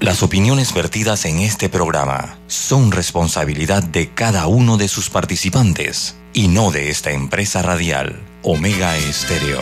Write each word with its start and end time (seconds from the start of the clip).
Las 0.00 0.22
opiniones 0.22 0.72
vertidas 0.72 1.26
en 1.26 1.40
este 1.40 1.68
programa 1.68 2.38
son 2.46 2.90
responsabilidad 2.90 3.82
de 3.82 4.08
cada 4.08 4.46
uno 4.46 4.78
de 4.78 4.88
sus 4.88 5.10
participantes 5.10 6.16
y 6.32 6.48
no 6.48 6.70
de 6.70 6.88
esta 6.88 7.10
empresa 7.10 7.60
radial, 7.60 8.18
Omega 8.42 8.96
Estéreo. 8.96 9.60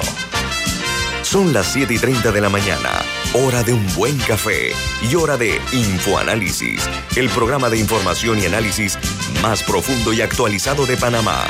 Son 1.23 1.53
las 1.53 1.67
7 1.73 1.93
y 1.93 1.99
30 1.99 2.31
de 2.31 2.41
la 2.41 2.51
mañana, 2.51 3.03
hora 3.35 3.65
de 3.65 3.73
un 3.73 3.85
buen 3.97 4.17
café 4.19 4.71
y 5.11 5.17
hora 5.17 5.37
de 5.37 5.61
Infoanálisis, 5.73 6.89
el 7.17 7.29
programa 7.31 7.69
de 7.69 7.81
información 7.81 8.41
y 8.41 8.47
análisis 8.47 8.97
más 9.43 9.65
profundo 9.65 10.13
y 10.13 10.21
actualizado 10.21 10.87
de 10.87 10.97
Panamá. 10.97 11.47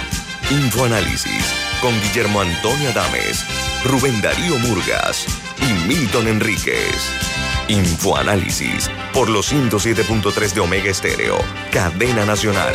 Infoanálisis 0.50 1.44
con 1.82 1.92
Guillermo 2.00 2.40
Antonio 2.40 2.88
Adames, 2.88 3.44
Rubén 3.84 4.22
Darío 4.22 4.58
Murgas 4.60 5.26
y 5.60 5.86
Milton 5.86 6.26
Enríquez. 6.26 7.37
Infoanálisis 7.68 8.90
por 9.12 9.28
los 9.28 9.52
107.3 9.52 10.54
de 10.54 10.60
Omega 10.60 10.90
Estéreo, 10.90 11.36
cadena 11.70 12.24
nacional. 12.24 12.74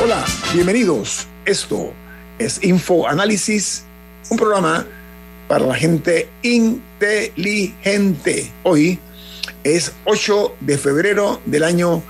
Hola, 0.00 0.24
bienvenidos. 0.54 1.26
Esto 1.44 1.92
es 2.38 2.62
Infoanálisis, 2.62 3.82
un 4.30 4.36
programa 4.36 4.86
para 5.48 5.66
la 5.66 5.74
gente 5.74 6.28
inteligente. 6.42 7.72
Hoy 8.62 9.00
es 9.64 9.92
8 10.04 10.54
de 10.60 10.78
febrero 10.78 11.40
del 11.46 11.64
año 11.64 12.04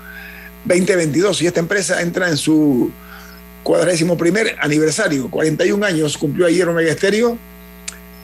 2022 0.65 1.41
y 1.41 1.47
esta 1.47 1.59
empresa 1.59 2.01
entra 2.01 2.29
en 2.29 2.37
su 2.37 2.91
cuadragésimo 3.63 4.17
primer 4.17 4.55
aniversario, 4.59 5.29
41 5.29 5.85
años 5.85 6.17
cumplió 6.17 6.47
ayer 6.47 6.67
Omega 6.67 6.91
Estéreo, 6.91 7.37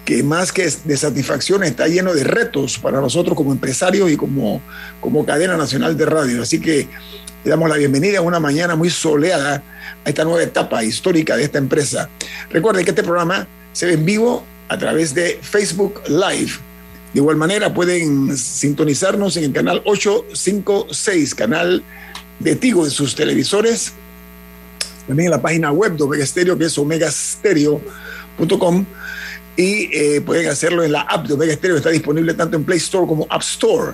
que 0.06 0.24
más 0.24 0.52
que 0.52 0.72
de 0.86 0.98
satisfacción 0.98 1.64
está 1.64 1.88
lleno 1.88 2.14
de 2.14 2.24
retos 2.24 2.80
para 2.80 3.02
nosotros 3.02 3.36
como 3.36 3.52
empresarios 3.52 4.10
y 4.10 4.16
como, 4.16 4.62
como 5.02 5.26
cadena 5.26 5.58
nacional 5.58 5.98
de 5.98 6.06
radio. 6.06 6.42
Así 6.42 6.62
que 6.62 6.88
le 7.44 7.50
damos 7.50 7.70
la 7.70 7.76
bienvenida 7.76 8.20
a 8.20 8.22
una 8.22 8.40
mañana 8.40 8.76
muy 8.76 8.90
soleada 8.90 9.62
a 10.06 10.10
esta 10.10 10.24
nueva 10.24 10.44
etapa 10.44 10.84
histórica 10.84 11.36
de 11.36 11.44
esta 11.44 11.58
empresa. 11.58 12.10
Recuerden 12.50 12.86
que 12.86 12.92
este 12.92 13.04
programa 13.04 13.48
se 13.74 13.86
ve 13.86 13.94
en 13.94 14.06
vivo 14.06 14.46
a 14.70 14.78
través 14.78 15.14
de 15.14 15.40
Facebook 15.42 16.02
Live. 16.08 16.54
De 17.14 17.20
igual 17.20 17.36
manera 17.36 17.74
pueden 17.74 18.38
sintonizarnos 18.38 19.38
en 19.38 19.46
el 19.46 19.52
canal 19.52 19.82
856, 19.86 21.36
canal 21.36 21.84
de 22.40 22.56
Tigo 22.56 22.86
en 22.86 22.92
sus 22.92 23.16
televisores. 23.16 23.94
También 25.08 25.28
en 25.28 25.32
la 25.32 25.42
página 25.42 25.72
web 25.72 25.96
de 25.96 26.04
Omega 26.04 26.26
Stereo, 26.26 26.58
que 26.58 26.66
es 26.66 26.78
omegastereo.com. 26.78 28.86
Y 29.56 29.90
eh, 29.92 30.22
pueden 30.22 30.50
hacerlo 30.50 30.84
en 30.84 30.92
la 30.92 31.02
app 31.02 31.28
de 31.28 31.34
Omega 31.34 31.54
Stereo, 31.54 31.78
está 31.78 31.90
disponible 31.90 32.34
tanto 32.34 32.58
en 32.58 32.64
Play 32.64 32.78
Store 32.78 33.08
como 33.08 33.26
App 33.30 33.42
Store. 33.42 33.94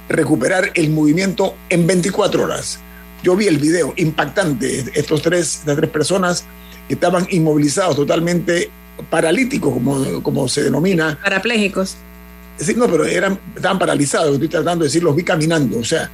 recuperar 0.09 0.71
el 0.75 0.91
movimiento 0.91 1.55
en 1.69 1.87
24 1.87 2.45
horas. 2.45 2.79
Yo 3.23 3.37
vi 3.37 3.47
el 3.47 3.59
video 3.59 3.93
impactante, 3.97 4.85
estos 4.95 5.23
tres, 5.23 5.63
las 5.67 5.77
tres 5.77 5.91
personas 5.91 6.45
estaban 6.89 7.27
inmovilizados, 7.31 7.97
totalmente 7.97 8.71
paralíticos, 9.11 9.73
como, 9.73 10.23
como 10.23 10.49
se 10.49 10.63
denomina. 10.63 11.19
Parapléjicos. 11.23 11.97
Sí, 12.59 12.75
no, 12.75 12.87
pero 12.89 13.05
eran, 13.05 13.39
estaban 13.55 13.79
paralizados, 13.79 14.33
estoy 14.35 14.49
tratando 14.49 14.85
de 14.85 14.89
decir, 14.89 15.03
los 15.03 15.15
vi 15.15 15.23
caminando. 15.23 15.79
O 15.79 15.85
sea, 15.85 16.11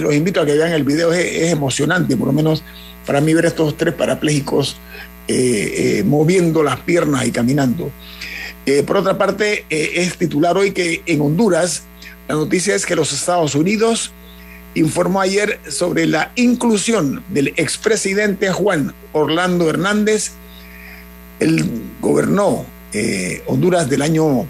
los 0.00 0.14
invito 0.14 0.40
a 0.40 0.46
que 0.46 0.54
vean 0.54 0.72
el 0.72 0.84
video, 0.84 1.12
es, 1.12 1.52
emocionante, 1.52 2.16
por 2.16 2.28
lo 2.28 2.32
menos 2.32 2.62
para 3.06 3.20
mí 3.20 3.34
ver 3.34 3.46
estos 3.46 3.76
tres 3.76 3.94
parapléjicos 3.94 4.76
eh, 5.28 5.98
eh, 5.98 6.04
moviendo 6.04 6.62
las 6.62 6.80
piernas 6.80 7.26
y 7.26 7.32
caminando. 7.32 7.90
Eh, 8.66 8.82
por 8.82 8.96
otra 8.96 9.18
parte, 9.18 9.64
es 9.68 10.16
titular 10.16 10.56
hoy 10.56 10.72
que 10.72 11.02
en 11.06 11.20
Honduras, 11.20 11.82
la 12.28 12.36
noticia 12.36 12.74
es 12.74 12.86
que 12.86 12.96
los 12.96 13.12
Estados 13.12 13.54
Unidos 13.54 14.12
informó 14.74 15.20
ayer 15.20 15.58
sobre 15.68 16.06
la 16.06 16.32
inclusión 16.36 17.22
del 17.28 17.48
expresidente 17.56 18.50
Juan 18.50 18.94
Orlando 19.12 19.68
Hernández. 19.68 20.32
Él 21.40 21.64
gobernó 22.00 22.64
Honduras 23.46 23.88
del 23.88 24.02
año 24.02 24.46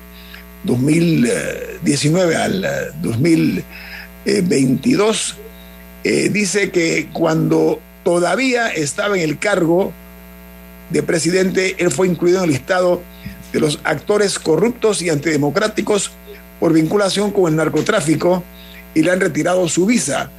2019 0.65 2.37
al 2.37 2.93
2022, 3.03 5.37
eh, 6.05 6.29
dice 6.31 6.71
que 6.71 7.09
cuando 7.13 7.81
todavía 8.05 8.69
estaba 8.69 9.17
en 9.17 9.23
el 9.23 9.39
cargo 9.39 9.93
de 10.91 11.03
presidente, 11.03 11.77
él 11.79 11.91
fue 11.91 12.07
incluido 12.09 12.39
en 12.39 12.45
el 12.45 12.51
listado 12.51 13.03
de 13.53 13.61
los 13.61 13.81
actores 13.85 14.39
corruptos 14.39 15.03
y 15.03 15.11
antidemocráticos 15.11 16.13
por 16.59 16.73
vinculación 16.73 17.33
con 17.33 17.51
el 17.51 17.57
narcotráfico 17.57 18.43
y 18.95 19.03
le 19.03 19.11
han 19.11 19.21
retirado 19.21 19.69
su 19.69 19.87
visa 19.87 20.31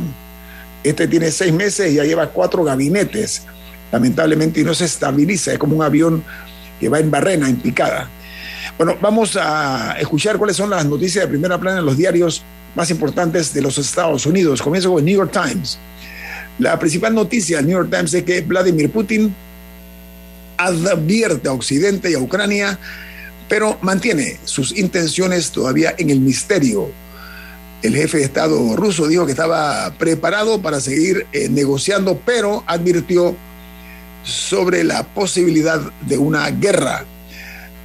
Este 0.84 1.08
tiene 1.08 1.32
seis 1.32 1.54
meses 1.54 1.92
y 1.92 1.96
ya 1.96 2.04
lleva 2.04 2.28
cuatro 2.28 2.64
gabinetes, 2.64 3.44
lamentablemente, 3.92 4.60
y 4.60 4.64
no 4.64 4.74
se 4.74 4.86
estabiliza, 4.86 5.54
es 5.54 5.60
como 5.60 5.76
un 5.76 5.84
avión 5.84 6.24
que 6.80 6.90
va 6.90 7.00
en 7.00 7.12
barrena, 7.12 7.50
en 7.50 7.58
picada. 7.58 8.10
Bueno, 8.78 8.98
vamos 9.02 9.36
a 9.36 9.98
escuchar 10.00 10.38
cuáles 10.38 10.56
son 10.56 10.70
las 10.70 10.86
noticias 10.86 11.26
de 11.26 11.30
primera 11.30 11.58
plana 11.58 11.80
en 11.80 11.86
los 11.86 11.98
diarios 11.98 12.44
más 12.76 12.90
importantes 12.92 13.54
de 13.54 13.62
los 13.62 13.78
Estados 13.78 14.26
Unidos. 14.26 14.62
Comienzo 14.62 14.92
con 14.92 15.00
el 15.00 15.06
New 15.06 15.18
York 15.18 15.32
Times. 15.32 15.78
La 16.60 16.78
principal 16.80 17.14
noticia 17.14 17.58
del 17.58 17.68
New 17.68 17.78
York 17.78 17.90
Times 17.90 18.14
es 18.14 18.24
que 18.24 18.42
Vladimir 18.42 18.90
Putin 18.92 19.34
advierte 20.58 21.48
a 21.48 21.54
Occidente 21.54 22.12
y 22.12 22.14
a 22.14 22.20
Ucrania, 22.20 22.78
pero 23.48 23.78
mantiene 23.82 24.38
sus 24.44 24.78
intenciones 24.78 25.52
todavía 25.52 25.96
en 25.98 26.10
el 26.10 26.20
misterio. 26.20 26.90
El 27.82 27.96
jefe 27.96 28.18
de 28.18 28.26
Estado 28.26 28.76
ruso 28.76 29.08
dijo 29.08 29.26
que 29.26 29.32
estaba 29.32 29.94
preparado 29.98 30.62
para 30.62 30.82
seguir 30.82 31.26
eh, 31.32 31.48
negociando, 31.50 32.20
pero 32.26 32.64
advirtió 32.68 33.36
sobre 34.24 34.84
la 34.84 35.04
posibilidad 35.04 35.82
de 36.02 36.18
una 36.18 36.50
guerra. 36.52 37.06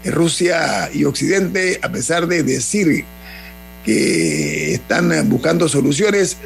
Rusia 0.04 0.90
y 0.92 1.04
Occidente, 1.04 1.78
a 1.82 1.90
pesar 1.90 2.26
de 2.26 2.42
decir 2.42 3.04
que 3.84 4.74
están 4.74 5.28
buscando 5.28 5.68
soluciones, 5.68 6.36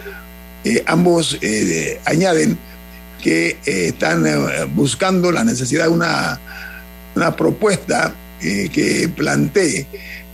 eh, 0.64 0.82
ambos 0.86 1.38
eh, 1.40 2.00
añaden 2.04 2.58
que 3.22 3.56
eh, 3.64 3.88
están 3.88 4.24
buscando 4.74 5.32
la 5.32 5.44
necesidad 5.44 5.84
de 5.84 5.90
una, 5.90 6.38
una 7.16 7.34
propuesta 7.34 8.14
que 8.40 9.10
plantee 9.16 9.88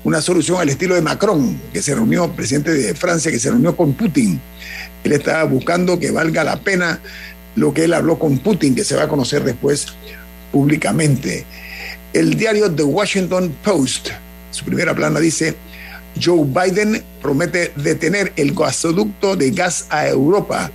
una 0.05 0.21
solución 0.21 0.61
al 0.61 0.69
estilo 0.69 0.95
de 0.95 1.01
Macron, 1.01 1.59
que 1.73 1.81
se 1.81 1.95
reunió, 1.95 2.31
presidente 2.33 2.75
de 2.75 2.95
Francia, 2.95 3.31
que 3.31 3.39
se 3.39 3.51
reunió 3.51 3.75
con 3.75 3.95
Putin. 3.95 4.39
Él 5.03 5.13
está 5.13 5.43
buscando 5.45 5.99
que 5.99 6.11
valga 6.11 6.45
la 6.45 6.61
pena 6.61 7.01
lo 7.57 7.73
que 7.73 7.85
él 7.85 7.95
habló 7.95 8.19
con 8.19 8.39
Putin, 8.39 8.75
que 8.75 8.85
se 8.85 8.97
va 8.97 9.05
a 9.05 9.09
conocer 9.09 9.45
después 9.45 9.87
públicamente. 10.53 11.45
El 12.13 12.35
diario 12.37 12.71
The 12.71 12.85
Washington 12.85 13.55
Post, 13.65 14.11
su 14.51 14.65
primera 14.65 14.95
plana 14.95 15.21
dice, 15.21 15.55
Joe 16.23 16.45
Biden 16.45 17.03
promete 17.21 17.73
detener 17.77 18.33
el 18.37 18.55
gasoducto 18.55 19.37
de 19.37 19.51
gas 19.51 19.87
a 19.91 20.07
Europa, 20.07 20.71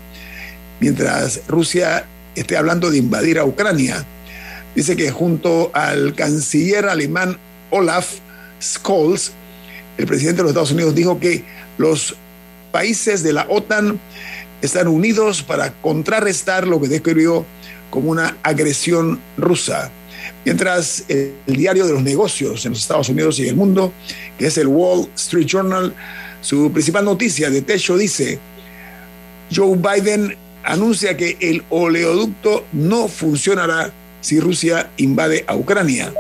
mientras 0.80 1.42
Rusia 1.48 2.06
esté 2.36 2.58
hablando 2.58 2.92
de 2.92 2.98
invadir 2.98 3.40
a 3.40 3.46
Ucrania. 3.46 4.06
Dice 4.76 4.96
que 4.96 5.12
junto 5.12 5.72
al 5.74 6.14
canciller 6.14 6.88
alemán 6.88 7.38
Olaf 7.70 8.20
Scholz, 8.62 9.32
el 9.98 10.06
presidente 10.06 10.38
de 10.38 10.44
los 10.44 10.52
Estados 10.52 10.72
Unidos 10.72 10.96
dijo 10.96 11.20
que 11.20 11.44
los 11.78 12.16
países 12.72 13.24
de 13.24 13.34
la 13.34 13.46
OTAN 13.50 14.00
están 14.62 14.88
unidos 14.88 15.44
para 15.44 15.74
contrarrestar 15.82 16.68
lo 16.68 16.82
que 16.82 16.88
describió 16.88 17.46
como 17.90 18.12
una 18.12 18.38
agresión 18.44 19.20
rusa. 19.38 19.92
Mientras 20.46 21.06
el, 21.08 21.34
diario 21.48 21.86
de 21.86 21.94
los 21.94 22.04
negocios 22.04 22.66
en 22.66 22.72
los 22.72 22.82
Estados 22.82 23.10
Unidos 23.10 23.40
y 23.40 23.48
el 23.48 23.56
mundo, 23.56 23.94
que 24.38 24.48
es 24.48 24.58
el 24.58 24.68
Wall 24.68 25.10
Street 25.16 25.46
Journal, 25.46 25.94
su 26.42 26.72
principal 26.72 27.06
noticia 27.06 27.50
de 27.50 27.62
techo 27.62 27.98
dice, 27.98 28.40
Joe 29.54 29.78
Biden 29.78 30.36
anuncia 30.64 31.18
que 31.18 31.38
el 31.40 31.64
oleoducto 31.70 32.66
no 32.74 33.08
funcionará 33.08 33.92
si 34.22 34.40
Rusia 34.40 34.90
invade 34.98 35.44
a 35.48 35.56
Ucrania. 35.56 36.14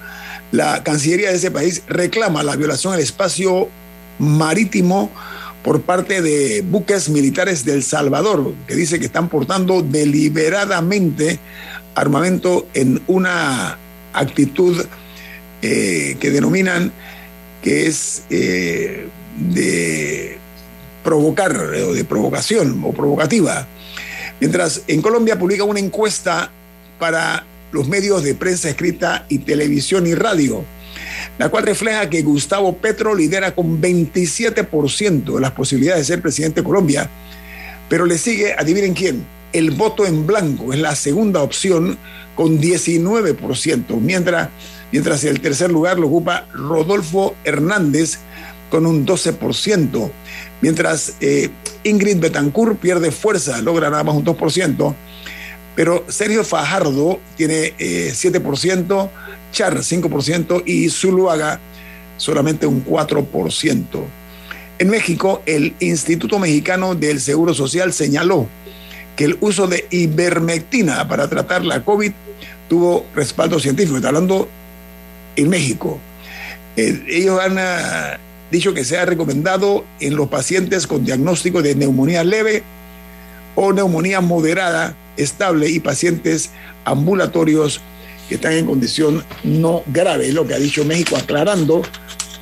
la 0.51 0.83
Cancillería 0.83 1.29
de 1.29 1.35
ese 1.35 1.51
país 1.51 1.83
reclama 1.87 2.41
la 2.43 2.55
violación 2.55 2.93
al 2.93 2.99
espacio 2.99 3.69
marítimo 4.17 5.11
por 5.63 5.81
parte 5.81 6.21
de 6.21 6.61
buques 6.61 7.09
militares 7.09 7.63
del 7.63 7.83
Salvador, 7.83 8.53
que 8.67 8.75
dice 8.75 8.99
que 8.99 9.05
están 9.05 9.29
portando 9.29 9.83
deliberadamente 9.83 11.39
armamento 11.93 12.67
en 12.73 13.01
una 13.07 13.77
actitud 14.13 14.83
eh, 15.61 16.17
que 16.19 16.31
denominan 16.31 16.91
que 17.61 17.87
es 17.87 18.23
eh, 18.29 19.07
de 19.37 20.37
provocar 21.03 21.55
o 21.55 21.93
de 21.93 22.03
provocación 22.03 22.81
o 22.83 22.93
provocativa. 22.93 23.67
Mientras 24.39 24.81
en 24.87 25.01
Colombia 25.01 25.37
publica 25.37 25.65
una 25.65 25.79
encuesta 25.79 26.49
para 26.97 27.45
los 27.71 27.87
medios 27.87 28.23
de 28.23 28.35
prensa 28.35 28.69
escrita 28.69 29.25
y 29.29 29.39
televisión 29.39 30.07
y 30.07 30.15
radio, 30.15 30.63
la 31.37 31.49
cual 31.49 31.65
refleja 31.65 32.09
que 32.09 32.21
Gustavo 32.21 32.77
Petro 32.77 33.15
lidera 33.15 33.55
con 33.55 33.81
27% 33.81 35.35
de 35.35 35.41
las 35.41 35.51
posibilidades 35.51 36.07
de 36.07 36.13
ser 36.13 36.21
presidente 36.21 36.61
de 36.61 36.65
Colombia, 36.65 37.09
pero 37.87 38.05
le 38.05 38.17
sigue, 38.17 38.53
adivinen 38.53 38.93
quién, 38.93 39.25
el 39.53 39.71
voto 39.71 40.05
en 40.05 40.27
blanco 40.27 40.73
es 40.73 40.79
la 40.79 40.95
segunda 40.95 41.41
opción 41.41 41.97
con 42.35 42.59
19%, 42.61 43.99
mientras, 43.99 44.49
mientras 44.91 45.23
el 45.23 45.41
tercer 45.41 45.71
lugar 45.71 45.99
lo 45.99 46.07
ocupa 46.07 46.47
Rodolfo 46.53 47.35
Hernández 47.43 48.19
con 48.69 48.85
un 48.85 49.05
12%, 49.05 50.11
mientras 50.61 51.15
eh, 51.19 51.49
Ingrid 51.83 52.19
Betancourt 52.19 52.79
pierde 52.79 53.11
fuerza, 53.11 53.61
logra 53.61 53.89
nada 53.89 54.03
más 54.03 54.15
un 54.15 54.25
2%, 54.25 54.95
pero 55.79 56.03
Sergio 56.09 56.43
Fajardo 56.43 57.21
tiene 57.37 57.73
7%, 57.77 59.05
eh, 59.05 59.09
Char 59.53 59.77
5% 59.77 60.63
y 60.65 60.89
Zuluaga 60.89 61.57
solamente 62.17 62.67
un 62.67 62.83
4%. 62.83 64.03
En 64.77 64.89
México, 64.89 65.41
el 65.45 65.73
Instituto 65.79 66.37
Mexicano 66.37 66.95
del 66.95 67.21
Seguro 67.21 67.53
Social 67.53 67.93
señaló 67.93 68.45
que 69.15 69.23
el 69.23 69.37
uso 69.39 69.67
de 69.67 69.87
ivermectina 69.89 71.07
para 71.07 71.29
tratar 71.29 71.63
la 71.63 71.85
COVID 71.85 72.11
tuvo 72.67 73.05
respaldo 73.15 73.57
científico. 73.57 73.95
Está 73.95 74.09
hablando 74.09 74.49
en 75.37 75.47
México. 75.47 75.97
Eh, 76.75 77.05
ellos 77.07 77.39
han 77.39 77.57
ah, 77.57 78.19
dicho 78.51 78.73
que 78.73 78.83
se 78.83 78.97
ha 78.97 79.05
recomendado 79.05 79.85
en 80.01 80.17
los 80.17 80.27
pacientes 80.27 80.87
con 80.87 81.05
diagnóstico 81.05 81.61
de 81.61 81.75
neumonía 81.75 82.25
leve 82.25 82.63
o 83.61 83.73
neumonía 83.73 84.21
moderada, 84.21 84.95
estable 85.17 85.69
y 85.69 85.81
pacientes 85.81 86.49
ambulatorios 86.85 87.81
que 88.29 88.35
están 88.35 88.53
en 88.53 88.65
condición 88.65 89.21
no 89.43 89.83
grave, 89.87 90.31
lo 90.31 90.47
que 90.47 90.53
ha 90.53 90.59
dicho 90.59 90.85
México, 90.85 91.17
aclarando 91.17 91.81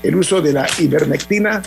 el 0.04 0.16
uso 0.16 0.42
de 0.42 0.54
la 0.54 0.70
ivermectina 0.78 1.64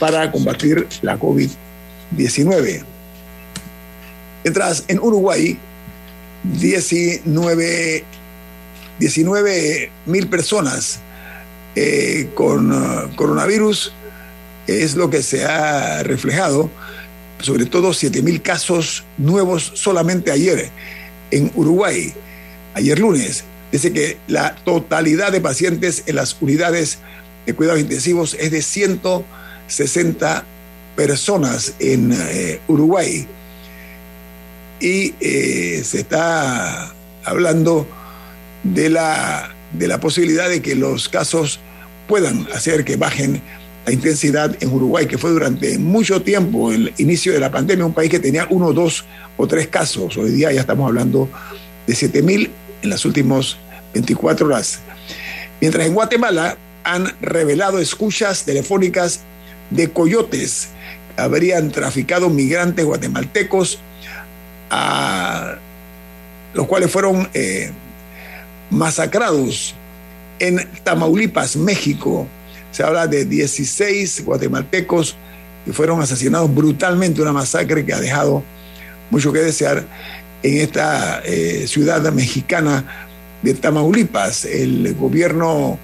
para 0.00 0.32
combatir 0.32 0.88
la 1.02 1.16
COVID-19. 1.16 2.82
Mientras 4.42 4.82
en 4.88 4.98
Uruguay, 4.98 5.56
19 6.42 8.04
mil 10.06 10.26
personas 10.26 10.98
eh, 11.76 12.30
con 12.34 12.72
uh, 12.72 13.14
coronavirus 13.14 13.92
es 14.66 14.96
lo 14.96 15.08
que 15.08 15.22
se 15.22 15.44
ha 15.44 16.02
reflejado, 16.02 16.68
sobre 17.42 17.66
todo 17.66 17.92
7 17.92 18.22
mil 18.22 18.42
casos 18.42 19.04
nuevos 19.18 19.72
solamente 19.74 20.30
ayer 20.30 20.70
en 21.30 21.50
Uruguay, 21.54 22.12
ayer 22.74 22.98
lunes. 22.98 23.44
Dice 23.70 23.92
que 23.92 24.18
la 24.28 24.54
totalidad 24.56 25.32
de 25.32 25.40
pacientes 25.40 26.04
en 26.06 26.16
las 26.16 26.36
unidades 26.40 26.98
de 27.46 27.54
cuidados 27.54 27.80
intensivos 27.80 28.34
es 28.38 28.50
de 28.50 28.62
160 28.62 30.44
personas 30.94 31.74
en 31.78 32.12
eh, 32.12 32.60
Uruguay. 32.68 33.26
Y 34.80 35.14
eh, 35.20 35.82
se 35.84 36.00
está 36.00 36.92
hablando 37.24 37.86
de 38.62 38.90
la 38.90 39.54
de 39.72 39.88
la 39.88 40.00
posibilidad 40.00 40.48
de 40.48 40.60
que 40.60 40.74
los 40.74 41.08
casos 41.08 41.60
puedan 42.08 42.46
hacer 42.54 42.84
que 42.84 42.96
bajen 42.96 43.40
intensidad 43.90 44.56
en 44.60 44.72
Uruguay, 44.72 45.06
que 45.06 45.18
fue 45.18 45.30
durante 45.30 45.78
mucho 45.78 46.22
tiempo 46.22 46.70
el 46.72 46.92
inicio 46.98 47.32
de 47.32 47.40
la 47.40 47.50
pandemia, 47.50 47.84
un 47.84 47.94
país 47.94 48.10
que 48.10 48.20
tenía 48.20 48.46
uno, 48.50 48.72
dos 48.72 49.04
o 49.36 49.46
tres 49.46 49.66
casos. 49.68 50.16
Hoy 50.16 50.30
día 50.30 50.52
ya 50.52 50.60
estamos 50.60 50.86
hablando 50.86 51.28
de 51.86 51.94
7 51.94 52.22
mil 52.22 52.50
en 52.82 52.90
las 52.90 53.04
últimas 53.04 53.56
24 53.94 54.46
horas. 54.46 54.80
Mientras 55.60 55.86
en 55.86 55.94
Guatemala 55.94 56.56
han 56.84 57.12
revelado 57.20 57.78
escuchas 57.78 58.44
telefónicas 58.44 59.20
de 59.70 59.90
coyotes 59.90 60.68
que 61.14 61.22
habrían 61.22 61.70
traficado 61.70 62.28
migrantes 62.30 62.84
guatemaltecos, 62.84 63.78
a 64.70 65.56
los 66.54 66.66
cuales 66.66 66.90
fueron 66.90 67.28
eh, 67.34 67.70
masacrados 68.70 69.74
en 70.38 70.68
Tamaulipas, 70.82 71.56
México. 71.56 72.26
Se 72.72 72.82
habla 72.82 73.06
de 73.06 73.24
16 73.24 74.24
guatemaltecos 74.24 75.16
que 75.64 75.72
fueron 75.72 76.00
asesinados 76.02 76.52
brutalmente, 76.52 77.22
una 77.22 77.32
masacre 77.32 77.84
que 77.84 77.92
ha 77.92 78.00
dejado 78.00 78.42
mucho 79.10 79.32
que 79.32 79.40
desear 79.40 79.84
en 80.42 80.58
esta 80.58 81.20
eh, 81.24 81.66
ciudad 81.68 82.02
mexicana 82.12 83.06
de 83.42 83.54
Tamaulipas. 83.54 84.46
El 84.46 84.94
gobierno 84.94 85.78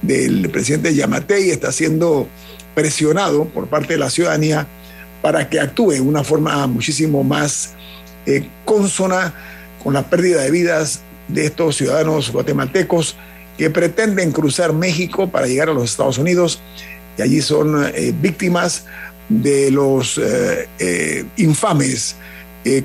del 0.00 0.48
presidente 0.50 0.94
Yamatei 0.94 1.50
está 1.50 1.72
siendo 1.72 2.28
presionado 2.74 3.44
por 3.46 3.66
parte 3.66 3.94
de 3.94 3.98
la 3.98 4.08
ciudadanía 4.08 4.66
para 5.20 5.48
que 5.48 5.60
actúe 5.60 5.92
de 5.92 6.00
una 6.00 6.24
forma 6.24 6.66
muchísimo 6.66 7.22
más 7.22 7.74
eh, 8.26 8.48
consona 8.64 9.34
con 9.82 9.94
la 9.94 10.08
pérdida 10.08 10.42
de 10.42 10.50
vidas 10.50 11.00
de 11.28 11.46
estos 11.46 11.76
ciudadanos 11.76 12.30
guatemaltecos 12.30 13.16
que 13.56 13.70
pretenden 13.70 14.32
cruzar 14.32 14.72
México 14.72 15.30
para 15.30 15.46
llegar 15.46 15.68
a 15.68 15.74
los 15.74 15.84
Estados 15.84 16.18
Unidos 16.18 16.60
y 17.18 17.22
allí 17.22 17.42
son 17.42 17.84
eh, 17.94 18.14
víctimas 18.20 18.84
de 19.28 19.70
los 19.70 20.18
eh, 20.18 20.68
eh, 20.78 21.24
infames 21.36 22.16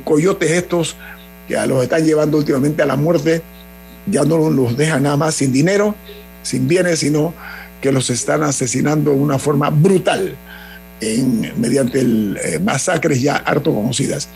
coyotes 0.04 0.52
estos 0.52 0.96
que 1.48 1.56
los 1.68 1.84
están 1.84 2.04
llevando 2.04 2.38
últimamente 2.38 2.82
a 2.82 2.88
la 2.88 2.96
muerte, 2.96 3.44
ya 4.08 4.24
no 4.24 4.50
los 4.50 4.76
dejan 4.76 5.04
nada 5.04 5.18
más 5.18 5.36
sin 5.36 5.54
dinero, 5.54 5.94
sin 6.42 6.68
bienes, 6.68 7.00
sino 7.00 7.32
que 7.80 7.92
los 7.92 8.10
están 8.10 8.42
asesinando 8.42 9.12
de 9.12 9.18
una 9.18 9.38
forma 9.38 9.70
brutal 9.70 10.36
en, 11.00 11.54
mediante 11.62 12.00
el, 12.00 12.40
masacres 12.64 13.22
ya 13.22 13.36
harto 13.36 13.72
conocidas. 13.72 14.28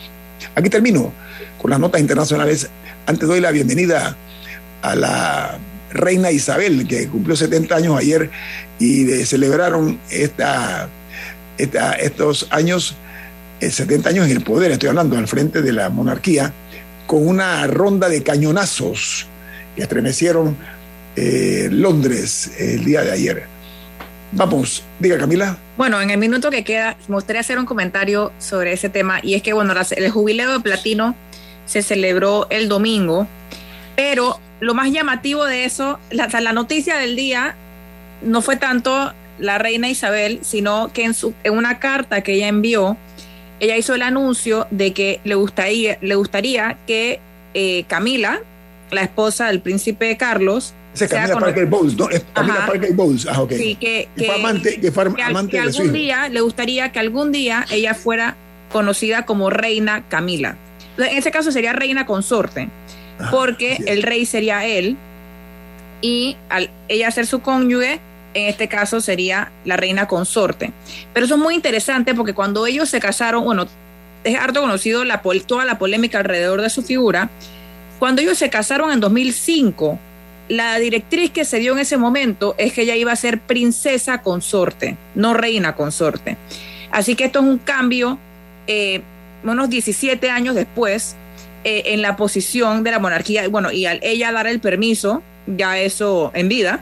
Aquí 0.53 0.69
termino 0.69 1.11
con 1.59 1.71
las 1.71 1.79
notas 1.79 1.99
internacionales 1.99 2.69
antes 3.07 3.27
doy 3.27 3.41
la 3.41 3.49
bienvenida 3.49 4.15
a 4.83 4.95
la 4.95 5.59
reina 5.93 6.31
Isabel, 6.31 6.87
que 6.87 7.07
cumplió 7.07 7.35
70 7.35 7.75
años 7.75 7.97
ayer 7.97 8.29
y 8.79 9.05
celebraron 9.25 9.99
esta, 10.09 10.89
estos 11.57 12.47
años, 12.49 12.95
70 13.59 14.09
eh, 14.09 14.13
años 14.13 14.25
en 14.25 14.31
el 14.31 14.43
poder, 14.43 14.71
estoy 14.71 14.89
hablando 14.89 15.17
al 15.17 15.27
frente 15.27 15.61
de 15.61 15.71
la 15.71 15.89
monarquía, 15.89 16.53
con 17.07 17.27
una 17.27 17.67
ronda 17.67 18.09
de 18.09 18.23
cañonazos 18.23 19.27
que 19.75 19.83
estremecieron 19.83 20.55
eh, 21.15 21.67
Londres 21.71 22.51
el 22.57 22.83
día 22.85 23.01
de 23.03 23.11
ayer. 23.11 23.43
Vamos, 24.33 24.83
diga 24.99 25.17
Camila. 25.17 25.57
Bueno, 25.75 25.99
en 25.99 26.09
el 26.09 26.17
minuto 26.17 26.49
que 26.49 26.63
queda, 26.63 26.95
me 27.09 27.15
gustaría 27.15 27.41
hacer 27.41 27.59
un 27.59 27.65
comentario 27.65 28.31
sobre 28.39 28.71
ese 28.71 28.87
tema 28.87 29.19
y 29.21 29.33
es 29.33 29.43
que, 29.43 29.51
bueno, 29.51 29.73
el 29.73 30.09
jubileo 30.09 30.53
de 30.53 30.59
platino 30.61 31.15
se 31.65 31.81
celebró 31.81 32.47
el 32.49 32.69
domingo, 32.69 33.27
pero 33.95 34.39
lo 34.61 34.73
más 34.73 34.91
llamativo 34.91 35.45
de 35.45 35.65
eso, 35.65 35.99
la, 36.11 36.27
la 36.27 36.53
noticia 36.53 36.95
del 36.97 37.15
día 37.15 37.55
no 38.21 38.41
fue 38.41 38.55
tanto 38.55 39.11
la 39.39 39.57
reina 39.57 39.89
Isabel, 39.89 40.39
sino 40.43 40.91
que 40.93 41.03
en, 41.03 41.13
su, 41.13 41.33
en 41.43 41.57
una 41.57 41.79
carta 41.79 42.21
que 42.21 42.33
ella 42.33 42.47
envió, 42.47 42.95
ella 43.59 43.75
hizo 43.75 43.95
el 43.95 44.03
anuncio 44.03 44.67
de 44.69 44.93
que 44.93 45.19
le 45.23 45.35
gustaría, 45.35 45.97
le 46.01 46.15
gustaría 46.15 46.77
que 46.85 47.19
eh, 47.55 47.85
Camila, 47.87 48.39
la 48.91 49.01
esposa 49.01 49.47
del 49.47 49.61
príncipe 49.61 50.15
Carlos, 50.15 50.73
es 50.93 51.07
Camila 51.07 51.39
Parker 51.39 51.65
Bowles, 51.65 51.97
¿no? 51.97 52.09
Es 52.09 52.23
Camila 52.33 52.65
Parker 52.67 52.93
Bowles. 52.93 53.25
Ah, 53.25 53.41
ok. 53.41 53.53
Sí, 53.53 53.75
que, 53.75 54.09
que, 54.15 54.29
amante, 54.29 54.79
que, 54.79 54.91
que 55.49 55.59
algún 55.59 55.93
día 55.93 56.27
le 56.29 56.41
gustaría 56.41 56.91
que 56.91 56.99
algún 56.99 57.31
día 57.31 57.65
ella 57.71 57.93
fuera 57.93 58.35
conocida 58.71 59.25
como 59.25 59.49
Reina 59.49 60.03
Camila. 60.09 60.57
En 60.97 61.17
ese 61.17 61.31
caso 61.31 61.51
sería 61.51 61.73
reina 61.73 62.05
consorte, 62.05 62.67
porque 63.29 63.77
el 63.85 64.03
rey 64.03 64.25
sería 64.25 64.65
él 64.65 64.97
y 66.01 66.37
al 66.49 66.69
ella 66.87 67.11
ser 67.11 67.27
su 67.27 67.41
cónyuge, 67.41 67.99
en 68.33 68.47
este 68.47 68.67
caso 68.67 69.01
sería 69.01 69.51
la 69.65 69.77
reina 69.77 70.07
consorte. 70.07 70.71
Pero 71.13 71.25
eso 71.25 71.35
es 71.35 71.41
muy 71.41 71.55
interesante 71.55 72.15
porque 72.15 72.33
cuando 72.33 72.65
ellos 72.65 72.89
se 72.89 72.99
casaron, 72.99 73.43
bueno, 73.43 73.67
es 74.23 74.37
harto 74.37 74.61
conocido 74.61 75.03
la, 75.03 75.21
toda 75.45 75.65
la 75.65 75.77
polémica 75.77 76.19
alrededor 76.19 76.61
de 76.61 76.69
su 76.69 76.81
figura. 76.81 77.29
Cuando 77.99 78.21
ellos 78.21 78.37
se 78.37 78.49
casaron 78.49 78.91
en 78.91 78.99
2005, 78.99 79.99
la 80.47 80.79
directriz 80.79 81.31
que 81.31 81.45
se 81.45 81.59
dio 81.59 81.73
en 81.73 81.79
ese 81.79 81.97
momento 81.97 82.55
es 82.57 82.73
que 82.73 82.81
ella 82.81 82.95
iba 82.95 83.11
a 83.11 83.15
ser 83.15 83.39
princesa 83.39 84.21
consorte, 84.21 84.97
no 85.15 85.33
reina 85.33 85.75
consorte. 85.75 86.37
Así 86.91 87.15
que 87.15 87.25
esto 87.25 87.39
es 87.39 87.45
un 87.45 87.57
cambio 87.57 88.17
eh, 88.67 89.01
unos 89.43 89.69
17 89.69 90.29
años 90.29 90.55
después, 90.55 91.15
eh, 91.63 91.83
en 91.93 92.01
la 92.01 92.15
posición 92.15 92.83
de 92.83 92.91
la 92.91 92.99
monarquía, 92.99 93.47
bueno, 93.47 93.71
y 93.71 93.85
al 93.85 93.99
ella 94.01 94.31
dar 94.31 94.47
el 94.47 94.59
permiso, 94.59 95.21
ya 95.45 95.77
eso 95.77 96.31
en 96.33 96.49
vida, 96.49 96.81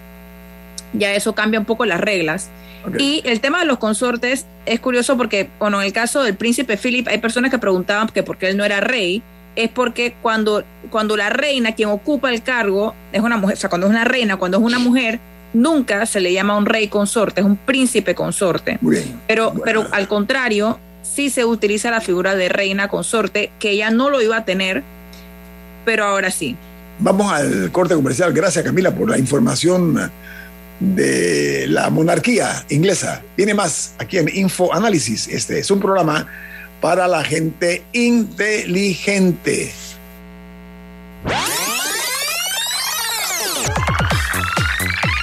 ya 0.93 1.13
eso 1.13 1.35
cambia 1.35 1.59
un 1.59 1.65
poco 1.65 1.85
las 1.85 1.99
reglas. 1.99 2.49
Y 2.97 3.21
el 3.25 3.41
tema 3.41 3.59
de 3.59 3.65
los 3.65 3.77
consortes 3.77 4.45
es 4.65 4.79
curioso 4.79 5.17
porque, 5.17 5.49
bueno, 5.59 5.81
en 5.81 5.87
el 5.87 5.93
caso 5.93 6.23
del 6.23 6.35
príncipe 6.35 6.77
Philip, 6.77 7.07
hay 7.07 7.17
personas 7.17 7.51
que 7.51 7.59
preguntaban 7.59 8.07
que 8.07 8.23
por 8.23 8.37
qué 8.37 8.49
él 8.49 8.57
no 8.57 8.63
era 8.63 8.79
rey. 8.79 9.21
es 9.55 9.69
porque 9.69 10.15
cuando, 10.21 10.63
cuando 10.89 11.17
la 11.17 11.29
reina, 11.29 11.73
quien 11.73 11.89
ocupa 11.89 12.31
el 12.31 12.41
cargo, 12.41 12.95
es 13.11 13.21
una 13.21 13.35
mujer, 13.35 13.57
o 13.57 13.59
sea, 13.59 13.69
cuando 13.69 13.87
es 13.87 13.91
una 13.91 14.05
reina, 14.05 14.37
cuando 14.37 14.57
es 14.57 14.63
una 14.63 14.79
mujer, 14.79 15.19
nunca 15.53 16.05
se 16.05 16.21
le 16.21 16.31
llama 16.31 16.55
un 16.55 16.65
rey 16.65 16.87
consorte, 16.87 17.41
es 17.41 17.45
un 17.45 17.57
príncipe 17.57 18.15
consorte. 18.15 18.79
Pero, 19.27 19.53
pero 19.65 19.87
al 19.91 20.07
contrario, 20.07 20.79
sí 21.01 21.29
se 21.29 21.45
utiliza 21.45 21.91
la 21.91 22.01
figura 22.01 22.35
de 22.35 22.49
reina 22.49 22.87
consorte, 22.87 23.51
que 23.59 23.71
ella 23.71 23.91
no 23.91 24.09
lo 24.09 24.21
iba 24.21 24.37
a 24.37 24.45
tener, 24.45 24.83
pero 25.85 26.05
ahora 26.05 26.31
sí. 26.31 26.55
Vamos 26.99 27.31
al 27.31 27.71
corte 27.71 27.95
comercial. 27.95 28.33
Gracias 28.33 28.63
Camila 28.63 28.91
por 28.91 29.09
la 29.09 29.17
información 29.17 30.11
de 30.79 31.65
la 31.67 31.89
monarquía 31.89 32.65
inglesa. 32.69 33.21
Viene 33.35 33.53
más 33.53 33.93
aquí 33.97 34.17
en 34.17 34.29
Info 34.33 34.73
Análisis. 34.73 35.27
Este 35.27 35.59
es 35.59 35.71
un 35.71 35.79
programa 35.79 36.27
para 36.81 37.07
la 37.07 37.23
gente 37.23 37.83
inteligente. 37.93 39.71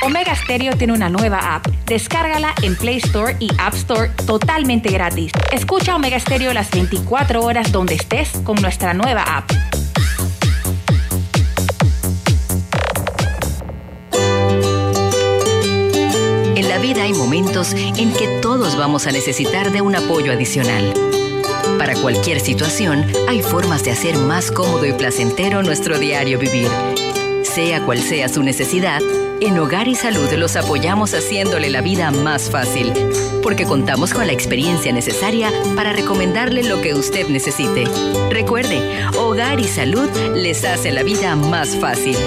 Omega 0.06 0.36
Stereo 0.36 0.76
tiene 0.76 0.92
una 0.92 1.08
nueva 1.08 1.56
app. 1.56 1.66
Descárgala 1.84 2.54
en 2.62 2.76
Play 2.76 2.98
Store 2.98 3.34
y 3.40 3.48
App 3.58 3.74
Store 3.74 4.08
totalmente 4.24 4.88
gratis. 4.88 5.32
Escucha 5.50 5.96
Omega 5.96 6.20
Stereo 6.20 6.52
las 6.52 6.70
24 6.70 7.42
horas 7.42 7.72
donde 7.72 7.96
estés 7.96 8.30
con 8.44 8.54
nuestra 8.62 8.94
nueva 8.94 9.22
app. 9.22 9.50
En 16.54 16.68
la 16.68 16.78
vida 16.78 17.02
hay 17.02 17.12
momentos 17.12 17.72
en 17.74 18.12
que 18.12 18.28
todos 18.40 18.76
vamos 18.76 19.08
a 19.08 19.10
necesitar 19.10 19.72
de 19.72 19.80
un 19.80 19.96
apoyo 19.96 20.30
adicional. 20.30 20.94
Para 21.80 21.94
cualquier 21.96 22.38
situación, 22.38 23.04
hay 23.26 23.42
formas 23.42 23.82
de 23.82 23.90
hacer 23.90 24.16
más 24.18 24.52
cómodo 24.52 24.86
y 24.86 24.92
placentero 24.92 25.64
nuestro 25.64 25.98
diario 25.98 26.38
vivir. 26.38 26.70
Sea 27.56 27.80
cual 27.80 28.02
sea 28.02 28.28
su 28.28 28.42
necesidad, 28.42 29.00
en 29.40 29.58
Hogar 29.58 29.88
y 29.88 29.94
Salud 29.94 30.30
los 30.32 30.56
apoyamos 30.56 31.14
haciéndole 31.14 31.70
la 31.70 31.80
vida 31.80 32.10
más 32.10 32.50
fácil, 32.50 32.92
porque 33.42 33.64
contamos 33.64 34.12
con 34.12 34.26
la 34.26 34.34
experiencia 34.34 34.92
necesaria 34.92 35.50
para 35.74 35.94
recomendarle 35.94 36.64
lo 36.64 36.82
que 36.82 36.92
usted 36.92 37.28
necesite. 37.28 37.84
Recuerde, 38.28 38.82
Hogar 39.16 39.58
y 39.58 39.68
Salud 39.68 40.10
les 40.34 40.66
hace 40.66 40.92
la 40.92 41.02
vida 41.02 41.34
más 41.34 41.74
fácil. 41.78 42.18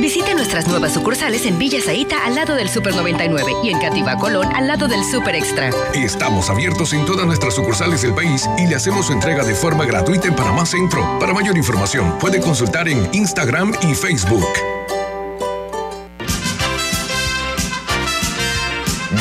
Visite 0.00 0.32
nuestras 0.34 0.68
nuevas 0.68 0.94
sucursales 0.94 1.44
en 1.44 1.58
Villa 1.58 1.80
Zaita 1.82 2.24
al 2.24 2.36
lado 2.36 2.54
del 2.54 2.68
Super 2.68 2.94
99 2.94 3.52
y 3.64 3.70
en 3.70 3.80
Cativa 3.80 4.16
Colón 4.16 4.48
al 4.54 4.68
lado 4.68 4.86
del 4.86 5.02
Super 5.04 5.34
Extra. 5.34 5.70
Estamos 5.92 6.50
abiertos 6.50 6.92
en 6.92 7.04
todas 7.04 7.26
nuestras 7.26 7.54
sucursales 7.54 8.02
del 8.02 8.14
país 8.14 8.48
y 8.58 8.68
le 8.68 8.76
hacemos 8.76 9.06
su 9.06 9.12
entrega 9.12 9.44
de 9.44 9.56
forma 9.56 9.84
gratuita 9.86 10.28
en 10.28 10.36
Panamá 10.36 10.64
Centro. 10.66 11.18
Para 11.18 11.34
mayor 11.34 11.56
información, 11.56 12.16
puede 12.20 12.40
consultar 12.40 12.88
en 12.88 13.08
Instagram 13.12 13.74
y 13.82 13.94
Facebook. 13.94 14.46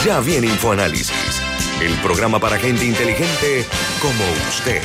Ya 0.05 0.19
viene 0.19 0.47
InfoAnálisis, 0.47 1.41
el 1.81 1.93
programa 1.95 2.39
para 2.39 2.59
gente 2.59 2.85
inteligente 2.85 3.65
como 3.99 4.23
usted. 4.47 4.81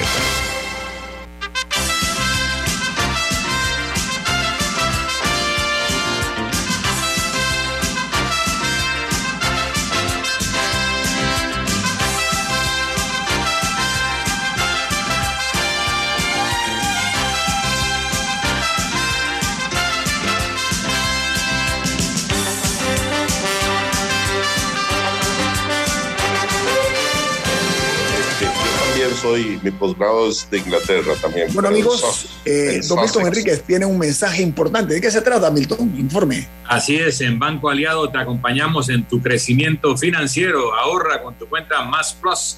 Mi 29.62 29.70
posgrado 29.70 30.29
es 30.29 30.51
de 30.51 30.59
Inglaterra 30.59 31.14
también. 31.20 31.53
Bueno, 31.53 31.68
amigos, 31.68 32.27
eh, 32.44 32.81
don 32.88 33.01
Milton 33.01 33.27
Enríquez 33.27 33.62
tiene 33.62 33.87
un 33.87 33.98
mensaje 33.98 34.42
importante. 34.42 34.94
¿De 34.94 35.01
qué 35.01 35.11
se 35.11 35.20
trata, 35.20 35.51
Milton? 35.51 35.94
Informe. 35.98 36.46
Así 36.66 36.96
es, 36.96 37.20
en 37.20 37.38
Banco 37.38 37.70
Aliado 37.70 38.11
te 38.11 38.18
acompañamos 38.18 38.88
en 38.88 39.05
tu 39.05 39.22
crecimiento 39.22 39.96
financiero. 39.96 40.75
Ahorra 40.75 41.22
con 41.22 41.35
tu 41.35 41.46
cuenta 41.46 41.83
Más 41.83 42.14
Plus, 42.14 42.57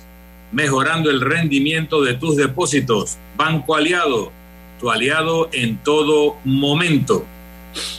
mejorando 0.52 1.10
el 1.10 1.20
rendimiento 1.20 2.02
de 2.02 2.14
tus 2.14 2.36
depósitos. 2.36 3.18
Banco 3.36 3.74
Aliado, 3.74 4.32
tu 4.80 4.90
aliado 4.90 5.50
en 5.52 5.76
todo 5.78 6.38
momento. 6.44 7.26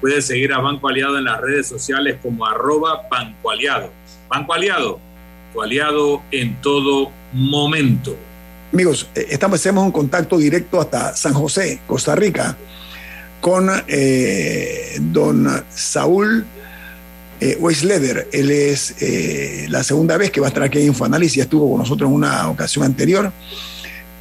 Puedes 0.00 0.26
seguir 0.26 0.52
a 0.52 0.58
Banco 0.58 0.88
Aliado 0.88 1.18
en 1.18 1.24
las 1.24 1.40
redes 1.40 1.66
sociales 1.66 2.18
como 2.22 2.46
arroba 2.46 3.06
Banco 3.10 3.50
Aliado. 3.50 3.90
Banco 4.28 4.52
Aliado, 4.52 5.00
tu 5.52 5.62
aliado 5.62 6.22
en 6.30 6.60
todo 6.60 7.10
momento. 7.32 8.16
Amigos, 8.72 9.08
eh, 9.14 9.28
estamos, 9.30 9.60
hacemos 9.60 9.84
un 9.84 9.92
contacto 9.92 10.36
directo 10.36 10.80
hasta 10.80 11.16
San 11.16 11.32
José, 11.32 11.80
Costa 11.86 12.14
Rica, 12.14 12.56
con 13.40 13.70
eh, 13.86 14.98
don 15.00 15.64
Saúl 15.70 16.44
eh, 17.40 17.56
Weisleder. 17.60 18.28
Él 18.32 18.50
es 18.50 18.96
la 19.70 19.82
segunda 19.82 20.16
vez 20.16 20.30
que 20.30 20.40
va 20.40 20.48
a 20.48 20.48
estar 20.48 20.62
aquí 20.62 20.78
en 20.78 20.88
Infoanálisis, 20.88 21.42
estuvo 21.42 21.70
con 21.70 21.78
nosotros 21.78 22.08
en 22.08 22.14
una 22.14 22.48
ocasión 22.50 22.84
anterior. 22.84 23.32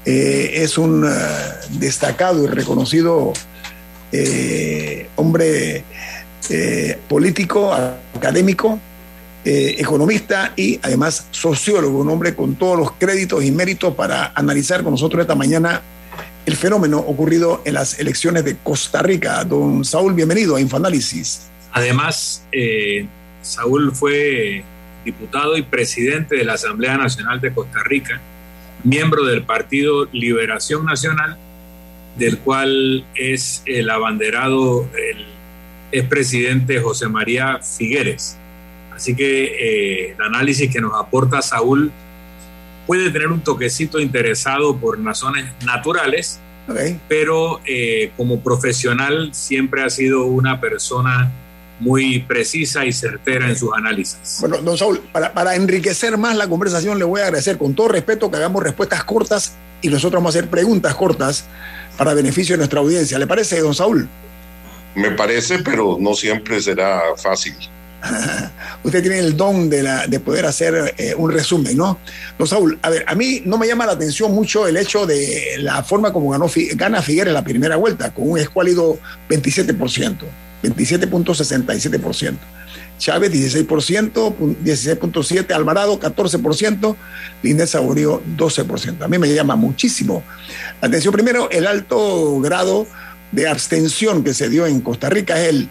es 0.06 0.78
un 0.78 1.06
destacado 1.72 2.44
y 2.44 2.48
reconocido 2.48 3.34
eh, 4.18 5.10
hombre 5.16 5.84
eh, 6.50 7.00
político, 7.10 7.74
académico, 7.74 8.80
eh, 9.44 9.76
economista 9.78 10.54
y 10.56 10.80
además 10.82 11.28
sociólogo, 11.32 12.00
un 12.00 12.10
hombre 12.10 12.34
con 12.34 12.56
todos 12.56 12.78
los 12.78 12.92
créditos 12.94 13.44
y 13.44 13.52
méritos 13.52 13.94
para 13.94 14.32
analizar 14.36 14.84
con 14.84 14.92
nosotros 14.92 15.22
esta 15.22 15.36
mañana 15.36 15.82
el 16.46 16.56
fenómeno 16.56 17.00
ocurrido 17.00 17.62
en 17.66 17.74
las 17.74 18.00
elecciones 18.00 18.46
de 18.46 18.56
Costa 18.58 19.02
Rica. 19.02 19.44
Don 19.44 19.84
Saúl, 19.84 20.14
bienvenido 20.14 20.56
a 20.56 20.62
Infoanálisis. 20.62 21.48
Además, 21.74 22.46
Saúl 23.42 23.94
fue 23.94 24.64
diputado 25.04 25.58
y 25.58 25.64
presidente 25.64 26.38
de 26.38 26.46
la 26.46 26.54
Asamblea 26.54 26.98
Nacional 26.98 27.42
de 27.42 27.54
Costa 27.54 27.84
Rica, 27.84 28.22
miembro 28.84 29.26
del 29.26 29.44
Partido 29.44 30.08
Liberación 30.12 30.86
Nacional 30.86 31.38
del 32.18 32.40
cual 32.40 33.06
es 33.16 33.62
el 33.66 33.90
abanderado 33.90 34.90
el 35.12 35.26
expresidente 35.92 36.80
José 36.80 37.08
María 37.08 37.60
Figueres. 37.60 38.38
Así 38.94 39.16
que 39.16 39.44
eh, 39.44 40.16
el 40.18 40.22
análisis 40.22 40.72
que 40.72 40.80
nos 40.80 40.94
aporta 40.98 41.42
Saúl 41.42 41.92
puede 42.88 43.10
tener 43.10 43.28
un 43.28 43.42
toquecito 43.42 44.00
interesado 44.00 44.78
por 44.78 45.04
razones 45.04 45.46
naturales, 45.66 46.40
pero 47.08 47.60
eh, 47.66 48.12
como 48.16 48.40
profesional 48.40 49.34
siempre 49.34 49.84
ha 49.84 49.90
sido 49.90 50.26
una 50.26 50.62
persona 50.62 51.32
muy 51.80 52.20
precisa 52.20 52.86
y 52.86 52.94
certera 52.94 53.50
en 53.50 53.58
sus 53.58 53.74
análisis. 53.74 54.38
Bueno, 54.40 54.60
don 54.60 54.78
Saúl, 54.78 55.02
para, 55.12 55.34
para, 55.34 55.56
enriquecer 55.56 56.18
más 56.18 56.38
la 56.38 56.48
conversación 56.48 56.98
le 56.98 57.04
voy 57.04 57.20
a 57.20 57.26
agradecer 57.26 57.58
con 57.58 57.76
todo 57.76 57.90
respeto 57.90 58.32
que 58.32 58.38
hagamos 58.38 58.64
respuestas 58.64 59.04
cortas 59.04 59.56
y 59.82 59.90
nosotros 59.90 60.22
vamos 60.22 60.36
a 60.36 60.40
hacer 60.40 60.50
preguntas 60.50 60.96
cortas 60.96 61.46
para 61.98 62.14
beneficio 62.14 62.54
de 62.54 62.58
nuestra 62.60 62.80
audiencia. 62.80 63.18
¿Le 63.20 63.28
parece, 63.28 63.60
don 63.60 63.74
Saúl? 63.74 64.08
Me 64.96 65.12
parece, 65.12 65.60
pero 65.60 65.98
no 66.00 66.14
siempre 66.14 66.62
será 66.62 67.02
fácil. 67.18 67.56
Usted 68.84 69.02
tiene 69.02 69.20
el 69.20 69.36
don 69.36 69.70
de, 69.70 69.84
la, 69.84 70.08
de 70.08 70.20
poder 70.20 70.46
hacer 70.46 70.94
eh, 70.98 71.14
un 71.18 71.32
resumen, 71.32 71.76
¿no? 71.76 72.00
Don 72.38 72.48
Saúl, 72.48 72.78
a 72.82 72.90
ver, 72.90 73.06
a 73.08 73.16
mí 73.16 73.42
no 73.46 73.58
me 73.58 73.68
llama 73.68 73.86
la 73.86 73.94
atención 73.94 74.34
mucho 74.34 74.68
el 74.68 74.78
hecho 74.78 75.06
de 75.06 75.56
la 75.60 75.84
forma 75.84 76.14
como 76.14 76.30
ganó, 76.30 76.50
gana 76.76 77.02
Figueres 77.02 77.34
la 77.34 77.44
primera 77.44 77.76
vuelta, 77.76 78.14
con 78.14 78.30
un 78.30 78.38
escuálido 78.38 78.98
27%, 79.30 80.18
27.67%. 80.74 82.38
Chávez 82.98 83.32
16%, 83.32 83.68
16.7%, 84.64 85.52
Alvarado 85.54 86.00
14%, 86.00 86.96
Inés 87.44 87.70
Saborío 87.72 88.22
12%. 88.38 89.04
A 89.04 89.08
mí 89.08 89.18
me 89.18 89.34
llama 89.34 89.56
muchísimo 89.56 90.24
la 90.82 90.88
atención. 90.88 91.14
Primero, 91.14 91.50
el 91.52 91.68
alto 91.68 92.40
grado 92.40 92.88
de 93.32 93.48
abstención 93.48 94.24
que 94.24 94.34
se 94.34 94.50
dio 94.50 94.66
en 94.66 94.82
Costa 94.82 95.10
Rica 95.10 95.40
es 95.42 95.50
el, 95.50 95.70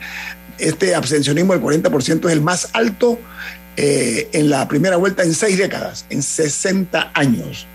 este 0.58 0.94
abstencionismo 0.94 1.54
del 1.54 1.62
40% 1.62 2.26
es 2.26 2.32
el 2.32 2.42
más 2.42 2.68
alto 2.74 3.18
eh, 3.76 4.28
en 4.32 4.50
la 4.50 4.68
primera 4.68 4.96
vuelta 4.96 5.22
en 5.22 5.34
seis 5.34 5.58
décadas, 5.58 6.04
en 6.10 6.22
60 6.22 7.10
años. 7.14 7.66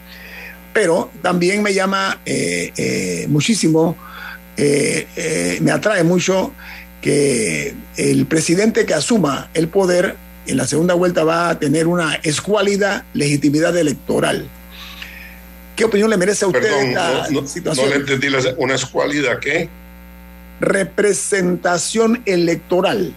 Pero 0.73 1.12
también 1.21 1.63
me 1.63 1.73
llama 1.73 2.21
eh, 2.25 2.71
eh, 2.77 3.25
muchísimo, 3.27 3.97
me 4.55 5.71
atrae 5.71 6.03
mucho 6.03 6.53
que 7.02 7.76
el 7.98 8.26
presidente 8.26 8.86
que 8.86 8.94
asuma 8.94 9.50
el 9.54 9.68
poder 9.68 10.16
en 10.48 10.58
la 10.58 10.68
segunda 10.68 10.94
vuelta 10.94 11.24
va 11.24 11.50
a 11.50 11.60
tener 11.60 11.88
una 11.88 12.16
escuálida 12.16 13.06
legitimidad 13.14 13.76
electoral. 13.78 14.48
¿Qué 15.76 15.86
opinión 15.86 16.10
le 16.10 16.18
merece 16.18 16.46
a 16.46 16.50
usted 16.50 16.90
esta 16.90 17.26
situación? 17.46 17.86
No 17.88 17.96
le 17.96 18.02
entendí, 18.02 18.28
¿una 18.58 18.76
escuálida 18.76 19.40
qué? 19.40 19.70
Representación 20.60 22.22
electoral. 22.26 23.14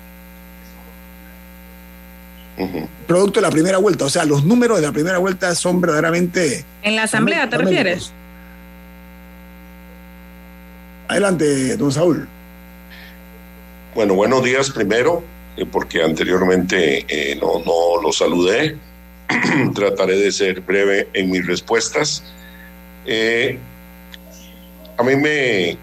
Producto 3.08 3.40
de 3.40 3.46
la 3.46 3.50
primera 3.50 3.78
vuelta. 3.78 4.04
O 4.04 4.10
sea, 4.10 4.24
los 4.24 4.44
números 4.44 4.80
de 4.80 4.86
la 4.86 4.92
primera 4.92 5.18
vuelta 5.18 5.54
son 5.56 5.80
verdaderamente. 5.80 6.64
¿En 6.82 6.94
la 6.94 7.04
asamblea 7.04 7.48
te 7.50 7.58
refieres? 7.58 8.12
Adelante, 11.08 11.76
don 11.76 11.90
Saúl. 11.90 12.28
Bueno, 13.94 14.14
buenos 14.14 14.42
días 14.42 14.70
primero, 14.70 15.22
eh, 15.54 15.66
porque 15.70 16.02
anteriormente 16.02 17.04
eh, 17.08 17.36
no, 17.36 17.58
no 17.58 18.00
lo 18.00 18.10
saludé. 18.10 18.78
Trataré 19.74 20.16
de 20.16 20.32
ser 20.32 20.62
breve 20.62 21.08
en 21.12 21.30
mis 21.30 21.46
respuestas. 21.46 22.24
Eh, 23.04 23.58
a 24.96 25.02
mí 25.02 25.14
me 25.14 25.76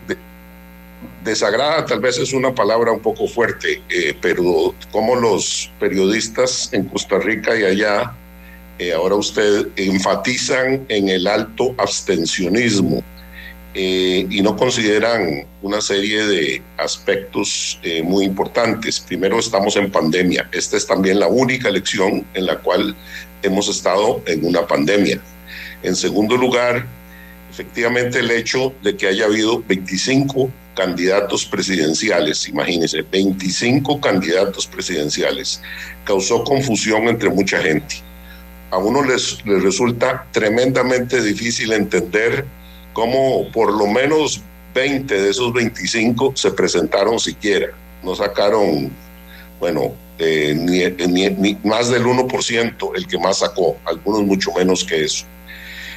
desagrada, 1.24 1.86
tal 1.86 2.00
vez 2.00 2.18
es 2.18 2.34
una 2.34 2.56
palabra 2.56 2.92
un 2.92 3.00
poco 3.00 3.28
fuerte, 3.28 3.80
pero 4.22 4.74
como 4.92 5.16
los 5.16 5.72
periodistas 5.80 6.70
en 6.74 6.86
Costa 6.86 7.20
Rica 7.20 7.56
y 7.56 7.64
allá, 7.64 8.16
ahora 8.96 9.16
usted 9.16 9.68
enfatizan 9.76 10.86
en 10.88 11.10
el 11.10 11.28
alto 11.28 11.76
abstencionismo 11.78 13.04
y 13.74 14.42
no 14.42 14.56
consideran 14.58 15.46
una 15.62 15.80
serie 15.80 16.26
de 16.26 16.62
aspectos 16.78 17.80
muy 18.04 18.26
importantes. 18.26 19.00
Primero, 19.00 19.40
estamos 19.40 19.76
en 19.76 19.92
pandemia. 19.92 20.50
Esta 20.52 20.76
es 20.78 20.88
también 20.88 21.20
la 21.20 21.28
única 21.28 21.70
elección 21.70 22.26
en 22.34 22.46
la 22.46 22.58
cual 22.58 22.96
hemos 23.44 23.68
estado 23.70 24.22
en 24.26 24.46
una 24.46 24.66
pandemia. 24.66 25.22
En 25.84 25.96
segundo 25.96 26.36
lugar, 26.36 26.86
efectivamente 27.50 28.20
el 28.20 28.32
hecho 28.32 28.74
de 28.84 28.96
que 28.98 29.08
haya 29.08 29.26
habido 29.26 29.64
25 29.68 30.52
candidatos 30.76 31.46
presidenciales, 31.46 32.48
imagínense, 32.48 33.02
25 33.02 34.00
candidatos 34.00 34.68
presidenciales, 34.68 35.62
causó 36.06 36.44
confusión 36.44 37.08
entre 37.08 37.30
mucha 37.30 37.62
gente. 37.62 37.96
A 38.72 38.78
uno 38.78 39.04
les, 39.04 39.44
les 39.46 39.62
resulta 39.62 40.26
tremendamente 40.32 41.22
difícil 41.22 41.74
entender 41.74 42.46
cómo 43.00 43.50
por 43.54 43.72
lo 43.72 43.88
menos 43.88 44.42
20 44.74 45.22
de 45.22 45.30
esos 45.30 45.54
25 45.54 46.34
se 46.36 46.52
presentaron 46.52 47.18
siquiera, 47.18 47.68
no 48.04 48.14
sacaron, 48.14 48.92
bueno, 49.58 49.94
eh, 50.18 50.54
ni, 50.54 51.30
ni 51.30 51.58
más 51.64 51.90
del 51.90 52.04
1% 52.04 52.92
el 52.98 53.08
que 53.08 53.18
más 53.18 53.40
sacó, 53.40 53.78
algunos 53.86 54.24
mucho 54.24 54.52
menos 54.52 54.84
que 54.84 55.06
eso. 55.06 55.26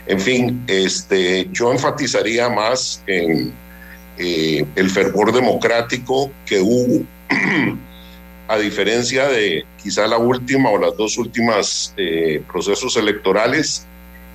En 0.07 0.21
fin, 0.21 0.63
este, 0.69 1.49
yo 1.51 1.73
enfatizaría 1.73 2.49
más 2.49 3.03
en 3.09 3.53
eh, 4.19 4.65
el 4.77 4.89
fervor 4.89 5.33
democrático 5.33 6.31
que 6.47 6.61
hubo, 6.61 7.05
a 8.47 8.59
diferencia 8.59 9.27
de 9.27 9.65
quizá 9.83 10.07
la 10.07 10.19
última 10.19 10.71
o 10.71 10.79
las 10.79 10.97
dos 10.97 11.19
últimas 11.19 11.95
eh, 11.97 12.41
procesos 12.47 12.97
electorales, 12.97 13.89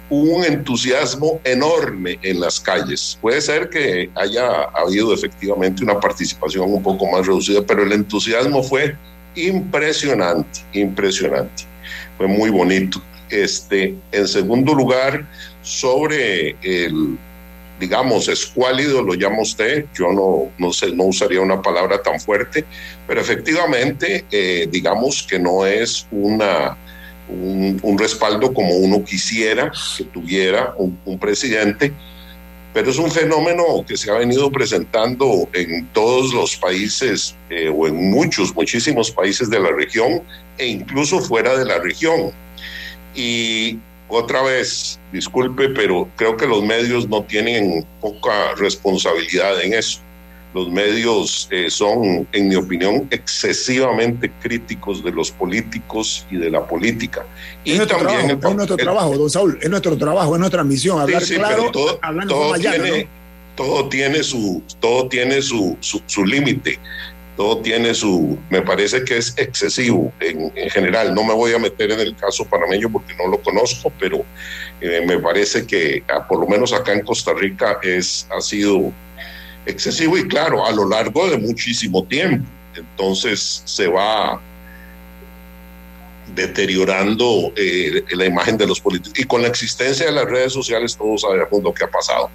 un 0.10 0.46
entusiasmo 0.46 1.40
enorme 1.44 2.18
en 2.22 2.40
las 2.40 2.60
calles. 2.60 3.18
Puede 3.22 3.42
ser 3.42 3.70
que 3.70 4.10
haya 4.16 4.64
habido 4.74 5.14
efectivamente 5.14 5.84
una 5.84 6.00
participación 6.00 6.72
un 6.72 6.82
poco 6.82 7.08
más 7.08 7.26
reducida, 7.26 7.62
pero 7.66 7.84
el 7.84 7.92
entusiasmo 7.92 8.64
fue 8.64 8.96
impresionante, 9.36 10.62
impresionante. 10.74 11.64
Fue 12.18 12.28
muy 12.28 12.50
bonito. 12.50 13.02
Este, 13.30 13.96
en 14.12 14.28
segundo 14.28 14.74
lugar, 14.74 15.28
sobre 15.62 16.56
el, 16.62 17.18
digamos, 17.80 18.28
escuálido, 18.30 19.02
lo 19.02 19.14
llama 19.14 19.42
usted, 19.42 19.86
yo 19.94 20.12
no, 20.12 20.50
no, 20.58 20.74
sé, 20.74 20.94
no 20.94 21.04
usaría 21.04 21.42
una 21.42 21.62
palabra 21.62 22.02
tan 22.02 22.20
fuerte, 22.20 22.66
pero 23.06 23.20
efectivamente, 23.20 24.26
eh, 24.32 24.68
digamos 24.72 25.24
que 25.24 25.38
no 25.38 25.66
es 25.66 26.08
una, 26.12 26.78
un, 27.30 27.98
respaldo 27.98 28.54
como 28.54 28.76
uno 28.76 29.04
quisiera 29.04 29.72
que 29.98 30.04
tuviera 30.06 30.74
un, 30.78 31.20
presidente, 31.20 31.92
pero 32.74 32.92
es 32.92 32.98
un 32.98 33.12
fenómeno 33.12 33.64
que 33.88 33.98
se 33.98 34.12
ha 34.12 34.16
venido 34.16 34.52
presentando 34.52 35.50
en 35.54 35.88
todos 35.88 36.34
los 36.34 36.56
países 36.58 37.36
eh, 37.50 37.70
o 37.74 37.88
en 37.88 38.12
muchos, 38.12 38.54
muchísimos 38.56 39.12
países 39.12 39.50
de 39.50 39.60
la 39.60 39.72
región 39.72 40.22
e 40.58 40.68
incluso 40.68 41.20
fuera 41.20 41.58
de 41.58 41.66
la 41.66 41.80
región. 41.80 42.32
Y 43.16 43.80
otra 44.10 44.42
vez, 44.42 45.00
disculpe, 45.12 45.70
pero 45.70 46.08
creo 46.16 46.38
que 46.38 46.48
los 46.48 46.64
medios 46.64 47.10
no 47.10 47.24
tienen 47.24 47.86
poca 48.00 48.54
responsabilidad 48.56 49.62
en 49.62 49.74
eso. 49.74 50.00
Los 50.54 50.70
medios 50.70 51.48
eh, 51.52 51.70
son, 51.70 52.28
en 52.32 52.48
mi 52.48 52.56
opinión, 52.56 53.08
excesivamente 53.12 54.32
críticos 54.42 55.04
de 55.04 55.12
los 55.12 55.30
políticos 55.30 56.26
y 56.32 56.38
de 56.38 56.50
la 56.50 56.66
política. 56.66 57.26
Y 57.64 57.72
es 57.72 57.78
nuestro 57.78 57.98
también 57.98 58.28
trabajo, 58.28 58.50
es 58.50 58.56
nuestro 58.56 58.78
trabajo, 58.78 59.18
don 59.18 59.30
Saúl, 59.30 59.60
es 59.62 59.70
nuestro 59.70 59.98
trabajo, 59.98 60.34
es 60.36 60.40
nuestra 60.40 60.64
misión, 60.64 61.00
hablar 61.00 61.24
claro, 61.24 61.72
todo, 61.72 62.00
todo, 62.28 62.54
tiene, 62.56 63.08
todo 63.56 63.90
tiene 63.90 64.24
su, 64.24 64.64
todo 64.80 65.08
tiene 65.10 65.42
su, 65.42 65.78
su, 65.80 66.02
su 66.06 66.26
límite 66.26 66.80
todo 67.38 67.60
tiene 67.60 67.94
su, 67.94 68.38
me 68.50 68.64
parece 68.64 69.04
que 69.04 69.18
es 69.18 69.36
excesivo 69.38 70.12
en, 70.20 70.52
general. 70.72 71.14
No 71.14 71.24
me 71.24 71.34
voy 71.36 71.54
a 71.54 71.60
meter 71.60 71.92
en 71.92 72.00
el 72.00 72.16
caso 72.16 72.44
panameño 72.46 72.92
porque 72.92 73.14
no 73.16 73.28
lo 73.28 73.40
conozco, 73.42 73.94
pero 74.00 74.26
eh, 74.82 75.06
me 75.08 75.20
parece 75.20 75.66
que 75.66 76.04
ah, 76.10 76.28
por 76.28 76.40
lo 76.40 76.48
menos 76.48 76.74
acá 76.74 76.94
en 76.94 77.06
Costa 77.06 77.34
Rica 77.34 77.78
es, 77.84 78.28
ha 78.36 78.42
sido 78.42 78.92
excesivo 79.68 80.18
y 80.18 80.28
claro, 80.28 80.66
a 80.66 80.72
lo 80.72 80.88
largo 80.88 81.30
de 81.30 81.38
muchísimo 81.38 82.04
tiempo. 82.06 82.48
Entonces 82.76 83.62
se 83.66 83.88
va 83.88 84.40
deteriorando 86.36 87.52
eh, 87.56 88.04
la 88.12 88.26
imagen 88.26 88.58
de 88.58 88.68
los 88.68 88.80
políticos. 88.80 89.20
Y 89.20 89.24
con 89.26 89.42
la 89.42 89.48
existencia 89.48 90.06
de 90.06 90.12
las 90.12 90.26
redes 90.26 90.54
sociales 90.54 90.96
todos 90.96 91.22
sabemos 91.22 91.64
lo 91.64 91.74
que 91.74 91.84
ha 91.84 91.90
pasado. 91.90 92.30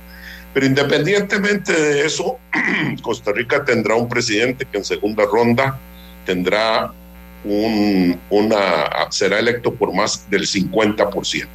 Pero 0.52 0.66
independientemente 0.66 1.72
de 1.72 2.06
eso, 2.06 2.38
Costa 3.02 3.32
Rica 3.32 3.64
tendrá 3.64 3.94
un 3.94 4.08
presidente 4.08 4.66
que 4.70 4.78
en 4.78 4.84
segunda 4.84 5.24
ronda 5.24 5.78
tendrá 6.26 6.92
un, 7.44 8.20
una, 8.30 9.10
será 9.10 9.38
electo 9.38 9.74
por 9.74 9.94
más 9.94 10.28
del 10.30 10.42
50%. 10.42 11.46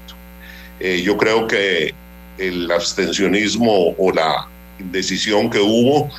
Eh, 0.79 1.01
yo 1.03 1.17
creo 1.17 1.47
que 1.47 1.93
el 2.37 2.71
abstencionismo 2.71 3.95
o 3.97 4.11
la 4.11 4.47
decisión 4.79 5.49
que 5.49 5.59
hubo 5.59 6.09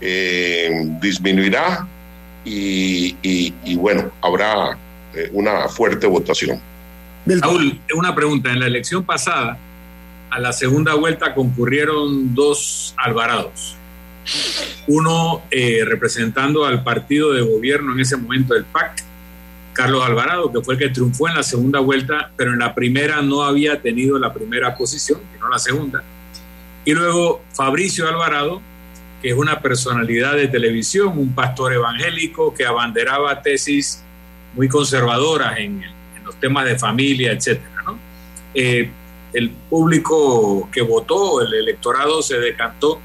eh, 0.00 0.70
disminuirá 1.00 1.86
y, 2.44 3.16
y, 3.22 3.76
bueno, 3.76 4.10
habrá 4.22 4.78
eh, 5.14 5.28
una 5.32 5.68
fuerte 5.68 6.06
votación. 6.06 6.60
Raúl, 7.26 7.78
una 7.94 8.14
pregunta. 8.14 8.50
En 8.50 8.60
la 8.60 8.66
elección 8.66 9.04
pasada, 9.04 9.58
a 10.30 10.38
la 10.38 10.52
segunda 10.52 10.94
vuelta 10.94 11.34
concurrieron 11.34 12.34
dos 12.34 12.94
Alvarados. 12.96 13.76
Uno 14.86 15.42
eh, 15.50 15.82
representando 15.84 16.64
al 16.64 16.82
partido 16.82 17.32
de 17.32 17.42
gobierno 17.42 17.92
en 17.92 18.00
ese 18.00 18.16
momento 18.16 18.54
del 18.54 18.64
PAC, 18.64 19.04
Carlos 19.72 20.04
Alvarado, 20.04 20.50
que 20.52 20.60
fue 20.60 20.74
el 20.74 20.80
que 20.80 20.88
triunfó 20.88 21.28
en 21.28 21.34
la 21.34 21.42
segunda 21.42 21.80
vuelta, 21.80 22.30
pero 22.36 22.52
en 22.52 22.58
la 22.58 22.74
primera 22.74 23.22
no 23.22 23.42
había 23.42 23.80
tenido 23.80 24.18
la 24.18 24.32
primera 24.32 24.76
posición, 24.76 25.20
sino 25.32 25.48
la 25.48 25.58
segunda. 25.58 26.02
Y 26.88 26.94
luego 26.94 27.42
Fabricio 27.52 28.08
Alvarado, 28.08 28.62
que 29.20 29.28
es 29.28 29.34
una 29.34 29.60
personalidad 29.60 30.36
de 30.36 30.48
televisión, 30.48 31.18
un 31.18 31.34
pastor 31.34 31.74
evangélico 31.74 32.54
que 32.54 32.64
abanderaba 32.64 33.42
tesis 33.42 34.02
muy 34.54 34.68
conservadoras 34.68 35.58
en, 35.58 35.84
los 36.24 36.36
temas 36.36 36.64
de 36.64 36.78
familia, 36.78 37.32
etc. 37.32 37.60
Eh, 38.54 38.90
el 39.34 39.50
público 39.50 40.70
que 40.72 40.80
votó, 40.80 41.42
el 41.42 41.52
electorado 41.52 42.22
se 42.22 42.38
decantó 42.38 42.98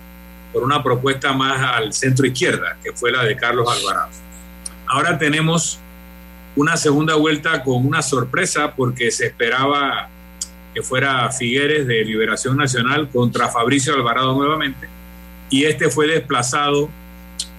por 0.53 0.63
una 0.63 0.81
propuesta 0.81 1.33
más 1.33 1.59
al 1.59 1.91
centro 1.91 2.25
izquierda, 2.25 2.77
que 2.81 2.93
fue 2.93 3.11
la 3.11 3.25
de 3.25 3.35
Carlos 3.35 3.67
Alvarado. 3.69 4.11
Ahora 4.87 5.17
tenemos 5.17 5.77
una 6.55 6.77
segunda 6.77 7.15
vuelta 7.15 7.61
con 7.61 7.85
una 7.85 8.01
sorpresa 8.01 8.75
porque 8.75 9.11
se 9.11 9.25
esperaba 9.25 10.07
que 10.73 10.81
fuera 10.81 11.29
Figueres 11.31 11.87
de 11.87 12.03
Liberación 12.03 12.57
Nacional 12.57 13.09
contra 13.09 13.49
Fabricio 13.49 13.93
Alvarado 13.93 14.33
nuevamente 14.33 14.87
y 15.53 15.65
este 15.65 15.89
fue 15.89 16.07
desplazado 16.07 16.89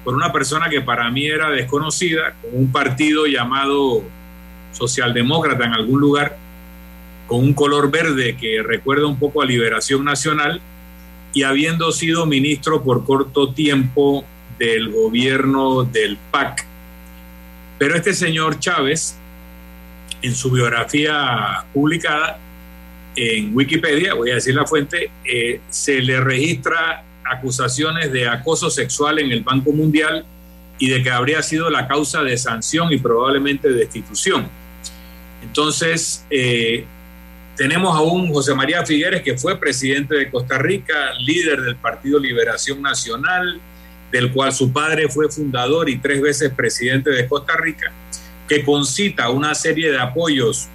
por 0.03 0.15
una 0.15 0.33
persona 0.33 0.69
que 0.69 0.81
para 0.81 1.09
mí 1.13 1.27
era 1.27 1.51
desconocida, 1.51 2.35
con 2.43 2.51
un 2.53 2.73
partido 2.73 3.27
llamado 3.27 4.03
Socialdemócrata 4.73 5.65
en 5.65 5.75
algún 5.75 6.01
lugar, 6.01 6.37
con 7.29 7.39
un 7.39 7.55
color 7.55 7.93
verde 7.93 8.37
que 8.37 8.65
recuerda 8.65 9.07
un 9.07 9.17
poco 9.17 9.43
a 9.43 9.47
Liberación 9.47 10.05
Nacional 10.05 10.61
y 11.33 11.45
habiendo 11.45 11.93
sido 11.93 12.27
ministro 12.27 12.83
por 12.83 13.05
corto 13.05 13.55
tiempo 13.55 14.25
del 14.59 14.91
gobierno 14.91 15.85
del 15.85 16.19
PAC. 16.33 16.67
Pero 17.79 17.95
este 17.95 18.13
señor 18.13 18.59
Chávez 18.59 19.17
en 20.21 20.35
su 20.35 20.51
biografía 20.51 21.65
publicada 21.73 22.41
en 23.17 23.55
Wikipedia, 23.55 24.15
voy 24.15 24.31
a 24.31 24.35
decir 24.35 24.55
la 24.55 24.67
fuente, 24.67 25.11
eh, 25.25 25.61
se 25.71 26.01
le 26.01 26.21
registra 26.21 27.05
acusaciones 27.25 28.13
de 28.13 28.29
acoso 28.29 28.71
sexual 28.71 29.19
en 29.19 29.33
el 29.33 29.43
Banco 29.43 29.73
Mundial 29.73 30.25
y 30.79 30.91
de 30.91 31.03
que 31.03 31.11
habría 31.11 31.43
sido 31.43 31.71
la 31.71 31.87
causa 31.87 32.23
de 32.23 32.37
sanción 32.37 32.93
y 32.93 32.99
probablemente 32.99 33.71
destitución. 33.71 34.49
Entonces, 35.43 36.25
eh, 36.31 36.85
tenemos 37.57 37.97
a 37.97 38.01
un 38.01 38.33
José 38.33 38.55
María 38.55 38.85
Figueres 38.85 39.23
que 39.23 39.39
fue 39.39 39.59
presidente 39.59 40.17
de 40.17 40.31
Costa 40.31 40.59
Rica, 40.59 41.13
líder 41.21 41.61
del 41.63 41.77
Partido 41.77 42.19
Liberación 42.19 42.83
Nacional, 42.83 43.61
del 44.11 44.33
cual 44.33 44.53
su 44.53 44.73
padre 44.73 45.09
fue 45.09 45.31
fundador 45.31 45.89
y 45.89 45.99
tres 45.99 46.21
veces 46.21 46.53
presidente 46.53 47.11
de 47.11 47.29
Costa 47.29 47.57
Rica, 47.57 47.93
que 48.49 48.65
concita 48.65 49.31
una 49.31 49.55
serie 49.55 49.91
de 49.91 50.01
apoyos 50.01 50.69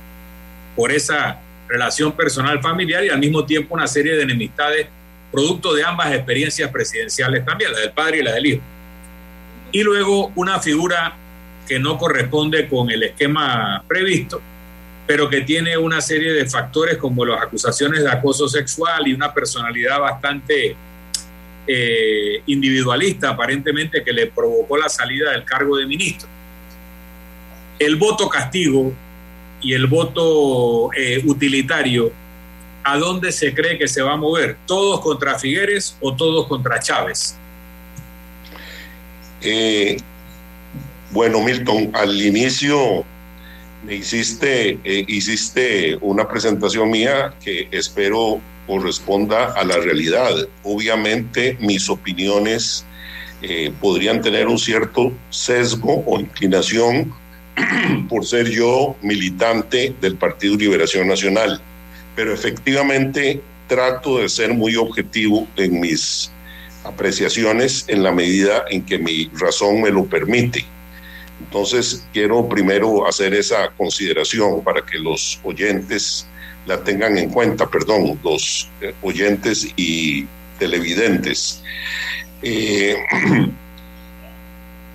por 0.76 0.92
esa 0.92 1.40
relación 1.70 2.12
personal 2.14 2.62
familiar 2.62 3.06
y 3.06 3.10
al 3.10 3.20
mismo 3.20 3.46
tiempo 3.46 3.76
una 3.76 3.88
serie 3.88 4.16
de 4.16 4.24
enemistades 4.24 4.88
producto 5.32 5.74
de 5.74 5.84
ambas 5.84 6.14
experiencias 6.14 6.72
presidenciales 6.72 7.46
también, 7.46 7.72
la 7.72 7.80
del 7.80 7.92
padre 7.92 8.20
y 8.20 8.24
la 8.24 8.34
del 8.34 8.46
hijo. 8.48 8.62
Y 9.72 9.84
luego 9.84 10.32
una 10.36 10.60
figura 10.60 11.16
que 11.68 11.80
no 11.80 11.98
corresponde 11.98 12.68
con 12.68 12.90
el 12.90 13.04
esquema 13.04 13.84
previsto, 13.88 14.42
pero 15.06 15.30
que 15.30 15.42
tiene 15.42 15.78
una 15.78 16.02
serie 16.02 16.34
de 16.34 16.48
factores 16.48 16.98
como 16.98 17.24
las 17.26 17.42
acusaciones 17.44 18.04
de 18.04 18.10
acoso 18.10 18.48
sexual 18.48 19.08
y 19.08 19.14
una 19.14 19.32
personalidad 19.34 20.00
bastante 20.00 20.76
eh, 21.68 22.42
individualista, 22.48 23.30
aparentemente, 23.30 24.04
que 24.04 24.12
le 24.12 24.28
provocó 24.28 24.78
la 24.78 24.90
salida 24.90 25.32
del 25.32 25.44
cargo 25.44 25.78
de 25.78 25.86
ministro. 25.86 26.28
El 27.78 27.96
voto 27.96 28.28
castigo 28.28 28.94
y 29.62 29.74
el 29.74 29.88
voto 29.88 30.92
eh, 30.94 31.22
utilitario, 31.26 32.12
¿a 32.84 32.98
dónde 32.98 33.32
se 33.32 33.54
cree 33.54 33.78
que 33.78 33.88
se 33.88 34.02
va 34.02 34.14
a 34.14 34.18
mover? 34.18 34.58
¿Todos 34.66 35.02
contra 35.02 35.38
Figueres 35.38 35.96
o 36.02 36.16
todos 36.16 36.48
contra 36.48 36.80
Chávez? 36.80 37.36
Eh, 39.42 39.98
bueno, 41.12 41.42
Milton, 41.42 41.92
al 41.94 42.22
inicio 42.22 43.04
me 43.86 43.96
hiciste, 43.96 44.80
eh, 44.84 45.06
hiciste 45.08 45.98
una 46.02 46.28
presentación 46.28 46.90
mía 46.90 47.34
que 47.44 47.68
espero 47.72 48.42
corresponda 48.68 49.54
a 49.54 49.64
la 49.64 49.78
realidad. 49.78 50.32
Obviamente 50.64 51.58
mis 51.60 51.90
opiniones 51.90 52.86
podrían 53.80 54.22
tener 54.22 54.48
un 54.48 54.60
cierto 54.60 55.14
sesgo 55.30 56.04
o 56.06 56.20
inclinación 56.20 57.14
por 58.08 58.26
ser 58.26 58.50
yo 58.50 58.96
militante 59.02 59.96
del 60.02 60.16
Partido 60.16 60.56
Liberación 60.56 61.08
Nacional, 61.08 61.62
pero 62.16 62.34
efectivamente 62.34 63.42
trato 63.68 64.18
de 64.20 64.30
ser 64.30 64.54
muy 64.54 64.76
objetivo 64.76 65.48
en 65.56 65.80
mis 65.80 66.32
apreciaciones 66.84 67.86
en 67.88 68.04
la 68.04 68.12
medida 68.12 68.66
en 68.70 68.84
que 68.84 68.98
mi 68.98 69.30
razón 69.36 69.82
me 69.82 69.92
lo 69.92 70.06
permite. 70.06 70.66
Entonces, 71.40 72.06
quiero 72.12 72.48
primero 72.50 73.08
hacer 73.08 73.34
esa 73.34 73.70
consideración 73.78 74.64
para 74.64 74.82
que 74.86 74.98
los 74.98 75.40
oyentes 75.44 76.28
la 76.66 76.84
tengan 76.84 77.18
en 77.18 77.30
cuenta, 77.30 77.68
perdón, 77.68 78.20
los 78.24 78.70
eh, 78.82 78.94
oyentes 79.02 79.68
y 79.76 80.26
televidentes. 80.58 81.64
Eh, 82.42 82.96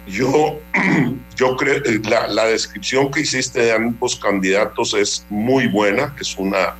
yo, 0.06 0.60
yo 1.36 1.56
creo, 1.56 1.76
eh, 1.84 2.00
la, 2.04 2.28
la, 2.28 2.46
descripción 2.46 3.10
que 3.10 3.20
hiciste 3.20 3.60
de 3.60 3.72
ambos 3.72 4.16
candidatos 4.16 4.94
es 4.94 5.26
muy 5.30 5.66
buena, 5.66 6.14
es 6.20 6.36
una 6.36 6.74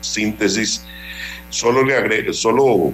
síntesis. 0.00 0.84
Solo 1.50 1.84
le, 1.84 2.32
solo 2.32 2.92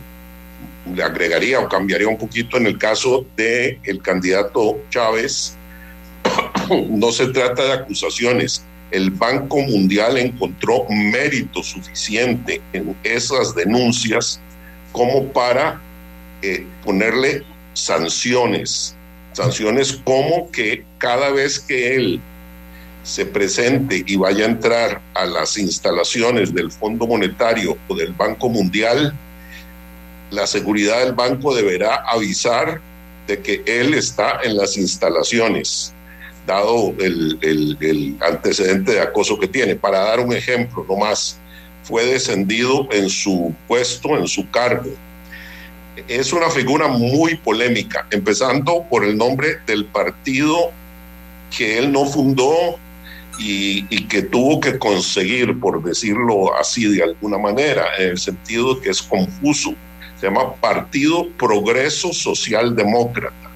le 0.94 1.02
agregaría 1.02 1.60
o 1.60 1.68
cambiaría 1.68 2.08
un 2.08 2.18
poquito 2.18 2.56
en 2.56 2.66
el 2.66 2.78
caso 2.78 3.26
del 3.36 3.78
el 3.84 4.02
candidato 4.02 4.78
Chávez, 4.90 5.56
no 6.90 7.12
se 7.12 7.28
trata 7.28 7.64
de 7.64 7.72
acusaciones. 7.72 8.64
El 8.90 9.10
Banco 9.10 9.58
Mundial 9.60 10.16
encontró 10.16 10.86
mérito 10.88 11.62
suficiente 11.62 12.60
en 12.72 12.96
esas 13.04 13.54
denuncias 13.54 14.40
como 14.92 15.30
para 15.32 15.80
eh, 16.40 16.66
ponerle 16.84 17.42
sanciones. 17.74 18.96
Sanciones 19.38 19.92
como 20.02 20.50
que 20.50 20.84
cada 20.98 21.30
vez 21.30 21.60
que 21.60 21.94
él 21.94 22.20
se 23.04 23.24
presente 23.24 24.02
y 24.04 24.16
vaya 24.16 24.44
a 24.44 24.48
entrar 24.48 25.00
a 25.14 25.26
las 25.26 25.56
instalaciones 25.56 26.52
del 26.52 26.72
Fondo 26.72 27.06
Monetario 27.06 27.78
o 27.86 27.94
del 27.94 28.12
Banco 28.14 28.48
Mundial, 28.48 29.14
la 30.32 30.44
seguridad 30.44 31.04
del 31.04 31.12
banco 31.12 31.54
deberá 31.54 32.02
avisar 32.10 32.80
de 33.28 33.40
que 33.40 33.62
él 33.64 33.94
está 33.94 34.40
en 34.42 34.56
las 34.56 34.76
instalaciones 34.76 35.94
dado 36.44 36.92
el, 36.98 38.16
antecedente 38.20 38.90
de 38.90 39.00
acoso 39.00 39.38
que 39.38 39.46
tiene. 39.46 39.76
Para 39.76 40.00
dar 40.00 40.18
un 40.18 40.32
ejemplo 40.32 40.84
nomás, 40.88 41.38
fue 41.84 42.06
descendido 42.06 42.88
en 42.90 43.08
su 43.08 43.54
puesto, 43.68 44.18
en 44.18 44.26
su 44.26 44.50
cargo. 44.50 44.90
Es 46.06 46.32
una 46.32 46.50
figura 46.50 46.88
muy 46.88 47.36
polémica, 47.36 48.06
empezando 48.10 48.84
por 48.88 49.04
el 49.04 49.16
nombre 49.16 49.58
del 49.66 49.86
partido 49.86 50.70
que 51.56 51.78
él 51.78 51.90
no 51.90 52.04
fundó 52.06 52.78
y, 53.38 54.04
que 54.06 54.22
tuvo 54.22 54.60
que 54.60 54.78
conseguir, 54.78 55.58
por 55.60 55.82
decirlo 55.82 56.56
así 56.56 56.86
de 56.86 57.02
alguna 57.02 57.38
manera, 57.38 57.86
en 57.98 58.10
el 58.10 58.18
sentido 58.18 58.80
que 58.80 58.90
es 58.90 59.02
confuso. 59.02 59.74
Se 60.20 60.26
llama 60.26 60.54
Partido 60.56 61.28
Progreso 61.38 62.12
Social 62.12 62.74
Demócrata, 62.74 63.50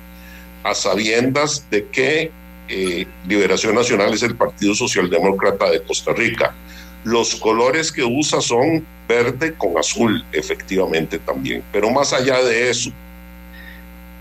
a 0.62 0.74
sabiendas 0.74 1.68
de 1.70 1.86
que 1.88 2.30
eh, 2.68 3.06
Liberación 3.26 3.74
Nacional 3.74 4.14
es 4.14 4.22
el 4.22 4.36
Partido 4.36 4.74
Socialdemócrata 4.74 5.70
de 5.70 5.82
Costa 5.82 6.12
Rica. 6.12 6.54
Los 7.04 7.34
colores 7.34 7.90
que 7.90 8.04
usa 8.04 8.40
son 8.40 8.86
verde 9.08 9.54
con 9.54 9.76
azul, 9.76 10.24
efectivamente 10.32 11.18
también. 11.18 11.62
Pero 11.72 11.90
más 11.90 12.12
allá 12.12 12.42
de 12.42 12.70
eso, 12.70 12.90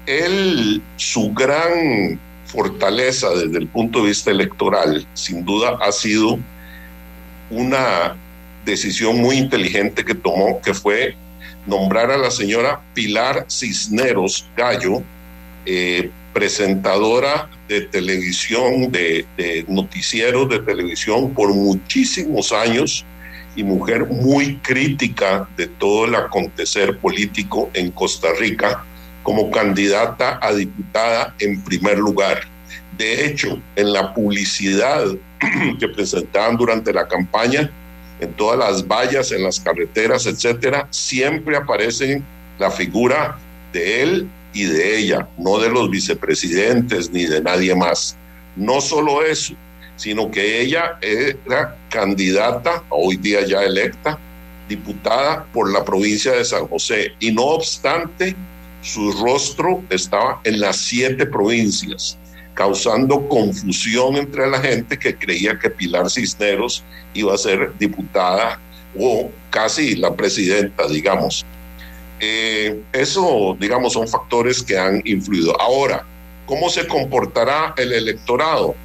él, 0.05 0.81
su 0.97 1.31
gran 1.33 2.19
fortaleza 2.45 3.29
desde 3.29 3.59
el 3.59 3.67
punto 3.67 3.99
de 3.99 4.07
vista 4.07 4.31
electoral, 4.31 5.07
sin 5.13 5.45
duda 5.45 5.77
ha 5.81 5.91
sido 5.91 6.39
una 7.49 8.17
decisión 8.65 9.17
muy 9.19 9.37
inteligente 9.37 10.03
que 10.03 10.15
tomó, 10.15 10.61
que 10.61 10.73
fue 10.73 11.15
nombrar 11.65 12.11
a 12.11 12.17
la 12.17 12.31
señora 12.31 12.81
Pilar 12.93 13.45
Cisneros 13.49 14.47
Gallo 14.57 15.03
eh, 15.65 16.10
presentadora 16.34 17.50
de 17.67 17.82
televisión, 17.82 18.91
de, 18.91 19.26
noticieros 19.67 20.50
de 20.50 20.60
televisión 20.60 21.34
por 21.34 21.54
muchísimos 21.54 22.52
años 22.52 23.06
y 23.56 23.63
mujer 23.63 24.08
muy 24.08 24.58
crítica 24.58 25.47
de 25.58 25.67
todo 25.67 26.06
el 26.06 26.15
acontecer 26.15 26.97
político 27.00 27.69
en 27.74 27.91
Costa 27.91 28.30
Rica 28.39 28.84
como 29.24 29.52
candidata 29.52 30.39
a 30.41 30.54
diputada 30.54 31.36
en 31.39 31.62
primer 31.62 31.97
lugar. 32.00 32.41
De 32.97 33.26
hecho, 33.26 33.62
en 33.76 33.93
la 33.93 34.13
publicidad 34.13 35.04
que 35.80 35.88
presentaban 35.89 36.58
durante 36.58 36.93
la 36.93 37.08
campaña, 37.08 37.69
en 38.19 38.34
todas 38.34 38.58
las 38.58 38.88
vallas, 38.88 39.32
en 39.32 39.43
las 39.43 39.60
carreteras, 39.60 40.26
etcétera, 40.26 40.88
siempre 40.91 41.58
aparece 41.58 42.21
la 42.60 42.69
figura 42.69 43.38
de 43.74 44.04
él 44.04 44.30
y 44.53 44.65
de 44.65 44.97
ella, 44.97 45.27
no 45.37 45.59
de 45.59 45.69
los 45.69 45.89
vicepresidentes 45.89 47.11
ni 47.11 47.25
de 47.25 47.41
nadie 47.41 47.75
más. 47.75 48.17
No 48.55 48.81
solo 48.81 49.23
eso, 49.23 49.53
sino 49.95 50.29
que 50.29 50.61
ella 50.61 50.97
era 51.01 51.77
candidata, 51.89 52.83
hoy 52.89 53.17
día 53.17 53.45
ya 53.45 53.63
electa, 53.63 54.17
diputada 54.67 55.45
por 55.53 55.71
la 55.71 55.83
provincia 55.83 56.33
de 56.33 56.45
San 56.45 56.67
José. 56.67 57.13
Y 57.19 57.31
no 57.31 57.43
obstante, 57.43 58.35
su 58.81 59.11
rostro 59.11 59.83
estaba 59.89 60.41
en 60.43 60.59
las 60.59 60.77
siete 60.77 61.25
provincias, 61.25 62.17
causando 62.53 63.27
confusión 63.29 64.17
entre 64.17 64.49
la 64.49 64.59
gente 64.59 64.97
que 64.97 65.15
creía 65.15 65.57
que 65.59 65.69
Pilar 65.69 66.09
Cisneros 66.09 66.83
iba 67.13 67.33
a 67.33 67.37
ser 67.37 67.73
diputada 67.77 68.59
o 68.97 69.29
casi 69.49 69.95
la 69.95 70.15
presidenta, 70.15 70.87
digamos. 70.87 71.45
Eh, 72.23 72.79
eso, 72.93 73.57
digamos, 73.60 73.93
son 73.93 74.07
factores 74.07 74.62
que 74.62 74.77
han 74.77 75.01
influido. 75.05 75.60
Ahora, 75.60 76.05
¿cómo 76.45 76.69
se 76.69 76.88
comportará 76.88 77.73
el 77.77 77.91
electorado? 77.91 78.75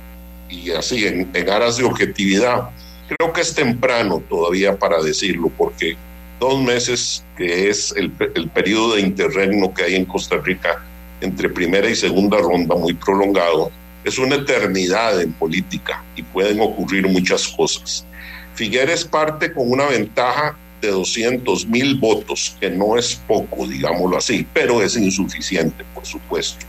Y 0.49 0.71
así, 0.71 1.07
en, 1.07 1.31
aras 1.51 1.77
de 1.77 1.85
objetividad, 1.85 2.71
creo 3.09 3.35
que 3.35 3.43
es 3.43 3.55
temprano 3.55 4.23
todavía 4.27 4.79
para 4.79 5.03
decirlo, 5.03 5.53
porque 5.59 5.99
dos 6.41 6.63
meses, 6.63 7.23
que 7.37 7.69
es 7.69 7.93
el, 7.95 8.11
el 8.35 8.49
periodo 8.49 8.95
de 8.95 9.03
interregno 9.03 9.75
que 9.75 9.83
hay 9.83 9.97
en 9.97 10.07
Costa 10.07 10.39
Rica 10.39 10.83
entre 11.21 11.51
primera 11.51 11.91
y 11.91 11.95
segunda 11.95 12.39
ronda, 12.39 12.75
muy 12.75 12.95
prolongado, 12.95 13.71
es 14.03 14.19
una 14.19 14.37
eternidad 14.37 15.21
en 15.21 15.33
política 15.35 16.03
y 16.15 16.23
pueden 16.23 16.61
ocurrir 16.61 17.07
muchas 17.07 17.49
cosas. 17.49 18.07
Figueres 18.55 19.05
parte 19.05 19.53
con 19.53 19.71
una 19.71 19.87
ventaja 19.87 20.57
de 20.81 20.89
200 20.89 21.67
mil 21.67 21.97
votos, 21.97 22.57
que 22.61 22.71
no 22.71 22.97
es 22.97 23.15
poco, 23.27 23.67
digámoslo 23.67 24.17
así, 24.17 24.47
pero 24.53 24.83
es 24.83 24.97
insuficiente, 24.97 25.85
por 25.95 26.05
supuesto. 26.05 26.67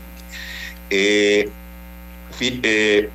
Eh, 0.90 1.48
eh, 2.40 3.08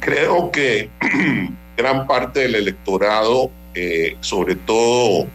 creo 0.00 0.50
que 0.50 0.90
gran 1.76 2.06
parte 2.06 2.40
del 2.40 2.56
electorado, 2.56 3.50
eh, 3.74 4.16
sobre 4.20 4.56
todo 4.56 5.26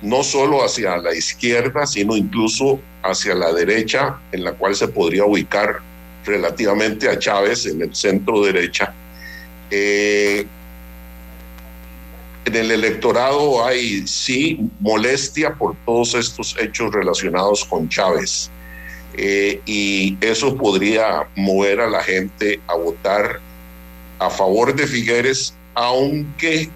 no 0.00 0.24
solo 0.24 0.64
hacia 0.64 0.96
la 0.96 1.14
izquierda, 1.14 1.86
sino 1.86 2.16
incluso 2.16 2.80
hacia 3.02 3.34
la 3.34 3.52
derecha, 3.52 4.16
en 4.32 4.44
la 4.44 4.52
cual 4.52 4.74
se 4.74 4.88
podría 4.88 5.24
ubicar 5.24 5.76
relativamente 6.24 7.08
a 7.08 7.18
Chávez 7.18 7.66
en 7.66 7.82
el 7.82 7.94
centro 7.94 8.42
derecha. 8.42 8.94
En 12.44 12.56
el 12.56 12.70
electorado 12.70 13.64
hay 13.64 14.06
sí 14.06 14.58
molestia 14.80 15.54
por 15.54 15.76
todos 15.86 16.14
estos 16.14 16.56
hechos 16.58 16.92
relacionados 16.92 17.64
con 17.64 17.88
Chávez. 17.88 18.50
Eh, 19.14 19.60
y 19.66 20.16
eso 20.20 20.56
podría 20.56 21.28
mover 21.36 21.80
a 21.80 21.88
la 21.88 22.02
gente 22.02 22.60
a 22.66 22.74
votar 22.74 23.40
a 24.18 24.30
favor 24.30 24.74
de 24.74 24.86
Figueres, 24.86 25.54
aunque 25.74 26.70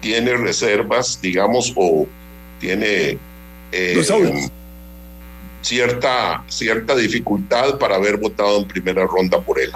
tiene 0.00 0.36
reservas, 0.36 1.20
digamos, 1.20 1.72
o 1.76 2.06
tiene 2.60 3.18
eh, 3.72 4.02
cierta, 5.62 6.44
cierta 6.48 6.94
dificultad 6.94 7.78
para 7.78 7.96
haber 7.96 8.16
votado 8.16 8.60
en 8.60 8.68
primera 8.68 9.06
ronda 9.06 9.40
por 9.40 9.60
él. 9.60 9.72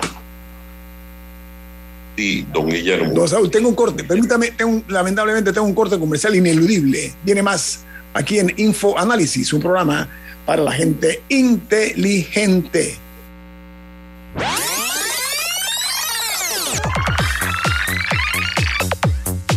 Sí, 2.16 2.46
don 2.52 2.68
Guillermo. 2.68 3.12
Don 3.12 3.29
Saúl, 3.29 3.50
tengo 3.50 3.68
un 3.68 3.74
corte. 3.74 4.02
Permítame, 4.02 4.52
tengo, 4.52 4.83
lamentablemente 4.88 5.52
tengo 5.52 5.66
un 5.66 5.74
corte 5.74 5.98
comercial 5.98 6.35
ineludible. 6.35 7.12
Viene 7.22 7.42
más 7.42 7.85
aquí 8.14 8.38
en 8.38 8.52
Info 8.57 8.98
Análisis, 8.98 9.52
un 9.52 9.61
programa 9.61 10.09
para 10.46 10.62
la 10.62 10.72
gente 10.72 11.22
inteligente. 11.29 12.96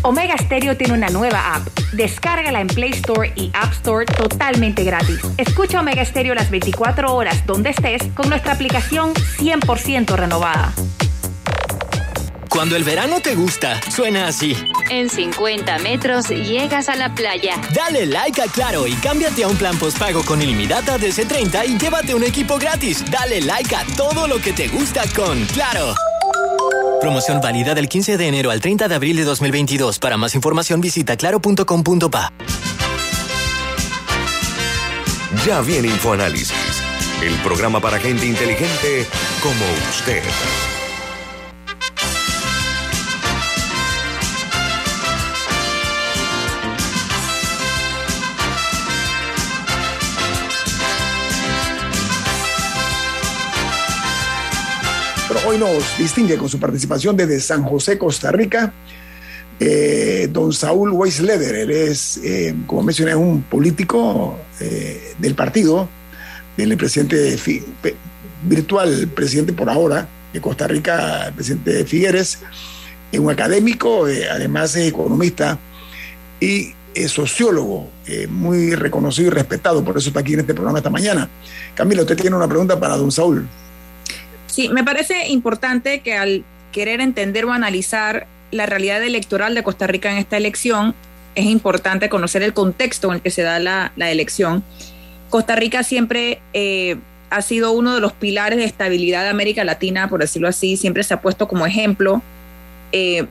Omega 0.01 0.35
Stereo 0.37 0.75
tiene 0.75 0.93
una 0.93 1.09
nueva 1.09 1.55
app. 1.55 1.67
Descárgala 1.93 2.61
en 2.61 2.67
Play 2.67 2.91
Store 2.91 3.31
y 3.35 3.51
App 3.53 3.71
Store 3.73 4.05
totalmente 4.05 4.83
gratis. 4.83 5.19
Escucha 5.37 5.79
Omega 5.79 6.03
Stereo 6.03 6.33
las 6.33 6.49
24 6.49 7.13
horas 7.13 7.45
donde 7.45 7.69
estés 7.69 8.01
con 8.15 8.27
nuestra 8.27 8.53
aplicación 8.53 9.13
100% 9.13 10.15
renovada. 10.15 10.73
Cuando 12.49 12.75
el 12.75 12.83
verano 12.83 13.19
te 13.21 13.35
gusta, 13.35 13.79
suena 13.91 14.27
así. 14.27 14.55
En 14.89 15.09
50 15.09 15.77
metros 15.79 16.29
llegas 16.29 16.89
a 16.89 16.95
la 16.95 17.13
playa. 17.13 17.55
Dale 17.73 18.07
like 18.07 18.41
a 18.41 18.47
Claro 18.47 18.87
y 18.87 18.93
cámbiate 18.95 19.43
a 19.43 19.47
un 19.47 19.55
plan 19.55 19.77
postpago 19.77 20.23
con 20.23 20.41
ilimitada 20.41 20.97
de 20.97 21.09
C30 21.09 21.67
y 21.67 21.77
llévate 21.77 22.15
un 22.15 22.23
equipo 22.23 22.57
gratis. 22.57 23.05
Dale 23.09 23.41
like 23.41 23.75
a 23.75 23.85
todo 23.95 24.27
lo 24.27 24.39
que 24.41 24.51
te 24.51 24.67
gusta 24.67 25.03
con 25.15 25.45
Claro. 25.45 25.93
Promoción 26.99 27.39
válida 27.39 27.75
del 27.75 27.87
15 27.87 28.17
de 28.17 28.27
enero 28.27 28.51
al 28.51 28.59
30 28.59 28.87
de 28.87 28.95
abril 28.95 29.15
de 29.15 29.23
2022. 29.23 29.99
Para 29.99 30.17
más 30.17 30.35
información 30.35 30.81
visita 30.81 31.15
claro.com.pa. 31.15 32.33
Ya 35.45 35.61
viene 35.61 35.87
InfoAnálisis, 35.87 36.81
el 37.23 37.35
programa 37.35 37.79
para 37.79 37.99
gente 37.99 38.25
inteligente 38.25 39.07
como 39.41 39.65
usted. 39.91 40.23
Hoy 55.49 55.57
nos 55.57 55.97
distingue 55.97 56.37
con 56.37 56.47
su 56.47 56.59
participación 56.59 57.17
desde 57.17 57.39
San 57.39 57.63
José, 57.63 57.97
Costa 57.97 58.31
Rica, 58.31 58.71
eh, 59.59 60.29
don 60.31 60.53
Saúl 60.53 60.91
Weisleder. 60.91 61.55
Él 61.55 61.71
es, 61.71 62.17
eh, 62.23 62.53
como 62.67 62.83
mencioné, 62.83 63.15
un 63.15 63.41
político 63.41 64.37
eh, 64.59 65.15
del 65.17 65.33
partido, 65.33 65.89
del 66.55 66.77
presidente 66.77 67.35
virtual, 68.43 69.07
presidente 69.15 69.51
por 69.51 69.71
ahora 69.71 70.07
de 70.31 70.39
Costa 70.39 70.67
Rica, 70.67 71.25
el 71.27 71.33
presidente 71.33 71.83
Figueres, 71.83 72.37
es 73.11 73.19
un 73.19 73.31
académico, 73.31 74.05
además 74.05 74.75
es 74.75 74.89
economista 74.89 75.57
y 76.39 76.73
es 76.93 77.09
sociólogo, 77.09 77.89
muy 78.29 78.75
reconocido 78.75 79.29
y 79.29 79.31
respetado, 79.31 79.83
por 79.83 79.97
eso 79.97 80.09
está 80.09 80.19
aquí 80.19 80.33
en 80.33 80.41
este 80.41 80.53
programa 80.53 80.77
esta 80.77 80.91
mañana. 80.91 81.27
Camila, 81.73 82.03
usted 82.03 82.17
tiene 82.17 82.35
una 82.35 82.47
pregunta 82.47 82.79
para 82.79 82.97
don 82.97 83.11
Saúl. 83.11 83.47
Sí, 84.59 84.67
me 84.67 84.83
parece 84.83 85.29
importante 85.29 86.01
que 86.01 86.15
al 86.15 86.43
querer 86.73 86.99
entender 86.99 87.45
o 87.45 87.53
analizar 87.53 88.27
la 88.51 88.65
realidad 88.65 89.01
electoral 89.01 89.55
de 89.55 89.63
Costa 89.63 89.87
Rica 89.87 90.11
en 90.11 90.17
esta 90.17 90.35
elección, 90.35 90.93
es 91.35 91.45
importante 91.45 92.09
conocer 92.09 92.43
el 92.43 92.51
contexto 92.51 93.07
en 93.07 93.13
el 93.13 93.21
que 93.21 93.31
se 93.31 93.41
da 93.41 93.57
la, 93.59 93.93
elección. 93.95 94.61
Costa 95.29 95.55
Rica 95.55 95.83
siempre 95.83 96.41
eh, 96.51 96.97
ha 97.29 97.41
sido 97.41 97.71
uno 97.71 97.95
de 97.95 98.01
los 98.01 98.11
pilares 98.11 98.59
de 98.59 98.65
estabilidad 98.65 99.23
de 99.23 99.29
América 99.29 99.63
Latina, 99.63 100.09
por 100.09 100.19
decirlo 100.19 100.49
así, 100.49 100.75
siempre 100.75 101.03
se 101.03 101.13
ha 101.13 101.21
puesto 101.21 101.47
como 101.47 101.65
ejemplo, 101.65 102.21
eh, 102.91 103.27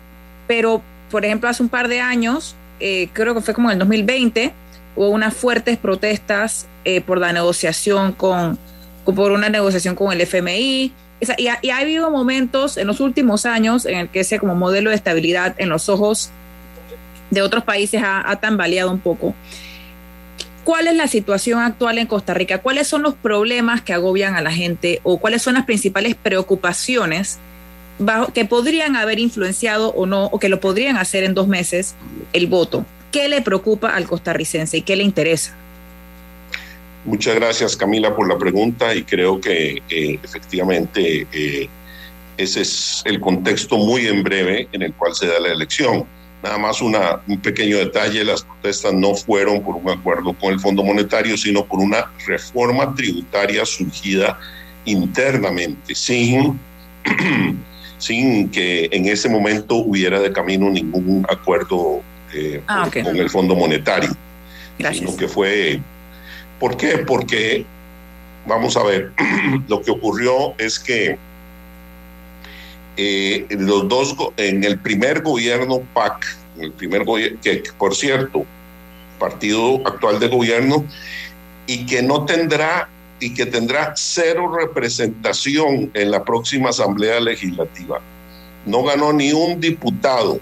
pero 0.46 0.80
por 1.10 1.26
ejemplo 1.26 1.50
hace 1.50 1.62
un 1.62 1.68
par 1.68 1.88
de 1.88 2.00
años, 2.00 2.56
eh, 2.80 3.10
creo 3.12 3.34
que 3.34 3.42
fue 3.42 3.52
como 3.52 3.68
en 3.68 3.74
el 3.74 3.80
2020, 3.80 4.54
hubo 4.96 5.10
unas 5.10 5.34
fuertes 5.34 5.76
protestas 5.76 6.66
por 7.04 7.18
la 7.18 7.34
negociación 7.34 8.12
con, 8.12 8.58
por 9.04 9.30
una 9.30 9.50
negociación 9.50 9.94
con 9.94 10.10
el 10.10 10.22
FMI, 10.22 10.90
y, 11.20 11.48
ha, 11.48 11.78
habido 11.78 12.10
momentos 12.10 12.76
en 12.76 12.86
los 12.86 13.00
últimos 13.00 13.46
años 13.46 13.86
en 13.86 13.98
el 13.98 14.08
que 14.08 14.20
ese 14.20 14.38
como 14.38 14.54
modelo 14.54 14.90
de 14.90 14.96
estabilidad 14.96 15.54
en 15.58 15.68
los 15.68 15.88
ojos 15.88 16.30
de 17.30 17.42
otros 17.42 17.64
países 17.64 18.02
ha, 18.04 18.36
tambaleado 18.36 18.90
un 18.90 19.00
poco. 19.00 19.34
¿Cuál 20.64 20.86
es 20.86 20.94
la 20.94 21.06
situación 21.06 21.60
actual 21.60 21.98
en 21.98 22.06
Costa 22.06 22.34
Rica? 22.34 22.58
¿Cuáles 22.58 22.86
son 22.86 23.02
los 23.02 23.14
problemas 23.14 23.80
que 23.80 23.94
agobian 23.94 24.36
a 24.36 24.42
la 24.42 24.52
gente 24.52 25.00
o 25.02 25.18
cuáles 25.18 25.42
son 25.42 25.54
las 25.54 25.64
principales 25.64 26.14
preocupaciones 26.14 27.38
que 28.32 28.44
podrían 28.44 28.94
haber 28.94 29.18
influenciado 29.18 29.90
o 29.90 30.06
no, 30.06 30.26
o 30.26 30.38
que 30.38 30.48
lo 30.48 30.60
podrían 30.60 30.96
hacer 30.96 31.24
en 31.24 31.34
dos 31.34 31.48
meses 31.48 31.94
el 32.32 32.46
voto? 32.46 32.84
¿Qué 33.10 33.28
le 33.28 33.40
preocupa 33.40 33.88
al 33.88 34.06
costarricense 34.06 34.76
y 34.76 34.82
qué 34.82 34.94
le 34.94 35.04
interesa? 35.04 35.56
Muchas 37.08 37.36
gracias 37.36 37.74
Camila 37.74 38.14
por 38.14 38.28
la 38.28 38.36
pregunta 38.36 38.94
y 38.94 39.02
creo 39.02 39.40
que 39.40 39.82
efectivamente 39.88 41.26
eh, 41.32 41.66
ese 42.36 42.60
es 42.60 43.02
el 43.06 43.18
contexto 43.18 43.78
muy 43.78 44.06
en 44.06 44.22
breve 44.22 44.68
en 44.72 44.82
el 44.82 44.92
cual 44.92 45.14
se 45.14 45.26
da 45.26 45.40
la 45.40 45.48
elección. 45.48 46.04
Nada 46.42 46.58
más 46.58 46.82
una, 46.82 47.22
un 47.26 47.40
pequeño 47.40 47.78
detalle, 47.78 48.22
las 48.24 48.42
protestas 48.42 48.92
no 48.92 49.14
fueron 49.14 49.62
por 49.62 49.76
un 49.76 49.88
acuerdo 49.88 50.34
con 50.34 50.52
el 50.52 50.60
Fondo 50.60 50.84
Monetario, 50.84 51.38
sino 51.38 51.64
por 51.64 51.78
una 51.80 52.12
reforma 52.26 52.94
tributaria 52.94 53.64
surgida 53.64 54.38
internamente, 54.84 55.94
sin, 55.94 56.60
sin 57.96 58.50
que 58.50 58.90
en 58.92 59.08
ese 59.08 59.30
momento 59.30 59.76
hubiera 59.76 60.20
de 60.20 60.30
camino 60.30 60.68
ningún 60.68 61.24
acuerdo 61.26 62.02
eh, 62.34 62.60
ah, 62.66 62.86
con 62.92 63.16
el 63.16 63.30
Fondo 63.30 63.56
Monetario, 63.56 64.10
Gracias. 64.78 65.06
sino 65.06 65.16
que 65.16 65.26
fue 65.26 65.80
¿Por 66.58 66.76
qué? 66.76 66.98
Porque, 66.98 67.64
vamos 68.46 68.76
a 68.76 68.82
ver, 68.82 69.12
lo 69.68 69.82
que 69.82 69.90
ocurrió 69.90 70.54
es 70.58 70.78
que 70.78 71.18
eh, 72.96 73.46
los 73.50 73.88
dos, 73.88 74.16
en 74.36 74.64
el 74.64 74.78
primer 74.78 75.22
gobierno 75.22 75.80
PAC, 75.94 76.26
el 76.58 76.72
primer 76.72 77.04
gobierno, 77.04 77.38
que 77.40 77.62
por 77.78 77.94
cierto, 77.94 78.44
partido 79.18 79.86
actual 79.86 80.18
de 80.18 80.28
gobierno, 80.28 80.84
y 81.66 81.86
que 81.86 82.02
no 82.02 82.24
tendrá 82.24 82.88
y 83.20 83.34
que 83.34 83.46
tendrá 83.46 83.94
cero 83.96 84.52
representación 84.52 85.90
en 85.94 86.10
la 86.10 86.24
próxima 86.24 86.70
Asamblea 86.70 87.20
Legislativa. 87.20 88.00
No 88.64 88.84
ganó 88.84 89.12
ni 89.12 89.32
un 89.32 89.60
diputado. 89.60 90.40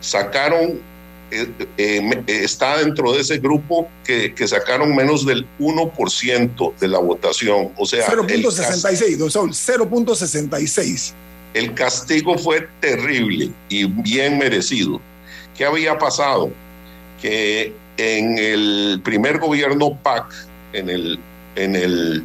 Sacaron 0.00 0.80
eh, 1.30 1.52
eh, 1.76 2.24
está 2.26 2.78
dentro 2.78 3.12
de 3.12 3.20
ese 3.20 3.38
grupo 3.38 3.88
que, 4.04 4.34
sacaron 4.46 4.94
menos 4.94 5.24
del 5.24 5.46
1% 5.58 6.74
de 6.78 6.88
la 6.88 6.98
votación. 6.98 7.72
O 7.76 7.86
sea, 7.86 8.06
0.66, 8.08 9.16
don 9.16 9.30
Saúl, 9.30 9.50
0.66. 9.50 11.12
El 11.54 11.74
castigo 11.74 12.38
fue 12.38 12.68
terrible 12.80 13.50
y 13.68 13.84
bien 13.84 14.38
merecido. 14.38 15.00
¿Qué 15.56 15.64
había 15.64 15.98
pasado? 15.98 16.50
Que 17.20 17.74
en 17.96 18.38
el 18.38 19.00
primer 19.04 19.38
gobierno 19.38 19.98
PAC, 20.02 20.32
en 20.72 20.88
el, 20.90 21.18
en 21.56 21.76
el 21.76 22.24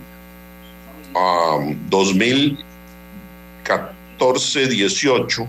2014, 1.89 2.65
14-18, 4.17 5.47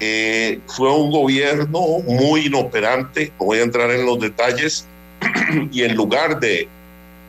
eh, 0.00 0.60
fue 0.66 0.92
un 0.92 1.10
gobierno 1.10 1.80
muy 2.06 2.46
inoperante, 2.46 3.32
no 3.38 3.46
voy 3.46 3.58
a 3.58 3.62
entrar 3.62 3.90
en 3.90 4.06
los 4.06 4.20
detalles, 4.20 4.86
y 5.72 5.82
en 5.82 5.96
lugar 5.96 6.38
de 6.38 6.68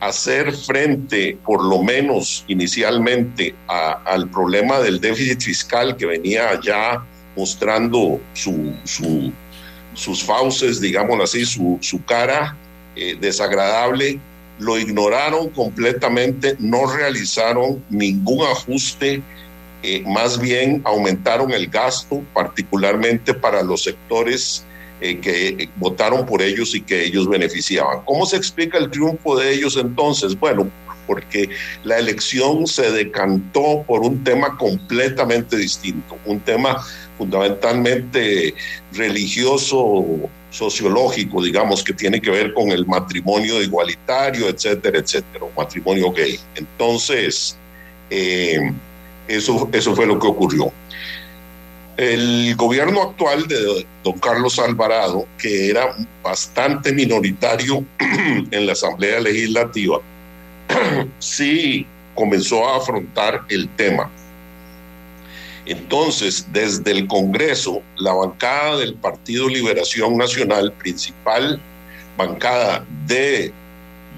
hacer 0.00 0.52
frente, 0.56 1.36
por 1.44 1.62
lo 1.62 1.82
menos 1.82 2.44
inicialmente, 2.48 3.54
al 3.68 4.28
problema 4.30 4.78
del 4.80 5.00
déficit 5.00 5.40
fiscal 5.40 5.96
que 5.96 6.06
venía 6.06 6.58
ya 6.62 7.04
mostrando 7.36 8.20
su, 8.32 8.72
sus 9.94 10.24
fauces, 10.24 10.80
digámoslo 10.80 11.24
así, 11.24 11.44
su, 11.44 11.78
su 11.80 12.02
cara 12.04 12.56
eh, 12.96 13.16
desagradable, 13.20 14.18
lo 14.58 14.78
ignoraron 14.78 15.48
completamente, 15.50 16.56
no 16.58 16.86
realizaron 16.86 17.82
ningún 17.88 18.46
ajuste, 18.46 19.22
eh, 19.82 20.02
más 20.06 20.38
bien 20.38 20.82
aumentaron 20.84 21.52
el 21.52 21.66
gasto, 21.68 22.22
particularmente 22.34 23.34
para 23.34 23.62
los 23.62 23.84
sectores 23.84 24.64
eh, 25.00 25.18
que 25.18 25.68
votaron 25.76 26.26
por 26.26 26.42
ellos 26.42 26.74
y 26.74 26.82
que 26.82 27.04
ellos 27.04 27.28
beneficiaban. 27.28 28.02
¿Cómo 28.04 28.26
se 28.26 28.36
explica 28.36 28.76
el 28.76 28.90
triunfo 28.90 29.38
de 29.38 29.54
ellos 29.54 29.78
entonces? 29.78 30.38
Bueno, 30.38 30.70
porque 31.06 31.48
la 31.82 31.98
elección 31.98 32.66
se 32.66 32.90
decantó 32.90 33.82
por 33.86 34.02
un 34.02 34.22
tema 34.22 34.56
completamente 34.58 35.56
distinto, 35.56 36.18
un 36.26 36.40
tema 36.40 36.84
fundamentalmente 37.16 38.54
religioso, 38.92 40.04
sociológico, 40.50 41.42
digamos, 41.42 41.82
que 41.82 41.94
tiene 41.94 42.20
que 42.20 42.30
ver 42.30 42.52
con 42.52 42.70
el 42.70 42.86
matrimonio 42.86 43.62
igualitario, 43.62 44.48
etcétera, 44.48 44.98
etcétera, 44.98 45.46
matrimonio 45.56 46.12
gay. 46.12 46.38
Entonces, 46.54 47.56
eh, 48.10 48.72
eso, 49.36 49.68
eso 49.72 49.94
fue 49.94 50.06
lo 50.06 50.18
que 50.18 50.26
ocurrió. 50.26 50.72
El 51.96 52.54
gobierno 52.56 53.02
actual 53.02 53.46
de 53.46 53.86
don 54.02 54.18
Carlos 54.18 54.58
Alvarado, 54.58 55.26
que 55.38 55.68
era 55.68 55.94
bastante 56.22 56.92
minoritario 56.92 57.84
en 58.50 58.66
la 58.66 58.72
Asamblea 58.72 59.20
Legislativa, 59.20 60.00
sí 61.18 61.86
comenzó 62.14 62.68
a 62.68 62.78
afrontar 62.78 63.44
el 63.48 63.68
tema. 63.76 64.10
Entonces, 65.66 66.46
desde 66.52 66.90
el 66.90 67.06
Congreso, 67.06 67.82
la 67.98 68.12
bancada 68.12 68.78
del 68.78 68.94
Partido 68.94 69.48
Liberación 69.48 70.16
Nacional, 70.16 70.72
principal 70.72 71.60
bancada 72.16 72.84
de, 73.06 73.52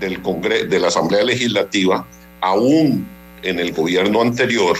del 0.00 0.22
de 0.68 0.80
la 0.80 0.88
Asamblea 0.88 1.24
Legislativa, 1.24 2.06
aún 2.40 3.06
en 3.42 3.58
el 3.58 3.72
gobierno 3.72 4.22
anterior, 4.22 4.76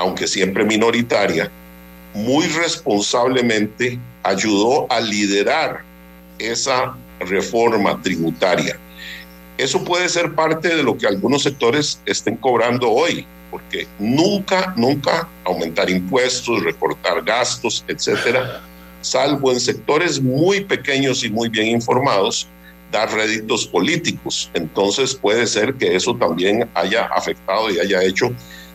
aunque 0.00 0.26
siempre 0.26 0.64
minoritaria, 0.64 1.50
muy 2.14 2.46
responsablemente 2.46 3.98
ayudó 4.22 4.90
a 4.90 4.98
liderar 4.98 5.82
esa 6.38 6.96
reforma 7.20 8.00
tributaria. 8.00 8.78
Eso 9.58 9.84
puede 9.84 10.08
ser 10.08 10.34
parte 10.34 10.74
de 10.74 10.82
lo 10.82 10.96
que 10.96 11.06
algunos 11.06 11.42
sectores 11.42 12.00
estén 12.06 12.36
cobrando 12.36 12.90
hoy, 12.90 13.26
porque 13.50 13.86
nunca, 13.98 14.72
nunca 14.74 15.28
aumentar 15.44 15.90
impuestos, 15.90 16.64
recortar 16.64 17.22
gastos, 17.22 17.84
etcétera, 17.86 18.62
salvo 19.02 19.52
en 19.52 19.60
sectores 19.60 20.18
muy 20.18 20.64
pequeños 20.64 21.22
y 21.24 21.30
muy 21.30 21.50
bien 21.50 21.66
informados, 21.66 22.48
dar 22.90 23.12
réditos 23.12 23.66
políticos. 23.66 24.50
Entonces 24.54 25.14
puede 25.14 25.46
ser 25.46 25.74
que 25.74 25.94
eso 25.94 26.16
también 26.16 26.66
haya 26.72 27.04
afectado 27.14 27.70
y 27.70 27.78
haya 27.78 28.02
hecho 28.02 28.32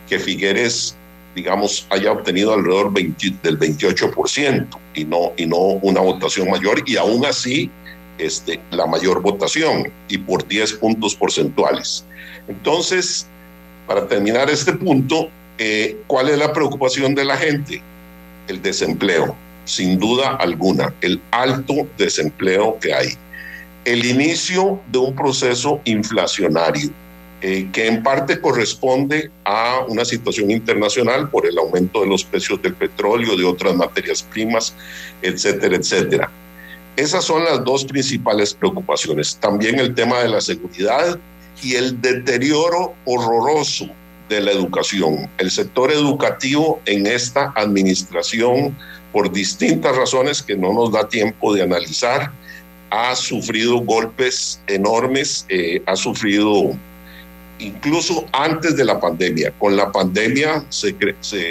que 0.08 0.20
Figueres 0.20 0.96
digamos, 1.36 1.86
haya 1.90 2.10
obtenido 2.12 2.54
alrededor 2.54 2.92
del 2.94 3.58
28% 3.58 4.66
y 4.94 5.04
no, 5.04 5.32
y 5.36 5.44
no 5.44 5.58
una 5.58 6.00
votación 6.00 6.50
mayor, 6.50 6.82
y 6.86 6.96
aún 6.96 7.26
así 7.26 7.70
este, 8.16 8.58
la 8.70 8.86
mayor 8.86 9.20
votación 9.20 9.92
y 10.08 10.16
por 10.16 10.48
10 10.48 10.72
puntos 10.74 11.14
porcentuales. 11.14 12.06
Entonces, 12.48 13.26
para 13.86 14.08
terminar 14.08 14.48
este 14.48 14.72
punto, 14.72 15.28
eh, 15.58 15.98
¿cuál 16.06 16.30
es 16.30 16.38
la 16.38 16.54
preocupación 16.54 17.14
de 17.14 17.26
la 17.26 17.36
gente? 17.36 17.82
El 18.48 18.62
desempleo, 18.62 19.36
sin 19.66 19.98
duda 19.98 20.36
alguna, 20.36 20.94
el 21.02 21.20
alto 21.32 21.86
desempleo 21.98 22.78
que 22.80 22.94
hay. 22.94 23.08
El 23.84 24.06
inicio 24.06 24.80
de 24.90 24.98
un 24.98 25.14
proceso 25.14 25.82
inflacionario 25.84 26.90
eh, 27.42 27.68
que 27.72 27.86
en 27.86 28.02
parte 28.02 28.40
corresponde 28.40 29.30
a 29.44 29.80
una 29.88 30.04
situación 30.04 30.50
internacional 30.50 31.28
por 31.28 31.46
el 31.46 31.58
aumento 31.58 32.00
de 32.00 32.06
los 32.06 32.24
precios 32.24 32.62
del 32.62 32.74
petróleo, 32.74 33.36
de 33.36 33.44
otras 33.44 33.74
materias 33.74 34.22
primas, 34.22 34.74
etcétera, 35.20 35.76
etcétera. 35.76 36.30
Esas 36.96 37.24
son 37.24 37.44
las 37.44 37.62
dos 37.62 37.84
principales 37.84 38.54
preocupaciones. 38.54 39.36
También 39.36 39.78
el 39.78 39.94
tema 39.94 40.20
de 40.20 40.28
la 40.28 40.40
seguridad 40.40 41.18
y 41.62 41.74
el 41.74 42.00
deterioro 42.00 42.94
horroroso 43.04 43.86
de 44.30 44.40
la 44.40 44.52
educación. 44.52 45.28
El 45.36 45.50
sector 45.50 45.92
educativo 45.92 46.80
en 46.86 47.06
esta 47.06 47.52
administración, 47.54 48.76
por 49.12 49.30
distintas 49.30 49.94
razones 49.94 50.42
que 50.42 50.56
no 50.56 50.72
nos 50.72 50.90
da 50.90 51.06
tiempo 51.06 51.54
de 51.54 51.62
analizar, 51.62 52.32
ha 52.90 53.14
sufrido 53.14 53.78
golpes 53.80 54.60
enormes, 54.66 55.44
eh, 55.48 55.82
ha 55.86 55.96
sufrido 55.96 56.72
incluso 57.58 58.26
antes 58.32 58.76
de 58.76 58.84
la 58.84 59.00
pandemia. 59.00 59.52
Con 59.58 59.76
la 59.76 59.90
pandemia 59.90 60.64
se, 60.68 60.94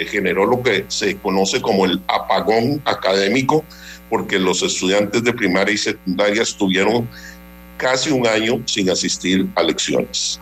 generó 0.06 0.46
lo 0.46 0.62
que 0.62 0.84
se 0.88 1.16
conoce 1.16 1.60
como 1.60 1.84
el 1.86 2.00
apagón 2.08 2.80
académico, 2.84 3.64
porque 4.08 4.38
los 4.38 4.62
estudiantes 4.62 5.22
de 5.24 5.32
primaria 5.32 5.74
y 5.74 5.78
secundaria 5.78 6.42
estuvieron 6.42 7.08
casi 7.76 8.10
un 8.10 8.26
año 8.26 8.62
sin 8.66 8.88
asistir 8.90 9.46
a 9.54 9.62
lecciones. 9.62 10.40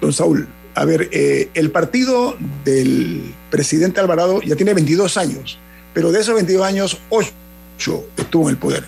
Don 0.00 0.12
Saúl, 0.12 0.48
a 0.74 0.84
ver, 0.84 1.08
eh, 1.12 1.50
el 1.54 1.70
partido 1.70 2.36
del 2.64 3.34
presidente 3.50 4.00
Alvarado 4.00 4.40
ya 4.42 4.56
tiene 4.56 4.74
22 4.74 5.16
años, 5.16 5.58
pero 5.92 6.10
de 6.12 6.20
esos 6.20 6.34
22 6.34 6.64
años, 6.64 6.98
8 7.10 7.32
estuvo 8.16 8.44
en 8.44 8.50
el 8.50 8.56
poder. 8.56 8.84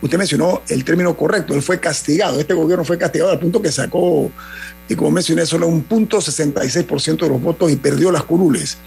Usted 0.00 0.16
mencionó 0.16 0.62
el 0.68 0.84
término 0.84 1.16
correcto, 1.16 1.54
él 1.54 1.62
fue 1.62 1.80
castigado, 1.80 2.38
este 2.38 2.54
gobierno 2.54 2.84
fue 2.84 2.98
castigado 2.98 3.32
al 3.32 3.40
punto 3.40 3.60
que 3.60 3.72
sacó 3.72 4.30
y 4.88 4.94
como 4.94 5.10
mencioné, 5.10 5.44
solo 5.44 5.66
un 5.66 5.82
punto 5.82 6.18
66% 6.18 7.18
de 7.18 7.28
los 7.28 7.42
votos 7.42 7.70
y 7.70 7.76
perdió 7.76 8.10
las 8.10 8.24
curules. 8.24 8.78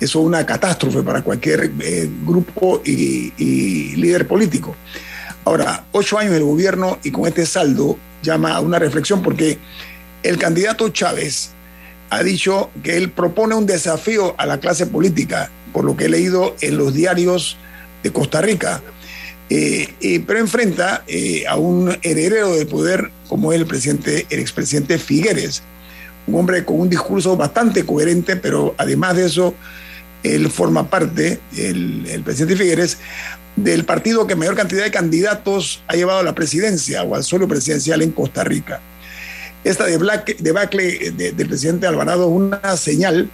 Eso 0.00 0.20
es 0.20 0.26
una 0.26 0.44
catástrofe 0.44 1.02
para 1.02 1.22
cualquier 1.22 1.72
eh, 1.80 2.10
grupo 2.24 2.82
y, 2.84 3.94
líder 3.96 4.26
político. 4.26 4.74
Ahora, 5.44 5.84
ocho 5.92 6.18
años 6.18 6.32
del 6.32 6.42
gobierno 6.42 6.98
y 7.04 7.10
con 7.10 7.26
este 7.26 7.46
saldo 7.46 7.96
llama 8.22 8.54
a 8.54 8.60
una 8.60 8.78
reflexión 8.78 9.22
porque 9.22 9.58
el 10.22 10.38
candidato 10.38 10.88
Chávez 10.88 11.50
ha 12.10 12.22
dicho 12.22 12.70
que 12.82 12.96
él 12.96 13.10
propone 13.10 13.54
un 13.54 13.66
desafío 13.66 14.34
a 14.38 14.46
la 14.46 14.58
clase 14.58 14.86
política, 14.86 15.50
por 15.72 15.84
lo 15.84 15.96
que 15.96 16.06
he 16.06 16.08
leído 16.08 16.56
en 16.60 16.76
los 16.76 16.94
diarios 16.94 17.56
de 18.02 18.12
Costa 18.12 18.40
Rica, 18.40 18.82
eh, 19.50 20.24
pero 20.26 20.38
enfrenta 20.38 21.04
eh, 21.06 21.44
a 21.46 21.56
un 21.56 21.96
heredero 22.02 22.54
del 22.54 22.66
poder 22.66 23.10
como 23.28 23.52
el 23.52 23.66
presidente, 23.66 24.26
el 24.30 24.40
expresidente 24.40 24.98
Figueres, 24.98 25.62
un 26.26 26.36
hombre 26.36 26.64
con 26.64 26.80
un 26.80 26.88
discurso 26.88 27.36
bastante 27.36 27.84
coherente, 27.84 28.36
pero 28.36 28.74
además 28.78 29.16
de 29.16 29.26
eso, 29.26 29.54
él 30.22 30.50
forma 30.50 30.88
parte, 30.88 31.40
el, 31.56 32.22
presidente 32.24 32.56
Figueres, 32.56 32.98
del 33.56 33.84
partido 33.84 34.26
que 34.26 34.34
mayor 34.34 34.56
cantidad 34.56 34.82
de 34.82 34.90
candidatos 34.90 35.82
ha 35.86 35.94
llevado 35.94 36.20
a 36.20 36.22
la 36.22 36.34
presidencia 36.34 37.02
o 37.02 37.14
al 37.14 37.22
suelo 37.22 37.46
presidencial 37.46 38.02
en 38.02 38.10
Costa 38.10 38.42
Rica. 38.42 38.80
Esta 39.62 39.84
debacle 39.86 41.10
del 41.12 41.48
presidente 41.48 41.86
Alvarado 41.86 42.24
es 42.24 42.30
una 42.30 42.76
señal 42.76 43.30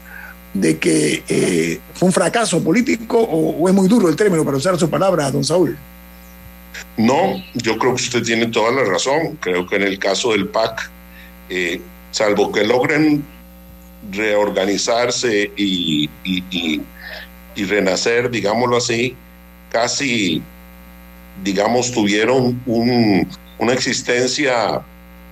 de 0.55 0.79
que 0.79 1.23
eh, 1.29 1.81
fue 1.95 2.09
un 2.09 2.13
fracaso 2.13 2.63
político 2.63 3.19
o, 3.19 3.51
o, 3.51 3.69
es 3.69 3.75
muy 3.75 3.89
duro 3.89 4.09
el 4.09 4.17
término 4.17 4.45
para 4.45 4.57
usar 4.57 4.79
su 4.79 4.91
palabra, 4.91 5.31
don 5.31 5.45
Saúl. 5.45 5.77
No, 6.97 7.43
yo 7.55 7.79
creo 7.79 7.95
que 7.95 8.03
usted 8.03 8.23
tiene 8.23 8.47
toda 8.47 8.73
la 8.73 8.85
razón. 8.85 9.39
Creo 9.41 9.67
que 9.67 9.77
en 9.77 9.83
el 9.83 9.99
caso 9.99 10.33
del 10.33 10.49
PAC, 10.49 10.91
eh, 11.49 11.81
salvo 12.11 12.53
que 12.53 12.65
logren 12.65 13.25
reorganizarse 14.11 15.51
y, 15.57 16.09
renacer, 17.57 18.31
digámoslo 18.31 18.79
así, 18.79 19.15
casi, 19.71 20.43
digamos, 21.45 21.93
tuvieron 21.93 22.61
una 22.67 23.73
existencia 23.73 24.81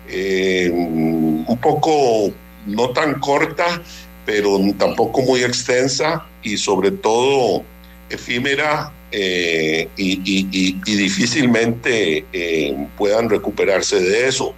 eh, 0.09 0.71
un 0.71 1.59
poco 1.63 2.31
no 2.67 2.91
tan 2.91 3.19
corta, 3.19 3.83
pero 4.27 4.59
tampoco 4.77 5.23
muy 5.23 5.43
extensa 5.43 6.27
y 6.43 6.59
sobre 6.59 6.91
todo 6.91 7.63
efímera 8.11 8.93
eh, 9.11 9.89
y, 9.97 10.73
difícilmente 10.83 12.27
eh, 12.33 12.89
puedan 12.97 13.31
recuperarse 13.31 14.01
de 14.01 14.29
eso. 14.29 14.55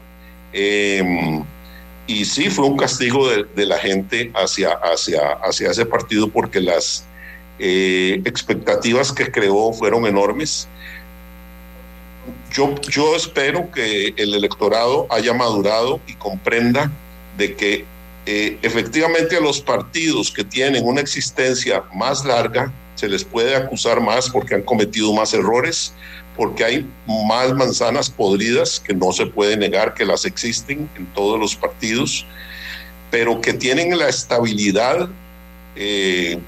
Em, 0.53 1.45
y 2.07 2.25
sí 2.25 2.51
fue 2.51 2.67
un 2.67 2.77
castigo 2.77 3.29
de, 3.29 3.67
la 3.67 3.79
gente 3.79 4.33
hacia, 4.35 4.73
hacia, 4.73 5.21
hacia 5.45 5.71
ese 5.71 5.87
partido 5.87 6.29
porque 6.29 6.61
las, 6.61 7.05
eh, 7.61 8.21
expectativas 8.25 9.13
que 9.13 9.31
creó 9.31 9.73
fueron 9.73 10.07
enormes. 10.07 10.67
Yo, 12.53 12.75
yo 12.89 13.15
espero 13.15 13.71
que 13.71 14.13
el 14.17 14.35
electorado 14.35 15.07
haya 15.11 15.33
madurado 15.33 16.01
y 16.09 16.15
comprenda 16.15 16.91
de 17.39 17.55
que 17.55 17.85
efectivamente 18.27 19.37
a 19.37 19.41
los 19.41 19.61
partidos 19.61 20.31
que 20.31 20.45
tienen 20.45 20.85
una 20.87 21.01
existencia 21.01 21.83
más 21.93 22.25
larga 22.25 22.73
se 23.01 23.09
les 23.09 23.25
puede 23.25 23.57
acusar 23.57 23.99
más 23.99 24.29
porque 24.29 24.55
han 24.55 24.63
cometido 24.63 25.15
más 25.15 25.33
errores, 25.33 25.95
porque 26.37 26.65
hay 26.65 26.87
más 27.07 27.51
manzanas 27.55 28.11
podridas 28.11 28.79
que 28.79 28.93
no 28.93 29.11
se 29.11 29.25
puede 29.25 29.57
negar 29.57 29.95
que 29.95 30.05
las 30.05 30.27
existen 30.27 30.87
en 30.95 31.07
todos 31.15 31.41
los 31.41 31.57
partidos, 31.57 32.27
pero 33.11 33.41
que 33.41 33.55
tienen 33.55 33.99
la 33.99 34.11
estabilidad 34.11 35.09
eh, 35.77 36.39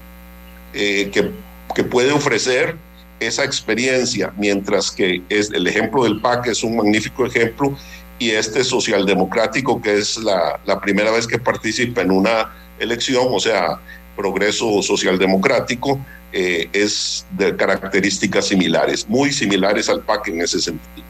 eh, 0.75 1.09
que, 1.11 1.31
que, 1.73 1.83
puede 1.83 2.11
ofrecer 2.11 2.75
esa 3.19 3.43
experiencia, 3.43 4.31
mientras 4.37 4.91
que 4.91 5.23
es 5.29 5.49
el 5.51 5.65
ejemplo 5.65 6.03
del 6.03 6.21
PAC 6.21 6.47
es 6.47 6.63
un 6.63 6.75
magnífico 6.75 7.25
ejemplo 7.25 7.75
y 8.19 8.29
este 8.29 8.63
socialdemocrático 8.63 9.81
que 9.81 9.97
es 9.97 10.17
la, 10.17 10.59
la 10.65 10.79
primera 10.79 11.09
vez 11.09 11.25
que 11.25 11.39
participa 11.39 12.01
en 12.01 12.11
una 12.11 12.53
elección, 12.77 13.25
o 13.31 13.39
sea, 13.39 13.79
progreso 14.15 14.81
socialdemocrático, 14.81 15.99
eh, 16.31 16.67
es 16.73 17.25
de 17.31 17.55
características 17.55 18.47
similares, 18.47 19.07
muy 19.07 19.31
similares 19.31 19.89
al 19.89 20.01
PAC 20.01 20.29
en 20.29 20.41
ese 20.41 20.59
sentido. 20.59 21.05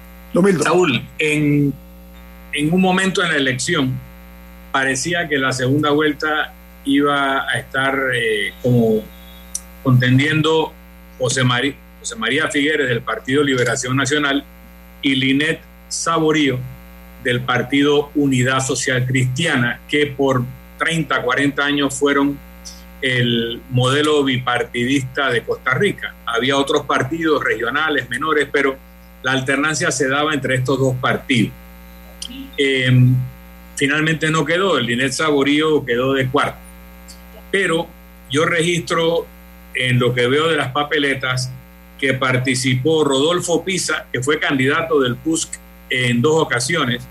Saúl, 0.64 1.02
en, 1.20 1.74
en 2.52 2.74
un 2.74 2.82
momento 2.82 3.24
en 3.24 3.30
la 3.30 3.38
elección 3.38 3.94
parecía 4.72 5.30
que 5.30 5.38
la 5.38 5.54
segunda 5.54 5.92
vuelta 5.92 6.54
iba 6.86 7.48
a 7.48 7.60
estar 7.60 7.98
eh, 8.14 8.54
como 8.62 9.04
contendiendo 9.84 10.74
José, 11.20 11.44
María, 11.44 11.76
José 12.00 12.16
María 12.16 12.50
Figueres 12.50 12.90
del 12.90 13.02
Partido 13.02 13.44
Liberación 13.44 13.96
Nacional 13.96 14.44
y 15.02 15.16
Linet 15.16 15.62
Saborío 15.88 16.60
del 17.24 17.42
Partido 17.42 18.12
Unidad 18.16 18.60
Social 18.60 19.06
Cristiana, 19.06 19.80
que 19.88 20.08
por 20.08 20.44
30, 20.80 21.22
40 21.22 21.64
años 21.64 21.98
fueron 21.98 22.38
el 23.04 23.62
modelo 23.70 24.24
bipartidista 24.24 25.30
de 25.30 25.44
Costa 25.44 25.74
Rica. 25.74 26.16
Había 26.26 26.56
otros 26.56 26.86
partidos 26.86 27.44
regionales 27.44 28.10
menores, 28.10 28.48
pero 28.50 28.78
la 29.22 29.34
alternancia 29.34 29.92
se 29.92 30.08
daba 30.08 30.34
entre 30.34 30.56
estos 30.56 30.80
dos 30.80 30.96
partidos. 30.96 31.52
Em, 32.56 33.14
finalmente 33.76 34.32
no 34.32 34.46
quedó, 34.46 34.78
el 34.78 34.86
Linet 34.86 35.12
Saborío 35.12 35.84
quedó 35.84 36.14
de 36.14 36.30
cuarto. 36.30 36.58
Pero 37.52 37.88
yo 38.32 38.46
registro 38.46 39.28
en 39.76 40.00
lo 40.00 40.14
que 40.14 40.28
veo 40.28 40.48
de 40.48 40.56
las 40.56 40.72
papeletas 40.72 41.52
que 42.00 42.14
participó 42.14 43.04
Rodolfo 43.04 43.66
Pisa, 43.66 44.06
que 44.14 44.24
fue 44.24 44.40
candidato 44.40 45.02
del 45.02 45.18
PUSC 45.18 45.60
en 45.90 46.22
dos 46.22 46.42
ocasiones, 46.42 47.06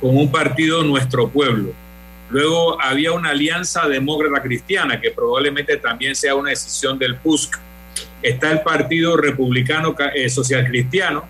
con 0.00 0.16
un 0.16 0.30
partido 0.30 0.84
Nuestro 0.84 1.28
Pueblo. 1.28 1.72
Luego 2.30 2.80
había 2.80 3.12
una 3.12 3.30
alianza 3.30 3.86
demócrata 3.86 4.42
cristiana, 4.42 5.00
que 5.00 5.10
probablemente 5.10 5.76
también 5.76 6.14
sea 6.14 6.34
una 6.34 6.50
decisión 6.50 6.98
del 6.98 7.16
PUSC. 7.16 7.58
Está 8.22 8.50
el 8.50 8.62
Partido 8.62 9.16
Republicano 9.16 9.94
eh, 10.14 10.28
Social 10.28 10.66
Cristiano, 10.66 11.24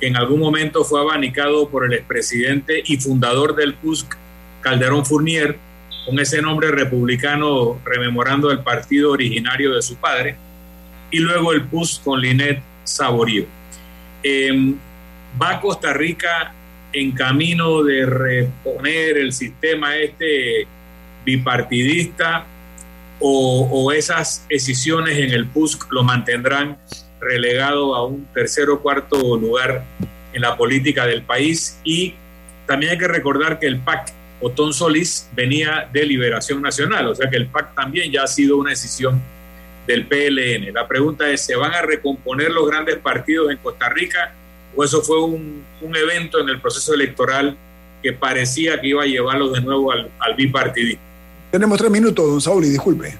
que 0.00 0.06
en 0.06 0.16
algún 0.16 0.40
momento 0.40 0.84
fue 0.84 1.00
abanicado 1.00 1.68
por 1.68 1.84
el 1.84 1.92
expresidente 1.92 2.82
y 2.84 2.96
fundador 2.96 3.54
del 3.54 3.74
PUSC, 3.74 4.16
Calderón 4.60 5.04
Fournier, 5.04 5.58
con 6.06 6.18
ese 6.18 6.40
nombre 6.40 6.70
republicano 6.70 7.78
rememorando 7.84 8.50
el 8.50 8.60
partido 8.60 9.12
originario 9.12 9.74
de 9.74 9.82
su 9.82 9.96
padre. 9.96 10.36
Y 11.10 11.18
luego 11.18 11.52
el 11.52 11.64
PUSC 11.64 12.02
con 12.02 12.20
Linet 12.20 12.62
Saborío. 12.84 13.44
Em, 14.22 14.76
¿Va 15.40 15.60
Costa 15.60 15.92
Rica 15.92 16.54
en 16.92 17.12
camino 17.12 17.82
de 17.82 18.06
reponer 18.06 19.18
el 19.18 19.32
sistema 19.32 19.96
este 19.96 20.66
bipartidista 21.24 22.46
o, 23.20 23.92
esas 23.92 24.46
decisiones 24.48 25.18
en 25.18 25.30
el 25.30 25.46
PUSC 25.46 25.90
lo 25.90 26.04
mantendrán 26.04 26.78
relegado 27.20 27.96
a 27.96 28.06
un 28.06 28.26
tercer 28.26 28.70
o 28.70 28.80
cuarto 28.80 29.36
lugar 29.36 29.84
en 30.32 30.40
la 30.40 30.56
política 30.56 31.04
del 31.04 31.22
país 31.22 31.80
y 31.82 32.14
también 32.66 32.92
hay 32.92 32.98
que 32.98 33.08
recordar 33.08 33.58
que 33.58 33.66
el 33.66 33.78
PAC 33.80 34.12
Otón 34.40 34.72
Solís 34.72 35.28
venía 35.34 35.88
de 35.92 36.06
Liberación 36.06 36.62
Nacional, 36.62 37.08
o 37.08 37.14
sea 37.14 37.28
que 37.28 37.36
el 37.36 37.46
PAC 37.46 37.74
también 37.74 38.12
ya 38.12 38.22
ha 38.22 38.26
sido 38.28 38.56
una 38.56 38.70
decisión 38.70 39.20
del 39.86 40.06
PLN. 40.06 40.72
La 40.72 40.86
pregunta 40.86 41.28
es, 41.28 41.40
¿se 41.40 41.56
van 41.56 41.72
a 41.72 41.82
recomponer 41.82 42.50
los 42.52 42.68
grandes 42.68 42.98
partidos 42.98 43.50
en 43.50 43.56
Costa 43.56 43.88
Rica 43.88 44.32
o 44.76 44.84
eso 44.84 45.02
fue 45.02 45.22
un, 45.22 45.64
evento 45.80 46.40
en 46.40 46.48
el 46.48 46.60
proceso 46.60 46.94
electoral 46.94 47.56
que 48.02 48.12
parecía 48.12 48.80
que 48.80 48.88
iba 48.88 49.02
a 49.02 49.06
llevarlo 49.06 49.50
de 49.50 49.60
nuevo 49.60 49.90
al, 49.92 50.10
al 50.20 50.34
bipartidismo. 50.34 51.00
Tenemos 51.50 51.78
tres 51.78 51.90
minutos, 51.90 52.28
don 52.28 52.40
Saúl, 52.40 52.64
y 52.64 52.70
disculpe. 52.70 53.16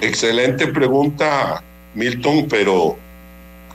Excelente 0.00 0.66
pregunta, 0.68 1.62
Milton, 1.94 2.48
pero 2.48 2.96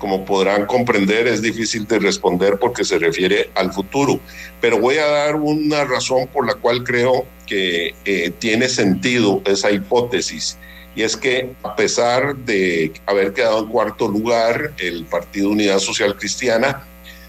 como 0.04 0.26
podrán 0.26 0.66
comprender 0.66 1.28
es 1.28 1.42
difícil 1.42 1.88
de 1.88 1.98
responder 1.98 2.60
porque 2.60 2.84
se 2.84 3.00
refiere 3.00 3.50
al 3.56 3.72
futuro. 3.72 4.20
Pero 4.60 4.78
voy 4.78 4.98
a 4.98 5.06
dar 5.06 5.38
una 5.38 5.86
razón 5.86 6.28
por 6.28 6.46
la 6.46 6.56
cual 6.56 6.84
creo 6.84 7.26
que 7.48 7.96
eh, 8.04 8.32
tiene 8.38 8.68
sentido 8.68 9.42
esa 9.46 9.72
hipótesis 9.72 10.58
y 10.96 11.04
es 11.04 11.18
que 11.18 11.54
a 11.64 11.76
pesar 11.76 12.36
de 12.36 12.94
haber 13.06 13.34
quedado 13.34 13.60
en 13.60 13.68
cuarto 13.68 14.08
lugar, 14.08 14.74
el 14.78 15.06
Partido 15.06 15.50
Unidad 15.50 15.80
Social 15.80 16.16
Cristiana 16.16 16.84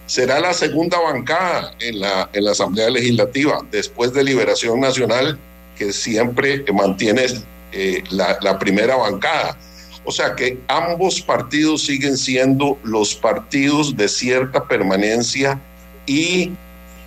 será 0.06 0.38
la 0.40 0.52
segunda 0.52 0.98
bancada 0.98 1.74
en 1.80 2.00
la, 2.00 2.28
en 2.32 2.44
la 2.44 2.50
Asamblea 2.50 2.90
Legislativa, 2.90 3.60
después 3.70 4.12
de 4.12 4.22
Liberación 4.22 4.80
Nacional, 4.80 5.38
que 5.78 5.92
siempre 5.92 6.64
mantiene 6.72 7.24
eh, 7.72 8.02
la, 8.10 8.38
la 8.42 8.58
primera 8.58 8.96
bancada. 8.96 9.56
O 10.04 10.12
sea 10.12 10.34
que 10.36 10.58
ambos 10.68 11.22
partidos 11.22 11.86
siguen 11.86 12.18
siendo 12.18 12.78
los 12.84 13.14
partidos 13.14 13.96
de 13.96 14.08
cierta 14.08 14.68
permanencia 14.68 15.58
y 16.06 16.52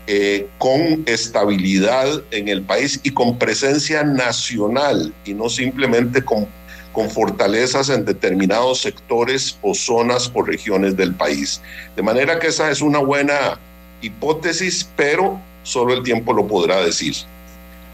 eh, 0.09 0.47
con 0.57 1.03
estabilidad 1.05 2.23
en 2.31 2.47
el 2.47 2.61
país 2.61 2.99
y 3.03 3.11
con 3.11 3.37
presencia 3.37 4.03
nacional 4.03 5.13
y 5.25 5.33
no 5.33 5.49
simplemente 5.49 6.23
con, 6.23 6.47
con 6.93 7.09
fortalezas 7.09 7.89
en 7.89 8.05
determinados 8.05 8.79
sectores 8.79 9.57
o 9.61 9.75
zonas 9.75 10.31
o 10.33 10.43
regiones 10.43 10.95
del 10.95 11.13
país. 11.13 11.61
De 11.97 12.01
manera 12.03 12.39
que 12.39 12.47
esa 12.47 12.71
es 12.71 12.79
una 12.79 12.99
buena 12.99 13.59
hipótesis, 14.01 14.87
pero 14.95 15.41
solo 15.63 15.93
el 15.93 16.03
tiempo 16.03 16.31
lo 16.31 16.47
podrá 16.47 16.77
decir. 16.83 17.13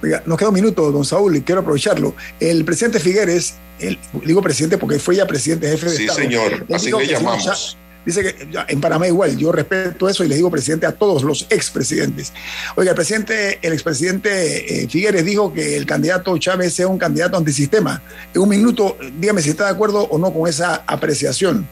Oiga, 0.04 0.22
nos 0.28 0.38
queda 0.38 0.50
un 0.50 0.56
minuto, 0.56 0.92
don 0.92 1.06
Saúl, 1.06 1.38
y 1.38 1.42
quiero 1.42 1.62
aprovecharlo. 1.62 2.14
El 2.40 2.64
presidente 2.64 3.00
Figueres, 3.00 3.56
el, 3.80 3.98
digo 4.24 4.42
presidente 4.44 4.78
porque 4.78 5.00
fue 5.00 5.16
ya 5.16 5.26
presidente 5.26 5.68
jefe 5.68 5.88
de 5.88 5.96
sí, 5.96 6.04
Estado. 6.04 6.20
Sí, 6.20 6.26
señor, 6.26 6.66
así 6.72 6.92
le 6.92 7.08
llamamos. 7.08 7.78
Dice 8.06 8.22
que 8.22 8.48
en 8.68 8.82
Panamá 8.82 9.08
igual, 9.08 9.38
yo 9.38 9.52
respeto 9.52 10.10
eso 10.10 10.24
y 10.24 10.28
le 10.28 10.36
digo 10.36 10.52
presidente 10.52 10.86
a 10.86 10.92
todos 10.92 11.24
los 11.24 11.48
expresidentes. 11.50 12.34
Oiga, 12.76 12.92
el 12.92 12.96
presidente, 12.96 13.60
el 13.62 13.72
expresidente 13.72 14.84
eh, 14.84 14.88
Figueres 14.90 15.24
dijo 15.24 15.54
que 15.54 15.78
el 15.78 15.86
candidato 15.86 16.38
Chávez 16.38 16.74
sea 16.74 16.88
un 16.88 16.98
candidato 16.98 17.38
antisistema. 17.38 18.02
En 18.34 18.42
un 18.42 18.50
minuto, 18.50 18.98
dígame 19.18 19.42
si 19.42 19.52
está 19.52 19.66
de 19.66 19.72
acuerdo 19.72 20.04
o 20.04 20.18
no 20.18 20.34
con 20.34 20.50
esa 20.50 20.84
apreciación. 20.86 21.68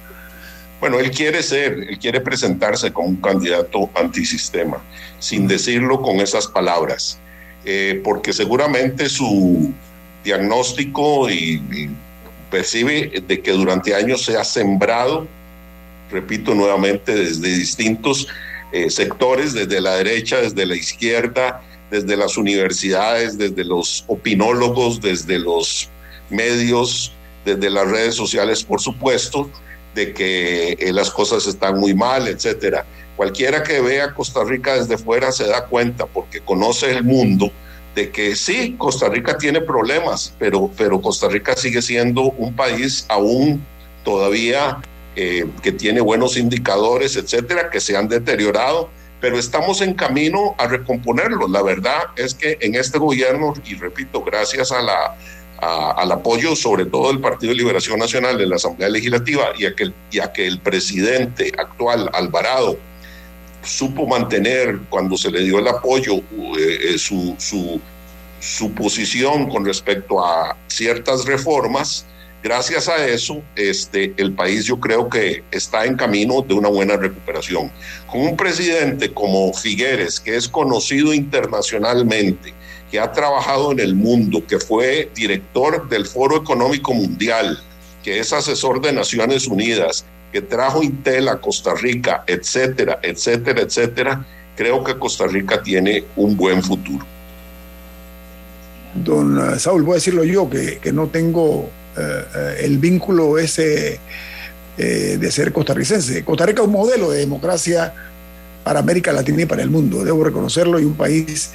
Bueno, 0.80 1.00
él 1.00 1.12
quiere 1.12 1.44
ser, 1.44 1.74
él 1.74 2.00
quiere 2.00 2.22
presentarse 2.22 2.94
como 2.94 3.10
un 3.10 3.18
candidato 3.18 3.90
antisistema, 3.94 4.82
sin 5.20 5.48
decirlo 5.48 6.02
con 6.02 6.22
esas 6.22 6.48
palabras, 6.48 7.20
eh, 7.66 8.02
porque 8.04 8.32
seguramente 8.32 9.10
su 9.10 9.74
diagnóstico 10.24 11.30
y 11.30 11.90
percibe 12.50 13.24
de 13.28 13.42
que 13.42 13.52
durante 13.52 13.96
años 13.96 14.24
se 14.24 14.38
ha 14.38 14.44
sembrado 14.44 15.28
repito 16.12 16.53
nuevamente, 16.53 17.14
desde 17.14 17.47
distintos 17.55 18.28
eh, 18.72 18.89
sectores, 18.89 19.53
desde 19.53 19.82
la 19.82 19.95
derecha, 19.95 20.38
desde 20.38 20.66
la 20.66 20.76
izquierda, 20.76 21.62
desde 21.89 22.16
las 22.16 22.38
universidades, 22.38 23.38
desde 23.38 23.64
los 23.66 24.05
opinólogos, 24.07 25.01
desde 25.01 25.39
los 25.39 25.89
medios, 26.30 27.14
desde 27.45 27.70
las 27.70 27.89
redes 27.89 28.16
sociales, 28.16 28.64
por 28.64 28.82
supuesto, 28.82 29.49
de 29.93 30.14
que 30.14 30.74
eh, 30.80 30.93
las 30.93 31.12
cosas 31.12 31.47
están 31.47 31.80
muy 31.80 31.93
mal, 31.93 32.28
etcétera. 32.28 32.86
Cualquiera 33.18 33.62
que 33.62 33.82
vea 33.82 34.14
Costa 34.14 34.43
Rica 34.43 34.76
desde 34.76 34.97
fuera 34.97 35.32
se 35.32 35.47
da 35.47 35.66
cuenta, 35.66 36.05
porque 36.05 36.39
conoce 36.39 36.89
el 36.91 37.03
mundo, 37.03 37.51
de 37.93 38.09
que 38.09 38.36
sí, 38.38 38.76
Costa 38.78 39.09
Rica 39.09 39.38
tiene 39.38 39.59
problemas, 39.59 40.34
pero, 40.39 40.72
pero 40.78 41.01
Costa 41.01 41.28
Rica 41.28 41.55
sigue 41.57 41.82
siendo 41.82 42.22
un 42.22 42.55
país 42.55 43.05
aún 43.09 43.62
todavía 44.03 44.78
eh, 45.16 45.45
que 45.62 45.72
tiene 45.72 46.01
buenos 46.01 46.38
indicadores, 46.38 47.16
etcétera, 47.16 47.70
que 47.70 47.80
se 47.80 47.97
han 47.97 48.07
deteriorado, 48.07 48.89
pero 49.20 49.38
estamos 49.38 49.82
en 49.82 49.93
camino 49.93 50.55
a 50.57 50.68
recomponerlos. 50.68 51.49
La 51.49 51.62
verdad 51.62 52.03
es 52.16 52.34
que 52.34 52.57
en 52.62 52.76
este 52.76 52.97
gobierno, 52.97 53.53
y 53.66 53.76
repito, 53.76 54.24
gracias 54.24 54.72
a 54.72 54.82
la, 54.82 55.18
al 55.62 56.12
apoyo 56.12 56.55
sobre 56.55 56.86
todo 56.86 57.09
del 57.09 57.22
Partido 57.22 57.51
de 57.51 57.59
Liberación 57.59 57.99
Nacional 57.99 58.38
de 58.38 58.47
la 58.47 58.55
Asamblea 58.55 58.89
Legislativa 58.89 59.51
y 59.57 59.66
a 59.66 59.76
que, 59.76 59.91
y 60.09 60.20
a 60.20 60.34
que 60.34 60.47
el 60.47 60.59
presidente 60.59 61.51
actual, 61.57 62.09
Alvarado, 62.14 62.78
supo 63.64 64.07
mantener 64.07 64.80
cuando 64.89 65.18
se 65.18 65.30
le 65.30 65.43
dio 65.43 65.59
el 65.59 65.68
apoyo 65.68 66.18
eh, 66.18 66.93
eh, 66.93 66.97
su, 66.97 67.36
su, 67.38 67.80
su, 68.39 68.72
posición 68.74 69.49
con 69.49 69.64
respecto 69.64 70.26
a 70.26 70.57
ciertas 70.68 71.26
reformas, 71.26 72.07
gracias 72.44 72.88
a 72.88 73.06
eso 73.06 73.42
este, 73.56 74.14
el 74.18 74.34
país 74.34 74.66
yo 74.66 74.80
creo 74.80 75.10
que 75.10 75.44
está 75.52 75.86
en 75.86 75.96
camino 75.96 76.42
de 76.42 76.54
una 76.54 76.70
buena 76.70 76.98
recuperación. 76.98 77.72
Con 78.08 78.22
un 78.22 78.38
presidente 78.38 79.14
como 79.14 79.54
Figueres, 79.54 80.20
que 80.20 80.36
es 80.36 80.48
conocido 80.48 81.14
internacionalmente, 81.14 82.54
que 82.89 83.00
ha 83.00 83.12
trabajado 83.12 83.72
en 83.72 83.80
el 83.80 83.96
mundo, 83.96 84.46
que 84.46 84.60
fue 84.60 85.10
director 85.16 85.88
del 85.88 86.06
Foro 86.06 86.38
Económico 86.38 86.94
Mundial, 86.94 87.58
que 88.04 88.20
es 88.20 88.34
asesor 88.34 88.82
de 88.82 88.92
Naciones 88.92 89.48
Unidas, 89.48 90.06
que 90.32 90.42
trajo 90.42 90.84
Intel 90.84 91.30
a 91.30 91.39
Costa 91.39 91.74
Rica, 91.76 92.24
etcétera, 92.28 93.00
etcétera, 93.02 93.62
etcétera, 93.62 94.26
creo 94.56 94.84
que 94.84 94.98
Costa 94.98 95.28
Rica 95.28 95.62
tiene 95.62 96.04
un 96.16 96.36
buen 96.36 96.62
futuro. 96.62 97.06
Don 98.94 99.54
eh, 99.54 99.60
Saúl, 99.60 99.84
voy 99.84 99.94
a 99.94 99.96
decirlo 99.96 100.24
yo, 100.24 100.50
que, 100.50 100.80
que 100.80 100.92
no 100.92 101.08
tengo 101.08 101.70
el 102.60 102.78
vínculo 102.78 103.38
ese 103.38 104.00
de 104.78 105.32
ser 105.32 105.52
costarricense. 105.52 106.24
Costa 106.24 106.46
Rica 106.46 106.62
es 106.62 106.68
un 106.68 106.74
modelo 106.74 107.12
de 107.12 107.20
democracia 107.20 107.94
para 108.64 108.80
América 108.80 109.12
Latina 109.12 109.42
y 109.42 109.46
para 109.46 109.62
el 109.62 109.70
mundo, 109.70 110.04
debo 110.04 110.24
reconocerlo, 110.24 110.80
y 110.80 110.86
un 110.86 110.96
país 110.96 111.52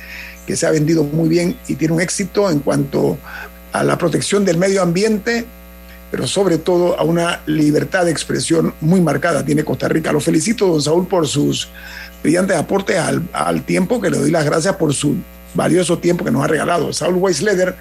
que 0.46 0.56
se 0.56 0.66
ha 0.66 0.70
vendido 0.70 1.04
muy 1.04 1.28
bien 1.28 1.56
y 1.66 1.74
tiene 1.74 1.94
un 1.94 2.00
éxito 2.00 2.50
en 2.50 2.60
cuanto 2.60 3.18
a 3.72 3.82
la 3.82 3.98
protección 3.98 4.44
del 4.44 4.58
medio 4.58 4.82
ambiente 4.82 5.46
pero 6.10 6.26
sobre 6.26 6.58
todo 6.58 6.98
a 6.98 7.02
una 7.02 7.40
libertad 7.46 8.04
de 8.04 8.10
expresión 8.10 8.74
muy 8.80 9.00
marcada 9.00 9.44
tiene 9.44 9.64
Costa 9.64 9.88
Rica. 9.88 10.12
Lo 10.12 10.20
felicito, 10.20 10.66
don 10.66 10.80
Saúl, 10.80 11.06
por 11.06 11.26
sus 11.26 11.68
brillantes 12.22 12.56
aportes 12.56 12.98
al, 13.32 13.62
tiempo, 13.62 14.00
que 14.00 14.10
le 14.10 14.18
doy 14.18 14.30
las 14.30 14.44
gracias 14.44 14.76
por 14.76 14.94
su 14.94 15.16
valioso 15.54 15.98
tiempo 15.98 16.24
que 16.24 16.30
nos 16.30 16.44
ha 16.44 16.46
regalado. 16.46 16.92
Saúl 16.92 17.16
Weisleder, 17.16 17.74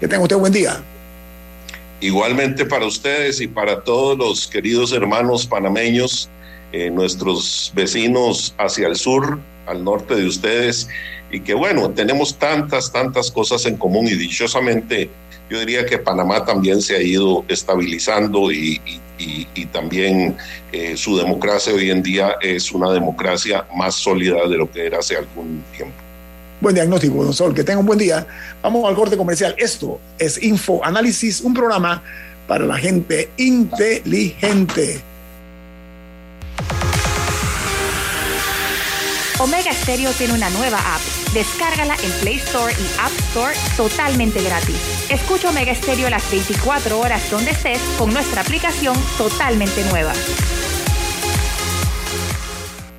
que 0.00 0.08
tenga 0.08 0.22
usted 0.22 0.36
un 0.36 0.42
buen 0.42 0.52
día. 0.52 0.80
Igualmente 2.00 2.64
para 2.64 2.86
ustedes 2.86 3.40
y 3.40 3.48
para 3.48 3.82
todos 3.82 4.16
los 4.16 4.46
queridos 4.46 4.92
hermanos 4.92 5.46
panameños, 5.46 6.28
eh, 6.72 6.90
nuestros 6.90 7.72
vecinos 7.74 8.54
hacia 8.56 8.86
el 8.86 8.96
sur, 8.96 9.40
al 9.66 9.82
norte 9.82 10.14
de 10.14 10.26
ustedes, 10.26 10.88
y 11.30 11.40
que 11.40 11.54
bueno, 11.54 11.90
tenemos 11.90 12.38
tantas, 12.38 12.92
tantas 12.92 13.30
cosas 13.30 13.66
en 13.66 13.76
común 13.76 14.06
y 14.06 14.14
dichosamente 14.14 15.10
yo 15.50 15.58
diría 15.58 15.86
que 15.86 15.98
Panamá 15.98 16.44
también 16.44 16.80
se 16.80 16.94
ha 16.96 17.02
ido 17.02 17.44
estabilizando 17.48 18.52
y, 18.52 18.80
también 19.72 20.36
eh, 20.70 20.96
su 20.96 21.16
democracia 21.16 21.74
hoy 21.74 21.90
en 21.90 22.02
día 22.02 22.36
es 22.40 22.70
una 22.70 22.92
democracia 22.92 23.66
más 23.74 23.96
sólida 23.96 24.46
de 24.46 24.56
lo 24.56 24.70
que 24.70 24.86
era 24.86 25.00
hace 25.00 25.16
algún 25.16 25.64
tiempo. 25.76 26.07
Buen 26.60 26.74
diagnóstico, 26.74 27.22
don 27.22 27.32
Sol. 27.32 27.54
Que 27.54 27.64
tenga 27.64 27.80
un 27.80 27.86
buen 27.86 27.98
día. 27.98 28.26
Vamos 28.62 28.88
al 28.88 28.94
corte 28.94 29.16
comercial. 29.16 29.54
Esto 29.58 30.00
es 30.18 30.42
Info 30.42 30.84
Análisis, 30.84 31.40
un 31.40 31.54
programa 31.54 32.02
para 32.46 32.64
la 32.66 32.76
gente 32.78 33.30
inteligente. 33.36 35.02
Omega 39.40 39.72
Stereo 39.72 40.10
tiene 40.12 40.34
una 40.34 40.50
nueva 40.50 40.78
app. 40.78 41.00
Descárgala 41.32 41.94
en 42.02 42.10
Play 42.20 42.36
Store 42.36 42.72
y 42.72 43.00
App 43.00 43.12
Store 43.28 43.54
totalmente 43.76 44.42
gratis. 44.42 44.74
Escucha 45.10 45.50
Omega 45.50 45.72
Stereo 45.74 46.10
las 46.10 46.28
24 46.28 46.98
horas 46.98 47.30
donde 47.30 47.52
estés 47.52 47.80
con 47.98 48.12
nuestra 48.12 48.40
aplicación 48.40 48.96
totalmente 49.16 49.84
nueva. 49.90 50.12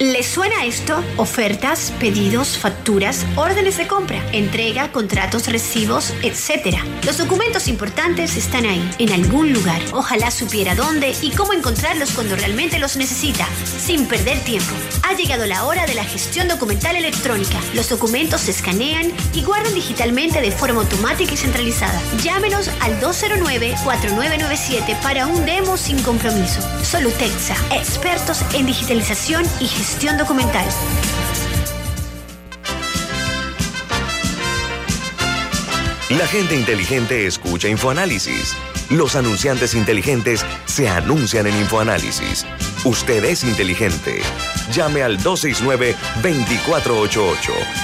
¿Les 0.02 0.26
suena 0.28 0.64
esto? 0.64 1.04
Ofertas, 1.18 1.92
pedidos, 2.00 2.58
facturas, 2.58 3.26
órdenes 3.36 3.76
de 3.76 3.86
compra, 3.86 4.26
entrega, 4.32 4.94
contratos, 4.94 5.48
recibos, 5.48 6.14
etc. 6.24 6.78
Los 7.06 7.18
documentos 7.18 7.68
importantes 7.68 8.38
están 8.38 8.66
ahí, 8.66 8.90
en 8.98 9.12
algún 9.12 9.52
lugar. 9.52 9.82
Ojalá 9.92 10.32
supiera 10.32 10.74
dónde 10.74 11.14
y 11.22 11.32
cómo 11.32 11.52
encontrarlos 11.52 12.12
cuando 12.12 12.38
realmente 12.38 12.80
los 12.80 12.96
necesita, 12.96 13.46
sin 13.66 14.08
perder 14.08 14.40
tiempo. 14.46 14.74
Ha 15.04 15.16
llegado 15.16 15.46
la 15.46 15.66
hora 15.66 15.86
de 15.86 15.96
la 15.96 16.06
gestión 16.06 16.48
documental 16.48 16.96
electrónica. 16.96 17.60
Los 17.74 17.90
documentos 17.90 18.40
se 18.40 18.52
escanean 18.52 19.12
y 19.34 19.44
guardan 19.44 19.74
digitalmente 19.74 20.40
de 20.40 20.54
forma 20.54 20.80
automática 20.80 21.34
y 21.34 21.38
centralizada. 21.38 22.02
Llámenos 22.24 22.70
al 22.80 23.02
209-4997 23.02 24.98
para 25.02 25.28
un 25.28 25.46
demo 25.46 25.76
sin 25.76 26.02
compromiso. 26.04 26.62
Solutexa, 26.86 27.58
expertos 27.76 28.46
en 28.54 28.66
digitalización 28.66 29.44
y 29.60 29.68
gestión 29.68 29.89
documental. 29.98 30.66
La 36.10 36.28
gente 36.28 36.56
inteligente 36.56 37.26
escucha 37.26 37.68
InfoAnálisis. 37.68 38.56
Los 38.90 39.16
anunciantes 39.16 39.74
inteligentes 39.74 40.46
se 40.66 40.88
anuncian 40.88 41.48
en 41.48 41.58
InfoAnálisis. 41.58 42.46
Usted 42.86 43.26
es 43.26 43.44
inteligente. 43.44 44.22
Llame 44.72 45.04
al 45.04 45.20
269-2488 45.20 47.38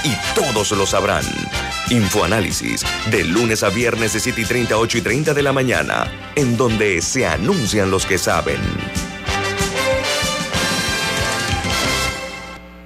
y 0.04 0.16
todos 0.36 0.72
lo 0.72 0.86
sabrán. 0.86 1.26
Infoanálisis, 1.90 2.86
de 3.12 3.24
lunes 3.24 3.64
a 3.64 3.70
viernes 3.70 4.14
de 4.14 4.20
7 4.20 4.42
y 4.42 4.46
30, 4.46 4.78
8 4.78 4.98
y 5.00 5.02
30 5.02 5.34
de 5.34 5.44
la 5.44 5.54
mañana, 5.54 6.12
en 6.36 6.56
donde 6.56 7.02
se 7.02 7.26
anuncian 7.26 7.92
los 7.92 8.06
que 8.06 8.18
saben. 8.18 8.60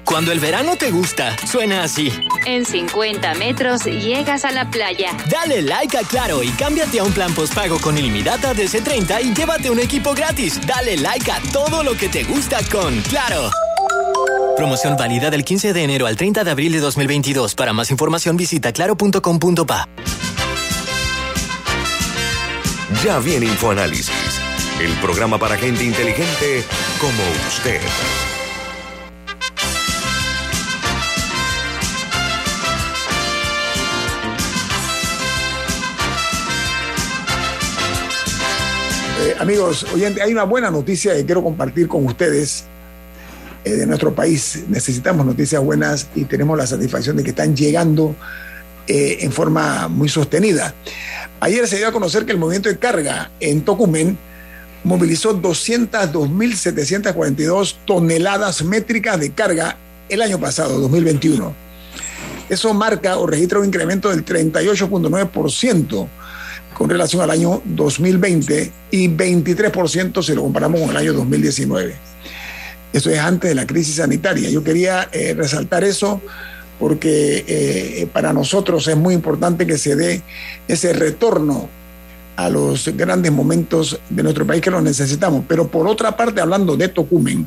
Cuando 0.10 0.32
el 0.32 0.40
verano 0.40 0.76
te 0.76 0.90
gusta, 0.90 1.38
suena 1.46 1.84
así. 1.84 2.12
En 2.48 2.66
50 2.66 3.36
metros 3.36 3.86
llegas 3.86 4.44
a 4.44 4.50
la 4.50 4.68
playa. 4.72 5.16
Dale 5.30 5.62
like 5.62 5.96
a 5.96 6.02
Claro 6.02 6.42
y 6.42 6.50
cámbiate 6.50 6.98
a 6.98 7.04
un 7.04 7.14
plan 7.14 7.32
postpago 7.36 7.80
con 7.80 7.96
ilimitada 7.96 8.56
de 8.56 8.66
C30 8.66 9.24
y 9.24 9.36
llévate 9.36 9.70
un 9.70 9.80
equipo 9.80 10.16
gratis. 10.16 10.60
Dale 10.66 10.98
like 10.98 11.32
a 11.32 11.40
todo 11.54 11.84
lo 11.84 11.94
que 11.94 12.10
te 12.10 12.24
gusta 12.24 12.58
con 12.72 13.00
Claro. 13.04 13.52
Promoción 14.58 14.98
válida 14.98 15.30
del 15.30 15.46
15 15.46 15.74
de 15.74 15.84
enero 15.84 16.08
al 16.08 16.18
30 16.18 16.44
de 16.44 16.50
abril 16.50 16.72
de 16.72 16.80
2022. 16.80 17.54
Para 17.54 17.72
más 17.74 17.92
información 17.92 18.36
visita 18.36 18.72
claro.com.pa. 18.74 19.88
Ya 23.04 23.20
viene 23.20 23.46
InfoAnálisis, 23.46 24.42
el 24.82 24.92
programa 24.94 25.38
para 25.38 25.56
gente 25.56 25.84
inteligente 25.84 26.64
como 27.00 27.22
usted. 27.48 27.80
Amigos 39.40 39.86
oyentes, 39.94 40.24
hay 40.24 40.32
una 40.32 40.44
buena 40.44 40.70
noticia 40.70 41.16
que 41.16 41.26
quiero 41.26 41.44
compartir 41.44 41.88
con 41.88 42.06
ustedes 42.06 42.66
eh, 43.64 43.72
de 43.72 43.88
nuestro 43.88 44.14
país. 44.14 44.66
Necesitamos 44.68 45.26
noticias 45.26 45.64
buenas 45.64 46.10
y 46.16 46.26
tenemos 46.26 46.58
la 46.58 46.68
satisfacción 46.68 47.16
de 47.18 47.24
que 47.24 47.30
están 47.30 47.56
llegando 47.56 48.16
eh, 48.88 49.20
en 49.22 49.32
forma 49.32 49.88
muy 49.88 50.10
sostenida. 50.10 50.74
Ayer 51.40 51.68
se 51.68 51.78
dio 51.78 51.88
a 51.88 51.92
conocer 51.92 52.26
que 52.26 52.34
el 52.34 52.38
movimiento 52.38 52.70
de 52.70 52.78
carga 52.78 53.32
en 53.40 53.62
Tocumen 53.62 54.16
movilizó 54.84 55.42
202.742 55.42 57.76
toneladas 57.86 58.64
métricas 58.64 59.20
de 59.20 59.32
carga 59.32 59.78
el 60.10 60.22
año 60.22 60.40
pasado, 60.40 60.80
2021. 60.80 61.56
Eso 62.50 62.74
marca 62.74 63.18
o 63.18 63.28
registra 63.28 63.60
un 63.60 63.66
incremento 63.66 64.10
del 64.10 64.26
38.9% 64.26 66.08
con 66.80 66.90
relación 66.90 67.22
al 67.22 67.30
año 67.30 67.62
2020 67.66 68.72
y 68.92 69.10
23% 69.10 70.24
si 70.24 70.34
lo 70.34 70.44
comparamos 70.44 70.80
con 70.80 70.92
el 70.92 70.96
año 70.96 71.12
2019. 71.12 71.94
Esto 72.94 73.10
es 73.10 73.20
antes 73.20 73.50
de 73.50 73.56
la 73.56 73.68
crisis 73.68 73.96
sanitaria. 73.96 74.50
Yo 74.50 74.64
quería 74.64 75.10
eh, 75.12 75.34
resaltar 75.34 75.84
eso 75.84 76.22
porque 76.80 77.44
eh, 77.46 78.08
para 78.14 78.32
nosotros 78.32 78.88
es 78.88 78.96
muy 78.96 79.14
importante 79.14 79.68
que 79.68 79.78
se 79.78 79.98
dé 79.98 80.22
ese 80.70 80.94
retorno 80.94 81.68
a 82.38 82.48
los 82.48 82.88
grandes 82.96 83.34
momentos 83.34 84.00
de 84.10 84.24
nuestro 84.24 84.48
país 84.48 84.62
que 84.62 84.72
lo 84.72 84.80
necesitamos. 84.80 85.44
Pero 85.50 85.68
por 85.68 85.86
otra 85.86 86.16
parte, 86.16 86.40
hablando 86.40 86.78
de 86.78 86.88
Tocumen, 86.88 87.46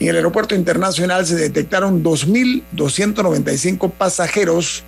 en 0.00 0.08
el 0.08 0.16
aeropuerto 0.16 0.56
internacional 0.56 1.24
se 1.24 1.36
detectaron 1.36 2.02
2.295 2.02 3.92
pasajeros 3.92 4.82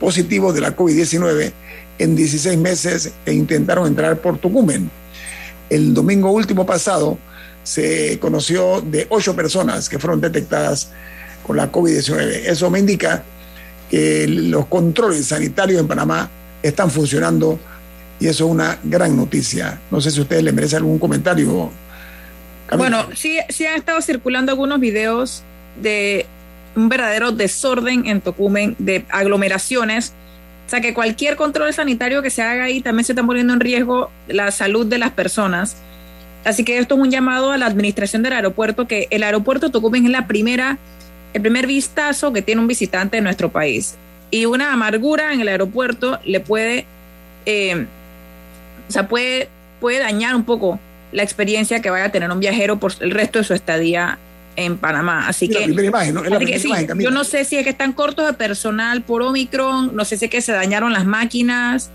positivos 0.00 0.52
de 0.52 0.62
la 0.62 0.74
COVID-19 0.74 1.52
en 1.98 2.14
16 2.14 2.58
meses 2.58 3.12
e 3.26 3.32
intentaron 3.32 3.86
entrar 3.86 4.18
por 4.18 4.38
Tucumán. 4.38 4.90
El 5.68 5.92
domingo 5.94 6.30
último 6.30 6.64
pasado 6.64 7.18
se 7.62 8.18
conoció 8.18 8.80
de 8.80 9.06
ocho 9.10 9.36
personas 9.36 9.88
que 9.88 9.98
fueron 9.98 10.20
detectadas 10.20 10.90
con 11.46 11.56
la 11.56 11.70
COVID-19. 11.70 12.46
Eso 12.46 12.70
me 12.70 12.78
indica 12.78 13.22
que 13.90 14.26
los 14.28 14.66
controles 14.66 15.26
sanitarios 15.26 15.80
en 15.80 15.88
Panamá 15.88 16.30
están 16.62 16.90
funcionando 16.90 17.58
y 18.20 18.26
eso 18.26 18.46
es 18.46 18.50
una 18.50 18.78
gran 18.82 19.16
noticia. 19.16 19.80
No 19.90 20.00
sé 20.00 20.10
si 20.10 20.18
a 20.18 20.22
ustedes 20.22 20.42
le 20.42 20.52
merece 20.52 20.76
algún 20.76 20.98
comentario. 20.98 21.70
Bueno, 22.76 23.06
sí, 23.14 23.38
sí 23.48 23.64
han 23.66 23.76
estado 23.76 24.00
circulando 24.02 24.52
algunos 24.52 24.80
videos 24.80 25.42
de 25.80 26.26
un 26.74 26.88
verdadero 26.88 27.32
desorden 27.32 28.06
en 28.06 28.20
Tocumen, 28.20 28.76
de 28.78 29.04
aglomeraciones. 29.10 30.12
O 30.68 30.70
sea 30.70 30.82
que 30.82 30.92
cualquier 30.92 31.36
control 31.36 31.72
sanitario 31.72 32.20
que 32.20 32.28
se 32.28 32.42
haga 32.42 32.64
ahí 32.64 32.82
también 32.82 33.06
se 33.06 33.12
está 33.12 33.24
poniendo 33.24 33.54
en 33.54 33.60
riesgo 33.60 34.10
la 34.26 34.50
salud 34.50 34.84
de 34.84 34.98
las 34.98 35.12
personas. 35.12 35.78
Así 36.44 36.62
que 36.62 36.76
esto 36.76 36.94
es 36.94 37.00
un 37.00 37.10
llamado 37.10 37.52
a 37.52 37.56
la 37.56 37.64
administración 37.64 38.22
del 38.22 38.34
aeropuerto, 38.34 38.86
que 38.86 39.08
el 39.10 39.22
aeropuerto 39.22 39.66
de 39.66 39.72
Tocumen 39.72 40.04
es 40.04 40.10
la 40.10 40.26
primera, 40.26 40.76
el 41.32 41.40
primer 41.40 41.66
vistazo 41.66 42.34
que 42.34 42.42
tiene 42.42 42.60
un 42.60 42.66
visitante 42.66 43.16
de 43.16 43.22
nuestro 43.22 43.48
país. 43.48 43.96
Y 44.30 44.44
una 44.44 44.74
amargura 44.74 45.32
en 45.32 45.40
el 45.40 45.48
aeropuerto 45.48 46.20
le 46.26 46.40
puede, 46.40 46.84
eh, 47.46 47.86
o 48.90 48.92
sea, 48.92 49.08
puede, 49.08 49.48
puede 49.80 50.00
dañar 50.00 50.36
un 50.36 50.44
poco 50.44 50.78
la 51.12 51.22
experiencia 51.22 51.80
que 51.80 51.88
vaya 51.88 52.04
a 52.04 52.12
tener 52.12 52.30
un 52.30 52.40
viajero 52.40 52.78
por 52.78 52.92
el 53.00 53.12
resto 53.12 53.38
de 53.38 53.46
su 53.46 53.54
estadía 53.54 54.18
en 54.58 54.76
Panamá. 54.76 55.28
Así 55.28 55.48
que, 55.48 55.72
yo 56.98 57.10
no 57.12 57.22
sé 57.22 57.44
si 57.44 57.56
es 57.56 57.64
que 57.64 57.70
están 57.70 57.92
cortos 57.92 58.26
de 58.26 58.32
personal 58.32 59.02
por 59.02 59.22
Omicron, 59.22 59.94
no 59.94 60.04
sé 60.04 60.18
si 60.18 60.24
es 60.24 60.30
que 60.30 60.42
se 60.42 60.52
dañaron 60.52 60.92
las 60.92 61.06
máquinas, 61.06 61.90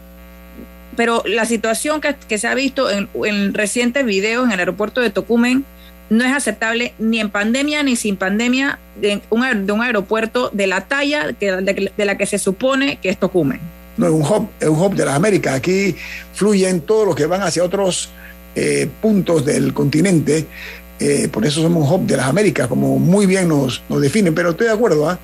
pero 0.96 1.24
la 1.26 1.46
situación 1.46 2.00
que, 2.00 2.38
se 2.38 2.48
ha 2.48 2.56
visto 2.56 2.90
en, 2.90 3.54
recientes 3.54 4.06
videos 4.06 4.46
en 4.46 4.54
el 4.54 4.60
aeropuerto 4.60 5.02
de 5.02 5.10
Tocumen 5.10 5.66
no 6.10 6.24
es 6.24 6.34
aceptable 6.34 6.94
ni 7.00 7.20
en 7.20 7.30
pandemia 7.30 7.84
ni 7.84 7.98
sin 7.98 8.16
pandemia 8.16 8.80
de 8.96 9.22
un, 9.30 9.66
de 9.66 9.74
un 9.74 9.82
aeropuerto 9.82 10.50
de 10.54 10.68
la 10.68 10.82
talla 10.82 11.36
de, 11.38 11.92
la 11.98 12.18
que 12.18 12.26
se 12.26 12.38
supone 12.38 12.98
que 13.02 13.10
es 13.10 13.18
Tocumen. 13.18 13.60
No, 13.98 14.08
es 14.08 14.14
un 14.14 14.22
hub, 14.22 14.50
es 14.60 14.70
un 14.70 14.80
hub 14.80 14.96
de 14.96 15.06
las 15.06 15.16
Américas. 15.16 15.56
Aquí 15.56 15.96
fluyen 16.34 16.80
todos 16.82 17.06
los 17.08 17.16
que 17.16 17.26
van 17.26 17.42
hacia 17.42 17.64
otros 17.64 18.10
eh, 18.56 18.88
puntos 19.02 19.44
del 19.46 19.74
continente 19.74 20.46
eh, 21.04 21.28
por 21.28 21.46
eso 21.46 21.62
somos 21.62 21.86
un 21.86 21.94
hub 21.94 22.08
de 22.08 22.16
las 22.16 22.28
Américas, 22.28 22.70
como 22.70 22.98
muy 22.98 23.26
bien 23.26 23.50
nos, 23.50 23.84
nos 23.90 24.02
definen, 24.02 24.34
pero 24.34 24.52
estoy 24.52 24.68
de 24.68 24.74
acuerdo. 24.74 25.10
¿ah? 25.10 25.20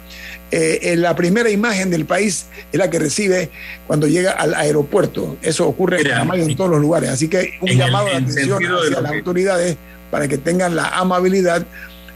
Eh, 0.52 0.96
la 0.98 1.16
primera 1.16 1.50
imagen 1.50 1.90
del 1.90 2.04
país 2.04 2.48
es 2.70 2.78
la 2.78 2.90
que 2.90 3.00
recibe 3.00 3.50
cuando 3.88 4.06
llega 4.06 4.32
al 4.32 4.56
aeropuerto. 4.56 5.38
Eso 5.42 5.66
ocurre 5.66 6.02
en 6.02 6.34
en 6.34 6.56
todos 6.58 6.70
los 6.70 6.82
lugares. 6.82 7.10
Así 7.10 7.30
que 7.30 7.54
un 7.62 7.70
llamado 7.70 8.08
de 8.08 8.16
atención 8.16 8.62
hacia 8.62 9.00
las 9.00 9.12
autoridades 9.14 9.78
para 10.12 10.28
que 10.28 10.38
tengan 10.38 10.76
la 10.76 10.90
amabilidad 10.90 11.66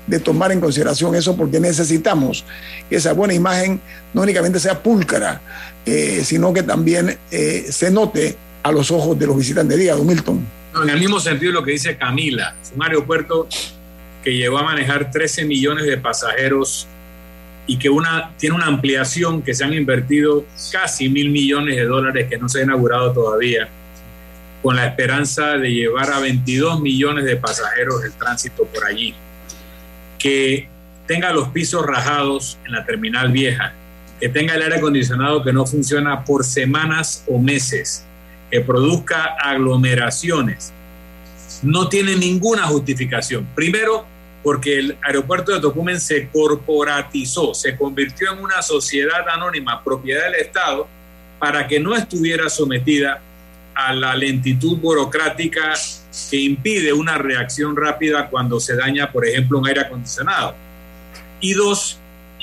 de 0.08 0.20
tomar 0.20 0.52
en 0.52 0.60
consideración 0.60 1.16
eso 1.16 1.38
porque 1.38 1.62
necesitamos 1.62 2.44
que 2.90 2.98
esa 2.98 3.14
buena 3.14 3.34
imagen 3.34 3.80
no 4.14 4.24
únicamente 4.24 4.60
sea 4.60 4.84
púlcara, 4.84 5.40
eh, 5.86 6.22
sino 6.26 6.52
que 6.52 6.64
también 6.64 7.18
se 7.30 7.92
note 7.92 8.36
a 8.62 8.74
los 8.74 8.92
ojos 8.92 9.18
de 9.18 9.26
los 9.26 9.38
visitantes. 9.38 9.78
Diga, 9.78 9.96
Don 9.96 10.06
Milton 10.06 10.46
en 10.82 10.90
el 10.90 11.00
mismo 11.00 11.20
sentido 11.20 11.52
lo 11.52 11.64
que 11.64 11.72
dice 11.72 11.98
Camila, 11.98 12.56
es 12.62 12.72
un 12.76 12.84
aeropuerto 12.84 13.48
que 14.24 14.36
llegó 14.36 14.58
a 14.58 14.64
manejar 14.64 15.12
13 15.12 15.46
millones 15.46 15.86
de 15.86 15.98
pasajeros 15.98 16.88
y 17.68 17.78
que 17.78 17.90
una, 17.90 18.32
tiene 18.38 18.56
una 18.56 18.66
ampliación 18.66 19.42
que 19.42 19.54
se 19.54 19.64
han 19.64 19.74
invertido 19.74 20.46
casi 20.72 21.10
mil 21.10 21.30
millones 21.30 21.76
de 21.76 21.86
dólares 21.86 22.28
que 22.30 22.38
no 22.38 22.50
se 22.50 22.60
ha 22.60 22.64
inaugurado 22.64 23.14
todavía, 23.14 23.70
con 24.62 24.76
la 24.76 24.88
esperanza 24.88 25.58
de 25.58 25.72
llevar 25.72 26.12
a 26.12 26.20
22 26.20 26.82
millones 26.82 27.26
de 27.26 27.36
pasajeros 27.36 28.04
el 28.04 28.14
tránsito 28.14 28.66
por 28.66 28.86
allí, 28.86 29.14
que 30.18 30.68
tenga 31.06 31.32
los 31.34 31.50
pisos 31.50 31.86
rajados 31.86 32.58
en 32.66 32.72
la 32.72 32.86
terminal 32.86 33.32
vieja, 33.32 33.74
que 34.20 34.30
tenga 34.30 34.56
el 34.56 34.62
aire 34.62 34.78
acondicionado 34.78 35.44
que 35.44 35.52
no 35.52 35.66
funciona 35.66 36.24
por 36.24 36.46
semanas 36.46 37.24
o 37.28 37.40
meses, 37.40 38.06
que 38.54 38.62
produzca 38.62 39.36
aglomeraciones 39.42 40.72
no 41.64 41.90
tiene 41.90 42.16
ninguna 42.16 42.68
justificación. 42.68 43.48
Primero, 43.56 44.06
porque 44.44 44.78
el 44.78 44.98
aeropuerto 45.02 45.52
de 45.52 45.60
Tocumen 45.60 46.00
se 46.00 46.28
corporatizó, 46.28 47.56
se 47.56 47.76
convirtió 47.76 48.32
en 48.32 48.44
una 48.44 48.62
sociedad 48.62 49.28
anónima, 49.28 49.84
propiedad 49.84 50.26
del 50.26 50.36
Estado, 50.36 50.88
para 51.40 51.68
que 51.68 51.80
no 51.80 51.96
estuviera 51.96 52.48
sometida 52.48 53.22
a 53.74 53.92
la 53.92 54.16
lentitud 54.16 54.78
burocrática 54.78 55.74
que 56.30 56.38
impide 56.38 56.94
una 56.94 57.18
reacción 57.18 57.76
rápida 57.76 58.30
cuando 58.30 58.60
se 58.60 58.76
daña, 58.76 59.12
por 59.12 59.26
ejemplo, 59.26 59.58
un 59.58 59.68
aire 59.68 59.82
acondicionado. 59.82 60.54
Y 61.40 61.54
dos, 61.54 61.98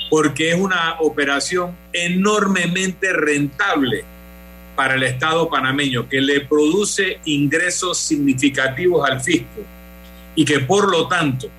porque 0.09 0.49
es 0.51 0.59
una 0.59 0.97
operación 0.99 1.73
enormemente 1.93 3.13
rentable 3.13 4.03
para 4.75 4.95
el 4.95 5.03
Estado 5.03 5.49
panameño, 5.49 6.07
que 6.07 6.21
le 6.21 6.41
produce 6.41 7.19
ingresos 7.25 7.97
significativos 7.97 9.07
al 9.09 9.21
fisco 9.21 9.61
y 10.35 10.45
que 10.45 10.59
por 10.59 10.89
lo 10.89 11.07
tanto 11.07 11.49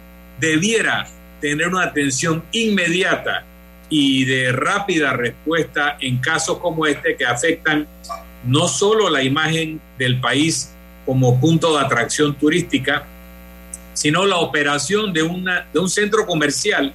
debiera 0.41 1.07
tener 1.41 1.69
una 1.69 1.85
atención 1.85 2.43
inmediata 2.53 3.45
y 3.89 4.25
de 4.25 4.53
rápida 4.53 5.13
respuesta 5.13 5.97
en 6.01 6.19
casos 6.19 6.59
como 6.59 6.87
este 6.87 7.17
que 7.17 7.27
afectan 7.27 7.87
no 8.45 8.67
solo 8.67 9.11
la 9.11 9.23
imagen 9.23 9.81
del 9.99 10.21
país 10.21 10.73
como 11.05 11.39
punto 11.41 11.77
de 11.77 11.85
atracción 11.85 12.35
turística, 12.35 13.05
sino 13.93 14.25
la 14.25 14.39
operación 14.39 15.13
de, 15.13 15.23
una, 15.23 15.67
de 15.73 15.79
un 15.79 15.91
centro 15.91 16.27
comercial 16.27 16.93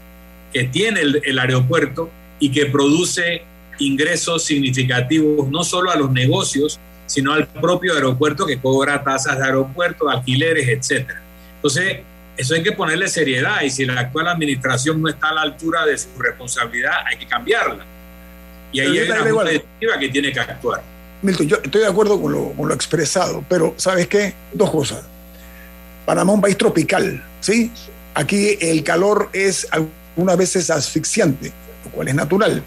que 0.52 0.64
tiene 0.64 1.02
el, 1.02 1.22
el 1.24 1.40
aeropuerto 1.40 2.10
y 2.40 2.52
que 2.52 2.66
produce 2.66 3.44
ingresos 3.80 4.44
significativos 4.44 5.50
no 5.50 5.64
solo 5.64 5.92
a 5.92 5.96
los 5.96 6.12
negocios, 6.12 6.80
sino 7.06 7.34
al 7.34 7.48
propio 7.48 7.94
aeropuerto 7.94 8.46
que 8.46 8.60
cobra 8.60 9.04
tasas 9.04 9.38
de 9.38 9.46
aeropuerto, 9.46 10.10
alquileres, 10.10 10.68
etcétera. 10.68 11.22
Entonces, 11.56 12.00
eso 12.38 12.54
hay 12.54 12.62
que 12.62 12.74
ponerle 12.74 13.08
seriedad 13.08 13.62
y 13.62 13.70
si 13.70 13.86
la 13.86 14.00
actual 14.00 14.28
administración 14.28 15.02
no 15.02 15.10
está 15.10 15.30
a 15.30 15.34
la 15.34 15.42
altura 15.42 15.86
de 15.86 15.98
su 15.98 16.10
responsabilidad, 16.20 16.94
hay 17.06 17.18
que 17.18 17.26
cambiarla. 17.26 17.84
Y 18.72 18.80
ahí 18.80 19.00
hay 19.00 19.10
una 19.10 19.22
junta 19.22 19.50
directiva 19.50 20.00
que 20.00 20.10
tiene 20.10 20.32
que 20.32 20.40
actuar. 20.40 20.84
Milton, 21.22 21.48
yo 21.48 21.58
estoy 21.64 21.82
de 21.82 21.88
acuerdo 21.88 22.22
con 22.22 22.32
lo, 22.32 22.52
con 22.52 22.68
lo 22.68 22.74
expresado, 22.76 23.44
pero 23.50 23.74
¿sabes 23.78 24.08
qué? 24.08 24.34
Dos 24.54 24.70
cosas. 24.70 25.04
Panamá 26.06 26.32
es 26.32 26.36
un 26.36 26.42
país 26.42 26.58
tropical, 26.58 27.24
¿sí? 27.40 27.72
Aquí 28.14 28.58
el 28.62 28.84
calor 28.84 29.30
es 29.34 29.68
algunas 29.72 30.38
veces 30.38 30.70
asfixiante, 30.70 31.52
lo 31.86 31.92
cual 31.92 32.08
es 32.08 32.16
natural. 32.16 32.64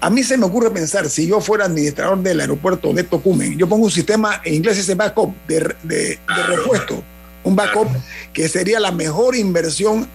A 0.00 0.10
mí 0.10 0.22
se 0.22 0.36
me 0.36 0.44
ocurre 0.44 0.70
pensar, 0.70 1.08
si 1.08 1.26
yo 1.26 1.40
fuera 1.40 1.64
administrador 1.64 2.18
del 2.18 2.40
aeropuerto 2.40 2.92
de 2.92 3.02
Tocumen, 3.02 3.56
yo 3.56 3.66
pongo 3.68 3.86
un 3.86 3.90
sistema, 3.90 4.42
en 4.44 4.54
inglés 4.54 4.78
ese 4.78 4.94
backup, 4.94 5.34
de, 5.48 5.74
de, 5.84 6.18
repuesto, 6.48 7.02
un 7.44 7.56
backup 7.56 7.88
que 8.32 8.48
sería 8.48 8.78
la 8.78 8.92
mejor 8.92 9.34
inversión 9.34 10.06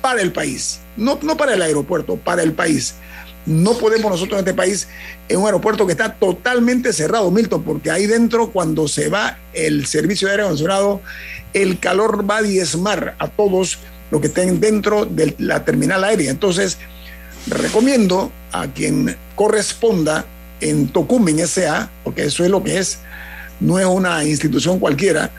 para 0.00 0.22
el 0.22 0.32
país, 0.32 0.80
no, 0.96 1.18
no 1.22 1.36
para 1.36 1.54
el 1.54 1.62
aeropuerto, 1.62 2.16
para 2.16 2.42
el 2.42 2.52
país. 2.52 2.94
No 3.46 3.76
podemos 3.78 4.10
nosotros 4.10 4.38
en 4.38 4.46
este 4.46 4.54
país, 4.54 4.88
en 5.28 5.38
un 5.38 5.46
aeropuerto 5.46 5.86
que 5.86 5.92
está 5.92 6.14
totalmente 6.14 6.92
cerrado, 6.92 7.30
Milton, 7.30 7.62
porque 7.62 7.90
ahí 7.90 8.06
dentro, 8.06 8.50
cuando 8.50 8.86
se 8.86 9.08
va 9.08 9.38
el 9.52 9.86
servicio 9.86 10.28
de 10.28 10.32
aire 10.32 10.42
acondicionado, 10.44 11.00
el 11.52 11.78
calor 11.78 12.28
va 12.28 12.38
a 12.38 12.42
diezmar 12.42 13.16
a 13.18 13.28
todos 13.28 13.78
los 14.10 14.20
que 14.20 14.26
estén 14.26 14.60
dentro 14.60 15.04
de 15.06 15.34
la 15.38 15.64
terminal 15.64 16.04
aérea. 16.04 16.30
Entonces, 16.30 16.78
recomiendo 17.46 18.30
a 18.52 18.66
quien 18.68 19.16
corresponda 19.34 20.24
en 20.60 20.88
Tocumen 20.88 21.38
S.A., 21.40 21.90
porque 22.04 22.24
eso 22.24 22.44
es 22.44 22.50
lo 22.50 22.62
que 22.62 22.78
es, 22.78 22.98
no 23.60 23.78
es 23.78 23.86
una 23.86 24.24
institución 24.24 24.78
cualquiera, 24.78 25.30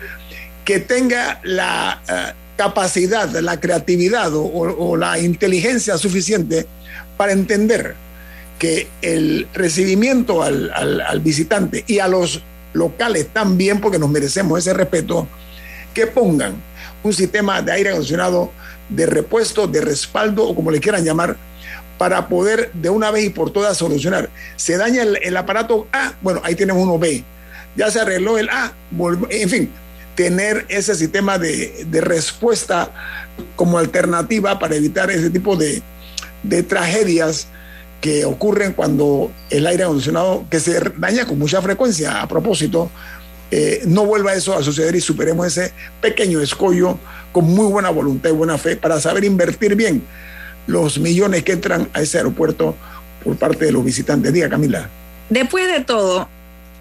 que 0.65 0.79
tenga 0.79 1.39
la 1.43 2.01
eh, 2.07 2.33
capacidad, 2.57 3.29
la 3.39 3.59
creatividad 3.59 4.31
o, 4.33 4.95
la 4.97 5.19
inteligencia 5.19 5.97
suficiente 5.97 6.67
para 7.17 7.31
entender 7.31 7.95
que 8.59 8.87
el 9.01 9.47
recibimiento 9.53 10.43
al, 10.43 10.71
al, 10.71 11.19
visitante 11.21 11.83
y 11.87 11.99
a 11.99 12.07
los 12.07 12.43
locales 12.73 13.27
también, 13.33 13.81
porque 13.81 13.97
nos 13.97 14.09
merecemos 14.09 14.59
ese 14.59 14.73
respeto, 14.73 15.27
que 15.93 16.07
pongan 16.07 16.53
un 17.03 17.13
sistema 17.13 17.61
de 17.61 17.71
aire 17.71 17.89
acondicionado 17.89 18.51
de 18.89 19.05
repuesto, 19.07 19.67
de 19.67 19.81
respaldo 19.81 20.47
o 20.47 20.55
como 20.55 20.69
le 20.69 20.79
quieran 20.79 21.03
llamar, 21.03 21.35
para 22.01 22.27
poder 22.27 22.71
de 22.73 22.89
una 22.89 23.11
vez 23.11 23.25
y 23.25 23.29
por 23.29 23.53
todas 23.53 23.77
solucionar. 23.77 24.31
Se 24.55 24.75
daña 24.75 25.03
el, 25.03 25.37
aparato 25.37 25.85
A, 25.93 26.13
bueno, 26.23 26.41
ahí 26.43 26.55
tenemos 26.55 26.81
uno 26.81 26.97
B. 26.97 27.23
Ya 27.75 27.91
se 27.91 27.99
arregló 27.99 28.39
el 28.39 28.49
A, 28.49 28.73
en 29.29 29.47
fin, 29.47 29.69
tener 30.15 30.65
ese 30.67 30.95
sistema 30.95 31.37
de, 31.37 31.85
respuesta 32.01 32.89
como 33.55 33.77
alternativa 33.77 34.57
para 34.57 34.77
evitar 34.77 35.11
ese 35.11 35.29
tipo 35.29 35.55
de, 35.55 35.83
tragedias 36.63 37.45
que 38.01 38.25
ocurren 38.25 38.73
cuando 38.73 39.31
el 39.51 39.67
aire 39.67 39.83
acondicionado, 39.83 40.47
que 40.49 40.59
se 40.59 40.79
daña 40.97 41.27
con 41.27 41.37
mucha 41.37 41.61
frecuencia 41.61 42.19
a 42.19 42.27
propósito, 42.27 42.89
eh, 43.51 43.83
no 43.85 44.07
vuelva 44.07 44.33
eso 44.33 44.57
a 44.57 44.63
suceder 44.63 44.95
y 44.95 45.01
superemos 45.01 45.45
ese 45.45 45.71
pequeño 46.01 46.41
escollo 46.41 46.97
con 47.31 47.45
muy 47.45 47.71
buena 47.71 47.91
voluntad 47.91 48.31
y 48.31 48.33
buena 48.33 48.57
fe 48.57 48.75
para 48.75 48.99
saber 48.99 49.23
invertir 49.23 49.75
bien 49.75 50.01
los 50.67 50.99
millones 50.99 51.43
que 51.43 51.53
entran 51.53 51.89
a 51.93 52.01
ese 52.01 52.17
aeropuerto 52.17 52.75
por 53.23 53.35
parte 53.37 53.65
de 53.65 53.71
los 53.71 53.83
visitantes. 53.83 54.33
Diga, 54.33 54.49
Camila. 54.49 54.89
Después 55.29 55.71
de 55.71 55.83
todo, 55.83 56.27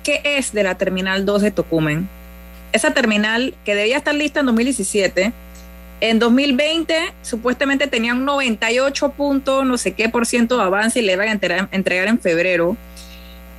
qué 0.03 0.21
es 0.25 0.53
de 0.53 0.63
la 0.63 0.77
Terminal 0.77 1.25
2 1.25 1.43
de 1.43 1.51
Tocumen. 1.51 2.09
Esa 2.73 2.93
terminal 2.93 3.55
que 3.65 3.75
debía 3.75 3.97
estar 3.97 4.15
lista 4.15 4.41
en 4.41 4.47
2017, 4.47 5.33
en 6.01 6.19
2020 6.19 7.13
supuestamente 7.23 7.87
tenía 7.87 8.15
un 8.15 8.25
98 8.25 9.11
punto 9.11 9.65
no 9.65 9.77
sé 9.77 9.93
qué 9.93 10.09
por 10.09 10.25
ciento 10.25 10.57
de 10.57 10.63
avance 10.63 11.01
y 11.01 11.03
le 11.03 11.13
iban 11.13 11.29
a 11.29 11.69
entregar, 11.73 12.09
en 12.09 12.19
febrero. 12.19 12.77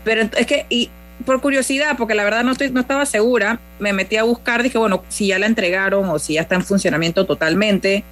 Pero 0.03 0.23
es 0.35 0.47
que, 0.47 0.65
y 0.69 0.89
por 1.25 1.39
curiosidad, 1.39 1.95
porque 1.97 2.15
la 2.15 2.23
verdad 2.23 2.43
no, 2.43 2.53
estoy, 2.53 2.71
no 2.71 2.81
estaba 2.81 3.05
segura, 3.05 3.59
me 3.79 3.93
metí 3.93 4.17
a 4.17 4.23
buscar, 4.23 4.63
dije, 4.63 4.79
bueno, 4.79 5.03
si 5.09 5.27
ya 5.27 5.37
la 5.37 5.45
entregaron 5.45 6.09
o 6.09 6.17
si 6.17 6.33
ya 6.33 6.41
está 6.41 6.55
en 6.55 6.63
funcionamiento 6.63 7.25
totalmente. 7.25 8.03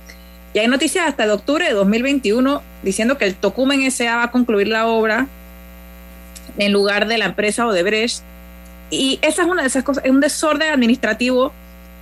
Y 0.54 0.60
hay 0.60 0.68
noticias 0.68 1.08
hasta 1.08 1.26
de 1.26 1.32
octubre 1.34 1.66
de 1.66 1.74
2021 1.74 2.62
diciendo 2.82 3.18
que 3.18 3.26
el 3.26 3.36
Tocumen 3.36 3.82
S.A. 3.84 4.16
va 4.16 4.24
a 4.24 4.32
concluir 4.32 4.68
la 4.68 4.88
obra 4.88 5.28
en 6.58 6.72
lugar 6.74 7.08
de 7.08 7.18
la 7.18 7.26
empresa 7.26 7.68
Odebrecht. 7.68 8.24
Y 8.90 9.20
esa 9.22 9.44
es 9.44 9.48
una 9.48 9.62
de 9.62 9.68
esas 9.68 9.84
cosas, 9.84 10.04
es 10.04 10.12
un 10.12 10.20
desorden 10.20 10.74
administrativo 10.74 11.54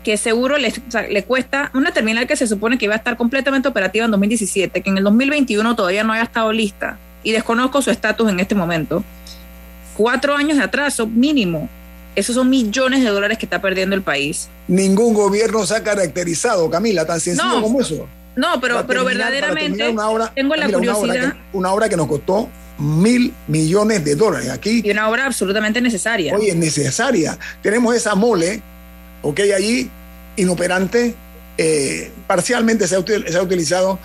que 0.04 0.16
seguro 0.16 0.58
le, 0.58 0.74
le 1.10 1.24
cuesta 1.26 1.70
una 1.74 1.92
terminal 1.92 2.28
que 2.28 2.38
se 2.38 2.48
supone 2.48 2.78
que 2.78 2.86
iba 2.86 2.94
a 2.94 2.98
estar 2.98 3.18
completamente 3.18 3.68
operativa 3.68 4.06
en 4.06 4.12
2017, 4.12 4.82
que 4.82 4.90
en 4.90 4.98
el 4.98 5.04
2021 5.04 5.76
todavía 5.76 6.06
no 6.06 6.14
haya 6.14 6.24
estado 6.24 6.54
lista 6.54 6.98
y 7.24 7.34
desconozco 7.34 7.82
su 7.82 7.92
estatus 7.92 8.30
en 8.30 8.40
este 8.40 8.56
momento. 8.56 9.04
Cuatro 9.98 10.36
años 10.36 10.58
de 10.58 10.64
atraso 10.64 11.08
mínimo. 11.08 11.68
Esos 12.16 12.36
son 12.36 12.50
millones 12.50 13.04
de 13.04 13.10
dólares 13.10 13.38
que 13.38 13.46
está 13.46 13.62
perdiendo 13.62 13.96
el 13.96 14.02
país. 14.02 14.48
Ningún 14.68 15.14
gobierno 15.14 15.66
se 15.66 15.76
ha 15.76 15.84
caracterizado, 15.84 16.70
Camila, 16.70 17.06
tan 17.06 17.20
sencillo 17.20 17.62
como 17.62 17.82
eso. 17.82 18.08
No, 18.38 18.62
pero, 18.62 18.86
pero 18.86 19.04
verdaderamente 19.04 19.84
tengo 20.36 20.56
la 20.56 20.70
curiosidad. 20.72 21.34
Una 21.52 21.74
obra, 21.74 21.90
que, 21.90 21.98
nos 21.98 22.08
costó 22.08 22.48
mil 22.78 23.34
millones 23.48 24.06
de 24.06 24.16
dólares 24.16 24.50
aquí. 24.50 24.82
Y 24.86 24.92
una 24.92 25.10
obra 25.10 25.26
absolutamente 25.26 25.82
necesaria. 25.82 26.36
Oye, 26.36 26.54
necesaria. 26.54 27.38
Tenemos 27.64 27.96
esa 27.96 28.14
mole, 28.14 28.62
ok, 29.24 29.40
allí, 29.56 29.90
inoperante, 30.36 31.16
eh, 31.58 32.12
parcialmente 32.28 32.88
se 32.88 32.96
ha, 32.96 33.04
se 33.04 33.38
ha, 33.38 33.42
utilizado, 33.42 33.98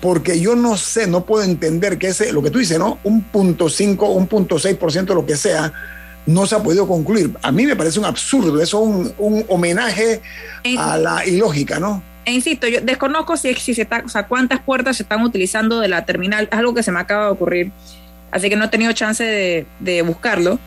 porque 0.00 0.40
yo 0.40 0.56
no 0.56 0.78
sé, 0.78 1.06
no 1.06 1.26
puedo 1.26 1.44
entender 1.44 1.98
que 1.98 2.08
ese, 2.08 2.32
lo 2.32 2.42
que 2.42 2.50
tú 2.50 2.60
dices, 2.60 2.78
¿no? 2.78 2.98
Un 3.04 3.22
punto 3.24 3.68
cinco, 3.68 4.12
un 4.12 4.28
punto 4.28 4.58
seis 4.58 4.78
por 4.78 4.90
ciento, 4.92 5.14
lo 5.14 5.26
que 5.26 5.36
sea, 5.36 5.74
no 6.24 6.46
se 6.46 6.54
ha 6.54 6.62
podido 6.62 6.88
concluir. 6.88 7.36
A 7.42 7.52
mí 7.52 7.66
me 7.66 7.76
parece 7.76 7.98
un 7.98 8.06
absurdo, 8.06 8.62
eso 8.62 8.82
es 8.82 8.88
un, 8.88 9.14
un 9.18 9.44
homenaje 9.48 10.22
a 10.78 10.96
la 10.96 11.26
ilógica, 11.26 11.78
¿no? 11.78 12.02
E 12.28 12.30
insisto, 12.30 12.68
yo 12.68 12.82
desconozco 12.82 13.38
si, 13.38 13.54
si 13.54 13.72
se 13.72 13.80
está, 13.80 14.02
o 14.04 14.08
sea, 14.10 14.26
cuántas 14.26 14.60
puertas 14.60 14.98
se 14.98 15.02
están 15.02 15.22
utilizando 15.22 15.80
de 15.80 15.88
la 15.88 16.04
terminal, 16.04 16.46
es 16.52 16.58
algo 16.58 16.74
que 16.74 16.82
se 16.82 16.92
me 16.92 17.00
acaba 17.00 17.24
de 17.24 17.30
ocurrir, 17.30 17.72
así 18.30 18.50
que 18.50 18.56
no 18.56 18.66
he 18.66 18.68
tenido 18.68 18.92
chance 18.92 19.64
de, 19.80 20.02
buscarlo, 20.02 20.58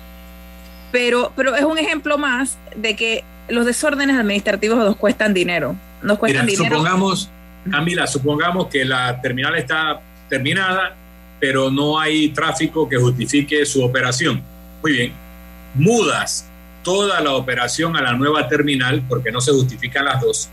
pero, 0.91 1.31
pero 1.35 1.55
es 1.55 1.63
un 1.63 1.77
ejemplo 1.77 2.17
más 2.17 2.57
de 2.75 2.95
que 2.95 3.23
los 3.47 3.67
desórdenes 3.67 4.17
administrativos 4.17 4.79
nos 4.79 4.95
cuestan 4.95 5.35
dinero, 5.35 5.75
nos 6.01 6.17
cuestan 6.17 6.47
dinero. 6.47 6.77
Supongamos, 6.77 7.29
Camila, 7.69 8.07
supongamos 8.07 8.65
que 8.65 8.83
la 8.83 9.21
terminal 9.21 9.55
está 9.55 10.01
terminada, 10.29 10.95
pero 11.39 11.69
no 11.69 11.99
hay 11.99 12.29
tráfico 12.29 12.89
que 12.89 12.97
justifique 12.97 13.67
su 13.67 13.83
operación. 13.83 14.41
Muy 14.81 14.93
bien, 14.93 15.13
mudas 15.75 16.49
toda 16.81 17.21
la 17.21 17.33
operación 17.33 17.95
a 17.95 18.01
la 18.01 18.13
nueva 18.13 18.47
terminal 18.47 19.03
porque 19.07 19.31
no 19.31 19.41
se 19.41 19.51
justifican 19.51 20.05
las 20.05 20.21
dos 20.21 20.49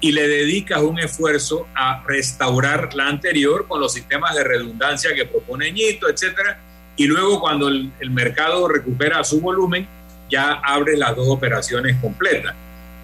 y 0.00 0.12
le 0.12 0.28
dedicas 0.28 0.80
un 0.80 0.98
esfuerzo 0.98 1.66
a 1.74 2.04
restaurar 2.06 2.94
la 2.94 3.08
anterior 3.08 3.66
con 3.66 3.80
los 3.80 3.92
sistemas 3.92 4.34
de 4.34 4.44
redundancia 4.44 5.14
que 5.14 5.26
propone 5.26 5.72
Ñito, 5.72 6.08
etcétera, 6.08 6.60
y 6.96 7.06
luego 7.06 7.40
cuando 7.40 7.68
el, 7.68 7.92
mercado 8.10 8.68
recupera 8.68 9.22
su 9.24 9.40
volumen, 9.40 9.86
ya 10.28 10.54
abre 10.64 10.96
las 10.96 11.16
dos 11.16 11.28
operaciones 11.28 11.96
completas. 12.00 12.54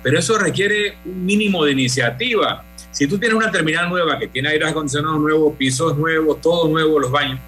Pero 0.02 0.18
eso 0.18 0.36
requiere 0.36 0.98
un 1.04 1.24
mínimo 1.24 1.64
de 1.64 1.72
iniciativa. 1.72 2.64
Si 2.90 3.06
tú 3.06 3.18
tienes 3.18 3.36
una 3.36 3.50
terminal 3.50 3.88
nueva 3.88 4.18
que 4.18 4.28
tiene 4.28 4.50
aire 4.50 4.68
acondicionado 4.68 5.16
nuevo, 5.16 5.54
pisos 5.54 5.96
nuevos, 5.96 6.40
todo 6.40 6.68
nuevo, 6.68 6.98
los 6.98 7.10
baños, 7.10 7.38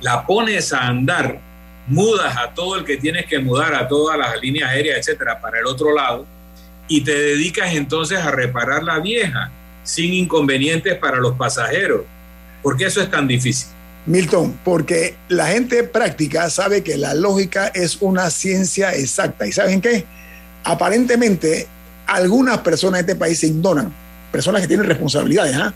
la 0.00 0.26
pones 0.26 0.72
a 0.72 0.86
andar, 0.86 1.40
mudas 1.86 2.36
a 2.36 2.52
todo 2.52 2.76
el 2.76 2.84
que 2.84 2.96
tienes 2.96 3.26
que 3.26 3.38
mudar, 3.38 3.74
a 3.74 3.88
todas 3.88 4.18
las 4.18 4.40
líneas 4.40 4.70
aéreas, 4.70 4.98
etcétera, 4.98 5.40
para 5.40 5.60
el 5.60 5.66
otro 5.66 5.94
lado, 5.94 6.26
y 6.88 7.02
te 7.02 7.12
dedicas 7.12 7.74
entonces 7.74 8.18
a 8.18 8.30
reparar 8.30 8.82
la 8.82 8.98
vieja 8.98 9.50
sin 9.82 10.12
inconvenientes 10.12 10.96
para 10.96 11.18
los 11.18 11.36
pasajeros. 11.36 12.02
¿Por 12.62 12.76
qué 12.76 12.86
eso 12.86 13.00
es 13.00 13.10
tan 13.10 13.26
difícil? 13.26 13.68
Milton, 14.06 14.58
porque 14.64 15.16
la 15.28 15.46
gente 15.46 15.82
práctica 15.82 16.48
sabe 16.50 16.82
que 16.82 16.96
la 16.96 17.14
lógica 17.14 17.68
es 17.68 17.98
una 18.00 18.30
ciencia 18.30 18.92
exacta. 18.92 19.46
¿Y 19.46 19.52
saben 19.52 19.80
qué? 19.80 20.04
Aparentemente, 20.62 21.66
algunas 22.06 22.58
personas 22.58 23.04
de 23.04 23.12
este 23.12 23.16
país 23.16 23.40
se 23.40 23.48
ignoran, 23.48 23.92
personas 24.30 24.62
que 24.62 24.68
tienen 24.68 24.86
responsabilidades. 24.86 25.56
¿ah? 25.56 25.74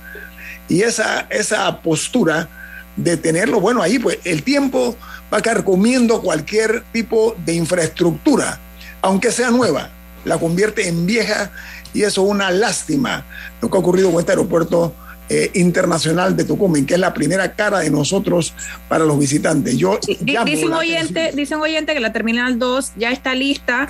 Y 0.68 0.82
esa, 0.82 1.26
esa 1.30 1.80
postura 1.82 2.48
de 2.96 3.16
tenerlo, 3.16 3.60
bueno, 3.60 3.82
ahí 3.82 3.98
pues 3.98 4.18
el 4.24 4.42
tiempo 4.42 4.96
va 5.32 5.38
a 5.38 5.40
estar 5.40 5.64
comiendo 5.64 6.20
cualquier 6.20 6.84
tipo 6.92 7.36
de 7.44 7.54
infraestructura, 7.54 8.58
aunque 9.02 9.32
sea 9.32 9.50
nueva 9.50 9.90
la 10.24 10.38
convierte 10.38 10.88
en 10.88 11.06
vieja 11.06 11.50
y 11.92 12.02
eso 12.02 12.24
es 12.24 12.30
una 12.30 12.50
lástima 12.50 13.24
lo 13.60 13.70
que 13.70 13.76
ha 13.76 13.80
ocurrido 13.80 14.10
con 14.10 14.20
este 14.20 14.32
aeropuerto 14.32 14.94
eh, 15.28 15.50
internacional 15.54 16.36
de 16.36 16.44
Tucumán, 16.44 16.86
que 16.86 16.94
es 16.94 17.00
la 17.00 17.14
primera 17.14 17.52
cara 17.52 17.80
de 17.80 17.90
nosotros 17.90 18.52
para 18.88 19.04
los 19.04 19.18
visitantes. 19.18 19.76
Yo 19.76 19.98
dice, 20.22 20.66
un 20.66 20.72
oyente, 20.72 21.30
dice 21.34 21.54
un 21.54 21.62
oyente 21.62 21.94
que 21.94 22.00
la 22.00 22.12
Terminal 22.12 22.58
2 22.58 22.92
ya 22.96 23.12
está 23.12 23.34
lista, 23.34 23.88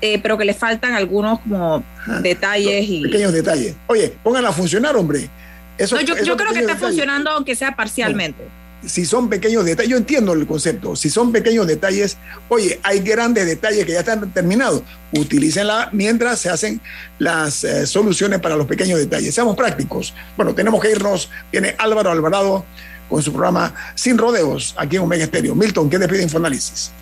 eh, 0.00 0.18
pero 0.20 0.36
que 0.36 0.44
le 0.44 0.54
faltan 0.54 0.94
algunos 0.94 1.40
como 1.40 1.84
detalles. 2.22 2.88
y 2.88 3.02
Pequeños 3.02 3.32
detalles. 3.32 3.76
Oye, 3.86 4.12
pónganla 4.22 4.48
a 4.48 4.52
funcionar, 4.52 4.96
hombre. 4.96 5.30
Eso, 5.76 6.00
yo, 6.00 6.16
creo 6.36 6.52
que 6.52 6.58
está 6.58 6.76
funcionando, 6.76 7.30
aunque 7.30 7.54
sea 7.54 7.76
parcialmente 7.76 8.42
si 8.84 9.04
son 9.04 9.28
pequeños 9.28 9.64
detalles, 9.64 9.90
yo 9.90 9.96
entiendo 9.96 10.32
el 10.32 10.46
concepto, 10.46 10.94
si 10.94 11.10
son 11.10 11.32
pequeños 11.32 11.66
detalles, 11.66 12.16
oye, 12.48 12.78
hay 12.82 13.00
grandes 13.00 13.46
detalles 13.46 13.84
que 13.84 13.92
ya 13.92 14.00
están 14.00 14.30
terminados, 14.32 14.82
utilícenla 15.12 15.88
mientras 15.92 16.38
se 16.38 16.50
hacen 16.50 16.80
las 17.18 17.64
eh, 17.64 17.86
soluciones 17.86 18.40
para 18.40 18.56
los 18.56 18.66
pequeños 18.66 18.98
detalles. 18.98 19.34
Seamos 19.34 19.56
prácticos. 19.56 20.14
Bueno, 20.36 20.54
tenemos 20.54 20.80
que 20.80 20.92
irnos. 20.92 21.30
Viene 21.50 21.74
Álvaro 21.78 22.10
Alvarado 22.10 22.64
con 23.08 23.22
su 23.22 23.32
programa 23.32 23.74
Sin 23.94 24.16
Rodeos 24.18 24.74
aquí 24.76 24.96
en 24.96 25.02
Omega 25.02 25.24
Estéreo. 25.24 25.54
Milton, 25.54 25.90
¿qué 25.90 25.98
despide 25.98 26.22
Infoanálisis? 26.22 26.92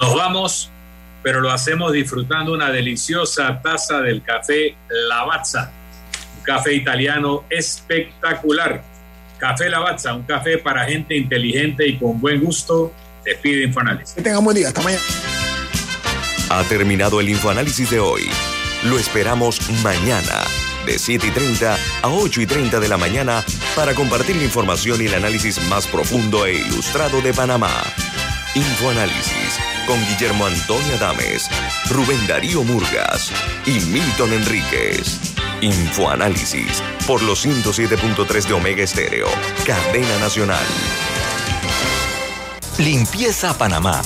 Nos 0.00 0.14
vamos, 0.14 0.70
pero 1.22 1.40
lo 1.40 1.50
hacemos 1.50 1.92
disfrutando 1.92 2.52
una 2.52 2.70
deliciosa 2.70 3.60
taza 3.62 4.00
del 4.00 4.22
café 4.22 4.76
Lavazza, 5.08 5.70
un 6.36 6.42
café 6.42 6.74
italiano 6.74 7.44
espectacular 7.48 8.95
Café 9.38 9.68
Lavazza, 9.68 10.14
un 10.14 10.22
café 10.22 10.58
para 10.58 10.84
gente 10.84 11.16
inteligente 11.16 11.86
y 11.86 11.98
con 11.98 12.20
buen 12.20 12.40
gusto. 12.42 12.92
Despide 13.24 13.64
Infoanálisis. 13.64 14.14
Que 14.14 14.22
tengan 14.22 14.44
buen 14.44 14.56
día. 14.56 14.68
Hasta 14.68 14.82
mañana. 14.82 15.02
Ha 16.50 16.62
terminado 16.64 17.20
el 17.20 17.28
Infoanálisis 17.28 17.90
de 17.90 18.00
hoy. 18.00 18.28
Lo 18.84 18.98
esperamos 18.98 19.60
mañana 19.82 20.44
de 20.86 20.98
7 20.98 21.26
y 21.26 21.30
30 21.30 21.76
a 22.02 22.08
8 22.08 22.40
y 22.42 22.46
30 22.46 22.78
de 22.78 22.88
la 22.88 22.96
mañana 22.96 23.44
para 23.74 23.94
compartir 23.94 24.36
la 24.36 24.44
información 24.44 25.02
y 25.02 25.06
el 25.06 25.14
análisis 25.14 25.60
más 25.68 25.86
profundo 25.86 26.46
e 26.46 26.54
ilustrado 26.54 27.20
de 27.20 27.34
Panamá. 27.34 27.82
Infoanálisis 28.54 29.58
con 29.86 29.98
Guillermo 30.06 30.46
Antonio 30.46 30.94
Adames, 30.94 31.50
Rubén 31.90 32.24
Darío 32.26 32.62
Murgas 32.62 33.32
y 33.66 33.80
Milton 33.80 34.32
Enríquez. 34.32 35.35
Infoanálisis 35.62 36.82
por 37.06 37.22
los 37.22 37.46
107.3 37.46 38.46
de 38.46 38.54
Omega 38.54 38.82
Estéreo, 38.82 39.26
cadena 39.64 40.18
nacional. 40.18 40.66
Limpieza 42.78 43.56
Panamá, 43.56 44.02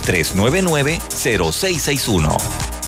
399-0661 0.05 2.76